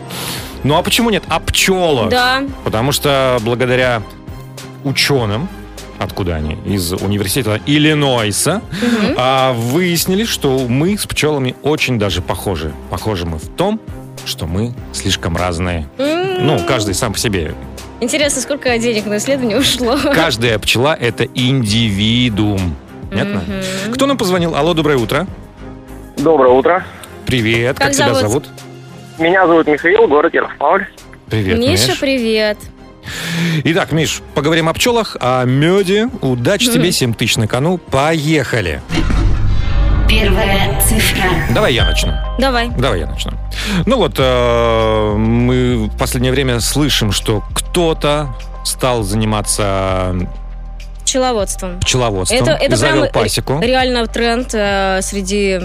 Ну 0.64 0.76
а 0.76 0.82
почему 0.82 1.12
нет? 1.12 1.22
О 1.28 1.39
пчелах. 1.39 2.10
Да. 2.10 2.41
Потому 2.64 2.91
что 2.91 3.38
благодаря 3.41 4.02
ученым, 4.84 5.47
откуда 5.99 6.38
они? 6.38 6.58
Из 6.66 6.91
университета 6.91 7.60
Иллинойса, 7.68 8.64
а, 9.16 9.54
выяснили, 9.54 10.26
что 10.26 10.58
мы 10.68 10.97
с 10.97 11.06
пчелами 11.06 11.56
очень 11.62 11.99
даже 11.99 12.24
похожи. 12.24 12.74
Похожи 12.89 13.28
мы 13.28 13.38
в 13.38 13.47
том, 13.47 13.80
что 14.26 14.47
мы 14.47 14.74
слишком 14.91 15.38
разные. 15.38 15.88
Ну, 15.99 16.60
каждый 16.68 16.95
сам 16.95 17.14
по 17.14 17.20
себе. 17.20 17.54
Интересно, 18.02 18.41
сколько 18.41 18.76
денег 18.80 19.06
на 19.06 19.18
исследование 19.18 19.60
ушло? 19.60 19.95
Каждая 20.14 20.58
пчела— 20.58 20.95
это 20.99 21.24
индивидуум. 21.24 22.76
Понятно? 23.12 23.43
Мгм. 23.47 23.93
Кто 23.93 24.08
нам 24.08 24.18
позвонил? 24.18 24.56
Алло, 24.56 24.74
доброе 24.74 24.97
утро. 24.97 25.28
Доброе 26.18 26.52
утро. 26.52 26.84
Привет, 27.28 27.78
как, 27.78 27.88
Как 27.89 27.95
тебя 27.95 28.14
зовут? 28.16 28.22
зовут? 28.22 28.49
Меня 29.20 29.45
зовут 29.45 29.68
Михаил, 29.68 30.08
город 30.08 30.34
Ярославль. 30.34 30.88
Привет, 31.30 31.60
Миша, 31.60 31.89
Миш. 31.89 31.99
привет. 31.99 32.58
Итак, 33.66 33.91
Миш, 33.91 34.22
поговорим 34.34 34.68
о 34.68 34.74
пчелах, 34.74 35.16
о 35.20 35.43
меде. 35.45 36.10
Удачи 36.22 36.72
тебе, 36.72 36.91
7 36.91 37.14
тысяч 37.14 37.38
на 37.38 37.47
кону. 37.47 37.78
Поехали. 37.78 38.82
Первая 40.12 40.78
цифра. 40.82 41.24
Давай 41.53 41.74
я 41.74 41.86
начну. 41.86 42.12
Давай. 42.38 42.68
Давай 42.78 42.99
я 42.99 43.05
начну. 43.05 43.32
Ну 43.86 43.95
вот, 43.95 44.16
э, 44.18 45.14
мы 45.16 45.88
в 45.88 45.97
последнее 45.97 46.34
время 46.34 46.59
слышим, 46.59 47.14
что 47.14 47.41
кто-то 47.53 48.36
стал 48.66 49.03
заниматься 49.03 50.14
Пчеловодством. 51.05 51.80
пчеловодством, 51.80 52.41
Это, 52.41 52.51
это 52.51 52.76
завел 52.76 53.03
прям 53.03 53.14
пасеку. 53.14 53.59
реально 53.62 54.05
тренд 54.07 54.49
э, 54.53 54.99
среди 55.01 55.57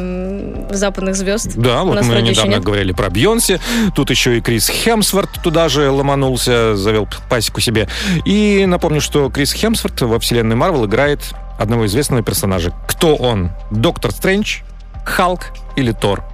западных 0.72 1.16
звезд. 1.16 1.56
Да, 1.56 1.82
вот 1.82 2.00
мы 2.04 2.22
недавно 2.22 2.60
говорили 2.60 2.92
про 2.92 3.10
Бьонси. 3.10 3.60
Тут 3.96 4.10
еще 4.10 4.38
и 4.38 4.40
Крис 4.40 4.68
Хемсворт 4.68 5.42
туда 5.42 5.68
же 5.68 5.90
ломанулся, 5.90 6.76
завел 6.76 7.08
пасеку 7.28 7.60
себе. 7.60 7.88
И 8.24 8.64
напомню, 8.64 9.00
что 9.00 9.28
Крис 9.28 9.52
Хемсворт 9.52 10.02
во 10.02 10.20
вселенной 10.20 10.54
Марвел 10.54 10.86
играет 10.86 11.20
одного 11.58 11.86
известного 11.86 12.22
персонажа. 12.22 12.72
Кто 12.86 13.14
он? 13.16 13.50
Доктор 13.70 14.12
Стрэндж, 14.12 14.60
Халк 15.04 15.52
или 15.76 15.92
Тор? 15.92 16.24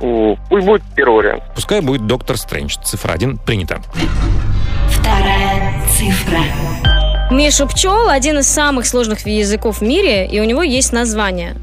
Пусть 0.00 0.66
будет 0.66 0.82
первый 0.96 1.16
вариант. 1.18 1.42
Пускай 1.54 1.80
будет 1.80 2.06
Доктор 2.06 2.36
Стрэндж. 2.36 2.76
Цифра 2.82 3.12
1 3.12 3.38
принята. 3.38 3.80
Вторая 4.88 5.80
цифра. 5.88 6.40
Миша 7.30 7.66
пчел 7.66 8.08
один 8.08 8.38
из 8.38 8.48
самых 8.48 8.86
сложных 8.86 9.26
языков 9.26 9.78
в 9.78 9.82
мире, 9.82 10.26
и 10.26 10.40
у 10.40 10.44
него 10.44 10.62
есть 10.62 10.92
название. 10.92 11.56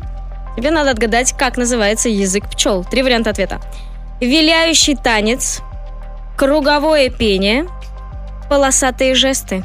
Тебе 0.58 0.72
надо 0.72 0.92
отгадать, 0.92 1.34
как 1.38 1.58
называется 1.58 2.10
язык 2.10 2.50
пчел. 2.50 2.84
Три 2.84 3.04
варианта 3.04 3.30
ответа. 3.30 3.60
Виляющий 4.20 4.96
танец, 4.96 5.62
круговое 6.38 7.10
пение, 7.10 7.68
полосатые 8.50 9.16
жесты. 9.16 9.64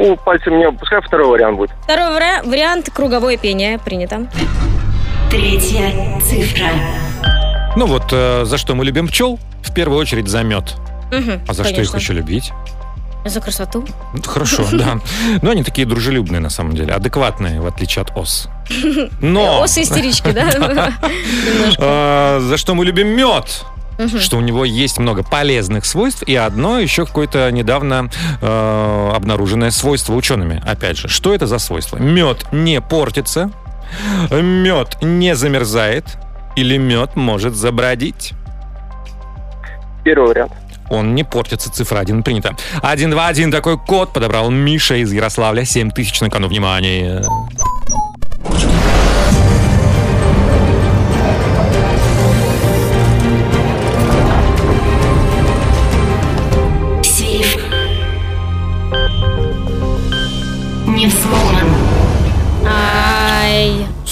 У 0.00 0.16
пальцем 0.16 0.54
мне, 0.54 0.72
пускай 0.72 1.00
второй 1.02 1.26
вариант 1.28 1.58
будет. 1.58 1.70
Второй 1.84 2.08
вари- 2.18 2.42
вариант– 2.48 2.88
круговое 2.94 3.36
пение. 3.36 3.78
Принято. 3.78 4.26
Третья 5.30 5.92
цифра. 6.22 6.68
Ну 7.76 7.86
вот, 7.86 8.04
э, 8.10 8.44
за 8.46 8.56
что 8.56 8.74
мы 8.74 8.84
любим 8.86 9.08
пчел? 9.08 9.38
В 9.62 9.74
первую 9.74 9.98
очередь 10.00 10.26
за 10.28 10.42
мед. 10.42 10.74
Мгм, 11.12 11.42
А 11.46 11.52
за 11.52 11.62
что 11.64 11.70
их 11.72 11.76
конечно. 11.76 11.96
еще 11.98 12.12
любить? 12.14 12.50
За 13.26 13.40
красоту. 13.42 13.84
Ну, 14.14 14.22
Хорошо, 14.22 14.64
да. 14.72 15.00
Но 15.42 15.50
они 15.50 15.62
такие 15.64 15.86
дружелюбные, 15.86 16.40
на 16.40 16.48
самом 16.50 16.74
деле, 16.74 16.94
адекватные, 16.94 17.60
в 17.60 17.66
отличие 17.66 18.02
от 18.02 18.16
ос. 18.16 18.48
Но... 19.20 19.62
Осы 19.62 19.82
истерички, 19.82 20.30
да? 20.32 20.92
А, 21.78 22.40
За 22.40 22.56
что 22.56 22.74
мы 22.74 22.86
любим 22.86 23.08
мед? 23.08 23.64
Мгм. 24.00 24.18
Что 24.18 24.38
у 24.38 24.40
него 24.40 24.64
есть 24.64 24.98
много 24.98 25.22
полезных 25.22 25.84
свойств 25.84 26.22
и 26.22 26.34
одно 26.34 26.78
еще 26.78 27.04
какое-то 27.04 27.50
недавно 27.52 28.08
э, 28.40 29.10
обнаруженное 29.14 29.70
свойство 29.70 30.14
учеными. 30.14 30.62
Опять 30.66 30.96
же, 30.96 31.08
что 31.08 31.34
это 31.34 31.46
за 31.46 31.58
свойство? 31.58 31.98
Мед 31.98 32.46
не 32.50 32.80
портится, 32.80 33.50
мед 34.30 34.96
не 35.02 35.36
замерзает 35.36 36.04
или 36.56 36.78
мед 36.78 37.14
может 37.14 37.54
забродить. 37.54 38.32
Первый 40.02 40.28
вариант. 40.28 40.52
Он 40.88 41.14
не 41.14 41.22
портится, 41.22 41.70
цифра 41.70 41.98
1 41.98 42.22
принята. 42.22 42.56
1, 42.82 43.10
2, 43.10 43.26
1, 43.26 43.52
такой 43.52 43.78
код 43.78 44.12
подобрал 44.12 44.50
Миша 44.50 44.96
из 44.96 45.12
Ярославля. 45.12 45.64
7 45.64 45.90
тысяч 45.90 46.20
на 46.20 46.30
кону, 46.30 46.48
внимание. 46.48 47.22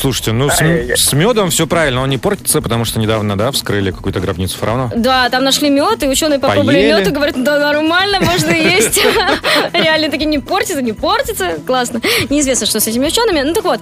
Слушайте, 0.08 0.32
ну 0.32 0.48
с, 0.48 0.56
с 0.58 1.12
медом 1.12 1.50
все 1.50 1.66
правильно, 1.66 2.00
он 2.00 2.08
не 2.08 2.16
портится, 2.16 2.62
потому 2.62 2.86
что 2.86 2.98
недавно, 2.98 3.36
да, 3.36 3.52
вскрыли 3.52 3.90
какую-то 3.90 4.20
гробницу 4.20 4.56
фараона. 4.56 4.90
Да, 4.96 5.28
там 5.28 5.44
нашли 5.44 5.68
мед, 5.68 6.02
и 6.02 6.08
ученые 6.08 6.38
попробовали 6.38 6.76
Поели. 6.76 6.92
мед 6.94 7.08
и 7.08 7.10
говорят, 7.10 7.44
да 7.44 7.58
нормально, 7.58 8.18
можно 8.22 8.50
есть. 8.50 8.98
Реально 9.74 10.10
таки 10.10 10.24
не 10.24 10.38
портится, 10.38 10.80
не 10.80 10.94
портится. 10.94 11.58
Классно. 11.66 12.00
Неизвестно, 12.30 12.66
что 12.66 12.80
с 12.80 12.86
этими 12.86 13.06
учеными. 13.06 13.42
Ну 13.42 13.52
так 13.52 13.64
вот, 13.64 13.80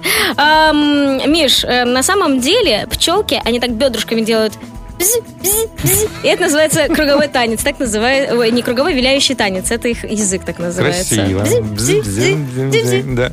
Миш, 1.25 1.63
э, 1.63 1.85
на 1.85 2.03
самом 2.03 2.41
деле 2.41 2.87
пчелки, 2.91 3.41
они 3.45 3.61
так 3.61 3.71
бедрышками 3.71 4.19
делают 4.19 4.51
бз, 4.99 5.19
бз, 5.41 5.67
бз. 5.83 6.05
И 6.23 6.27
это 6.27 6.43
называется 6.43 6.87
круговой 6.87 7.27
танец. 7.27 7.63
Так 7.63 7.79
называют, 7.79 8.31
ой, 8.31 8.51
не 8.51 8.61
круговой, 8.61 8.93
виляющий 8.93 9.35
танец. 9.35 9.71
Это 9.71 9.87
их 9.87 10.03
язык 10.03 10.43
так 10.45 10.59
называется. 10.59 11.15
Красиво. 11.15 11.45
Бзи, 11.61 13.03
Да. 13.15 13.31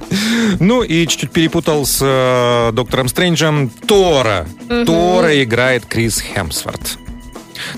Ну 0.60 0.82
и 0.82 1.06
чуть-чуть 1.06 1.30
перепутал 1.30 1.86
с 1.86 2.00
э, 2.02 2.72
доктором 2.72 3.08
Стрэнджем 3.08 3.70
Тора. 3.86 4.46
Мгм. 4.68 4.86
Тора 4.86 5.42
играет 5.42 5.86
Крис 5.86 6.20
Хемсворт. 6.20 6.98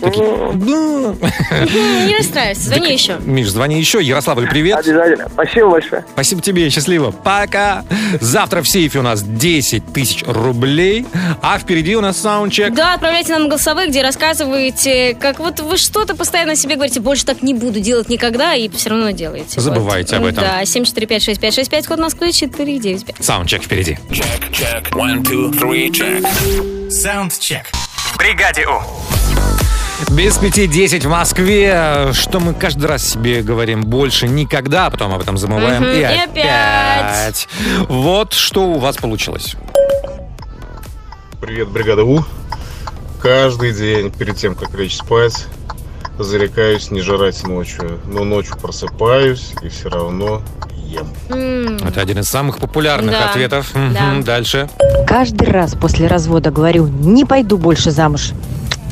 Такие, 0.01 0.25
Не 0.55 2.17
расстраивайся, 2.17 2.63
звони 2.63 2.93
еще. 2.93 3.17
Миш, 3.25 3.49
звони 3.49 3.79
еще. 3.79 4.03
Ярославль, 4.03 4.49
привет. 4.49 4.79
Обязательно. 4.79 5.29
Спасибо 5.33 5.71
большое. 5.71 6.05
Спасибо 6.13 6.43
тебе, 6.43 6.71
счастливо. 6.71 7.11
Пока. 7.11 7.85
Завтра 8.21 8.63
в 8.63 8.69
сейфе 8.69 8.99
у 9.01 9.03
нас 9.03 9.23
10 9.23 9.93
тысяч 9.93 10.25
рублей, 10.27 11.07
а 11.43 11.59
впереди 11.59 11.97
у 11.97 12.01
нас 12.01 12.19
саундчек. 12.19 12.73
Да, 12.75 12.95
отправляйте 12.95 13.33
нам 13.33 13.49
голосовые, 13.49 13.89
где 13.89 14.03
рассказываете, 14.03 15.15
как 15.19 15.39
вот 15.39 15.61
вы 15.61 15.77
что-то 15.77 16.15
постоянно 16.15 16.57
себе 16.57 16.77
говорите, 16.77 17.01
больше 17.01 17.25
так 17.25 17.43
не 17.43 17.55
буду 17.55 17.81
делать 17.81 18.09
никогда, 18.09 18.55
и 18.55 18.69
все 18.69 18.91
равно 18.91 19.11
делаете. 19.11 19.61
Забывайте 19.61 20.17
об 20.17 20.25
этом. 20.25 20.45
Да, 20.45 20.63
7456565, 20.63 21.87
код 21.87 21.99
Москвы 21.99 22.33
495. 22.33 23.25
Саундчек 23.25 23.63
впереди. 23.63 23.99
Check, 24.11 24.91
one, 24.93 25.23
two, 25.23 25.51
three, 25.53 25.91
check. 25.91 26.91
Саундчек. 26.91 27.67
В 28.13 28.19
бригаде 28.19 28.67
У. 28.67 29.26
Без 30.11 30.37
пяти 30.37 30.67
десять 30.67 31.05
в 31.05 31.09
Москве. 31.09 32.11
Что 32.13 32.39
мы 32.39 32.53
каждый 32.55 32.87
раз 32.87 33.03
себе 33.07 33.43
говорим 33.43 33.83
больше 33.83 34.29
никогда, 34.29 34.87
а 34.87 34.91
потом 34.91 35.15
об 35.15 35.23
этом 35.23 35.39
забываем. 35.39 35.83
Мгм, 35.83 35.93
И, 35.93 35.99
и 36.01 36.03
опять. 36.03 37.49
Вот 37.89 38.33
что 38.35 38.67
у 38.69 38.79
вас 38.79 38.97
получилось. 38.97 39.57
Привет, 41.41 41.69
бригада 41.69 42.05
У. 42.05 42.23
Каждый 43.21 43.73
день 43.73 44.11
перед 44.11 44.37
тем, 44.37 44.55
как 44.55 44.75
лечь 44.75 44.97
спать, 44.97 45.47
зарекаюсь 46.19 46.91
не 46.91 47.01
жрать 47.01 47.43
ночью. 47.47 47.99
Но 48.07 48.25
ночью 48.25 48.57
просыпаюсь 48.59 49.53
и 49.63 49.69
все 49.69 49.89
равно 49.89 50.43
ем. 50.75 51.79
Это 51.79 52.03
один 52.03 52.19
из 52.19 52.29
самых 52.29 52.59
популярных 52.59 53.13
Да, 53.13 53.31
ответов. 53.31 53.71
Да. 53.75 54.21
Дальше. 54.23 54.69
Каждый 55.07 55.49
раз 55.49 55.75
после 55.75 56.07
развода 56.07 56.51
говорю, 56.51 56.87
не 56.87 57.25
пойду 57.25 57.57
больше 57.57 57.91
замуж. 57.91 58.33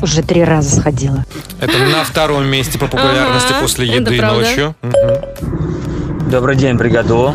Уже 0.05 0.21
три 0.21 0.43
раза 0.43 0.75
сходила. 0.81 1.25
Это 1.59 1.79
на 1.79 2.03
втором 2.03 2.45
месте 2.45 2.77
по 2.77 2.85
популярности 2.85 3.53
Ага, 3.53 3.61
после 3.61 3.87
еды 3.87 4.21
ночью. 4.21 4.75
Добрый 6.29 6.55
день, 6.55 6.75
бригаду. 6.75 7.33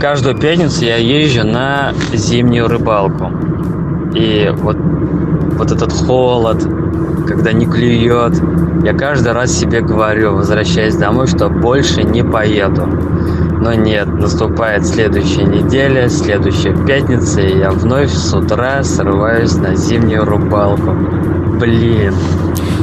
Каждую 0.00 0.38
пятницу 0.38 0.86
я 0.86 0.96
езжу 0.96 1.44
на 1.46 1.92
зимнюю 2.14 2.68
рыбалку. 2.68 3.30
И 4.14 4.50
вот, 4.54 4.78
вот 4.78 5.70
этот 5.70 5.92
холод, 5.92 6.62
когда 7.28 7.52
не 7.52 7.66
клюет, 7.66 8.40
я 8.82 8.94
каждый 8.94 9.32
раз 9.32 9.52
себе 9.52 9.82
говорю, 9.82 10.34
возвращаясь 10.34 10.96
домой, 10.96 11.26
что 11.26 11.50
больше 11.50 12.04
не 12.04 12.24
поеду. 12.24 12.86
Но 12.86 13.74
нет, 13.74 14.06
наступает 14.06 14.86
следующая 14.86 15.44
неделя, 15.44 16.08
следующая 16.08 16.74
пятница, 16.86 17.42
и 17.42 17.58
я 17.58 17.70
вновь 17.70 18.12
с 18.12 18.32
утра 18.32 18.82
срываюсь 18.82 19.56
на 19.56 19.76
зимнюю 19.76 20.24
рыбалку. 20.24 21.35
Блин. 21.58 22.14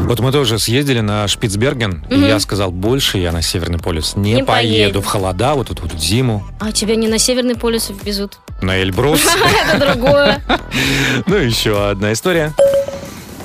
Вот 0.08 0.20
мы 0.20 0.32
тоже 0.32 0.60
съездили 0.60 1.00
на 1.00 1.28
Шпицберген, 1.28 2.06
и 2.10 2.16
Мгм. 2.16 2.26
я 2.28 2.40
сказал, 2.40 2.72
больше 2.72 3.18
я 3.20 3.32
на 3.32 3.42
Северный 3.42 3.80
полюс 3.80 4.16
не, 4.16 4.34
Не 4.34 4.44
поеду. 4.44 4.46
поеду. 4.46 5.02
в 5.02 5.06
холода, 5.06 5.54
вот 5.54 5.70
эту 5.70 5.84
вот 5.84 5.94
зиму, 6.00 6.44
А 6.60 6.72
тебя 6.72 6.96
не 6.96 7.08
на 7.08 7.18
Северный 7.20 7.56
полюс 7.56 7.92
везут. 8.04 8.40
на 8.62 8.82
Эльбрус. 8.82 9.22
Это 9.74 9.94
другое. 9.94 10.42
Ну, 11.28 11.36
еще 11.38 11.90
одна 11.90 12.12
история. 12.14 12.52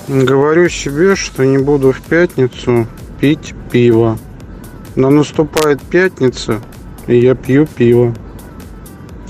Говорю 0.09 0.69
себе, 0.71 1.15
что 1.17 1.45
не 1.45 1.59
буду 1.59 1.93
в 1.93 2.01
пятницу 2.01 2.87
пить 3.21 3.55
пиво. 3.71 4.19
Но 4.97 5.11
наступает 5.11 5.83
пятница, 5.83 6.61
и 7.07 7.19
я 7.19 7.35
пью 7.35 7.67
пиво. 7.67 8.15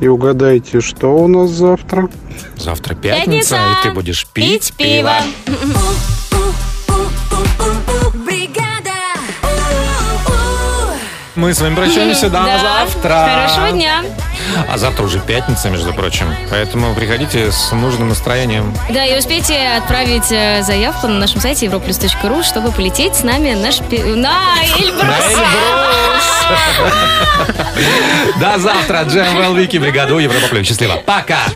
И 0.01 0.07
угадайте, 0.07 0.81
что 0.81 1.09
у 1.17 1.27
нас 1.27 1.51
завтра? 1.51 2.09
Завтра 2.57 2.95
пятница, 2.95 3.57
Пятница. 3.57 3.57
и 3.57 3.83
ты 3.89 3.91
будешь 3.95 4.27
пить, 4.29 4.73
пиво. 4.77 5.13
Мы 11.35 11.55
с 11.55 11.61
вами 11.61 11.75
прощаемся 11.77 12.29
до 12.29 12.43
Да. 12.45 12.59
завтра. 12.59 13.49
Хорошего 13.49 13.71
дня. 13.71 14.03
А 14.69 14.79
завтра 14.79 15.05
уже 15.05 15.21
пятница, 15.21 15.71
между 15.71 15.93
прочим. 15.93 16.35
Поэтому 16.51 16.95
приходите 16.95 17.53
с 17.53 17.73
нужным 17.73 18.09
настроением. 18.09 18.75
Да, 18.91 19.05
и 19.05 19.19
успейте 19.19 19.69
отправить 19.77 20.31
э, 20.31 20.63
заявку 20.63 21.09
на 21.09 21.19
нашем 21.19 21.41
сайте 21.41 21.67
europlus.ru, 21.67 22.43
чтобы 22.43 22.73
полететь 22.73 23.17
с 23.17 23.23
нами 23.23 23.55
на, 23.55 23.73
шпи... 23.73 24.03
на 24.03 24.55
Эльбрус. 24.79 25.09
До 28.41 28.59
завтра. 28.59 29.03
Джем 29.03 29.57
Вики, 29.57 29.77
бригаду 29.77 30.19
Европа 30.19 30.49
Плюс. 30.49 30.67
Счастливо. 30.67 31.03
Пока. 31.05 31.49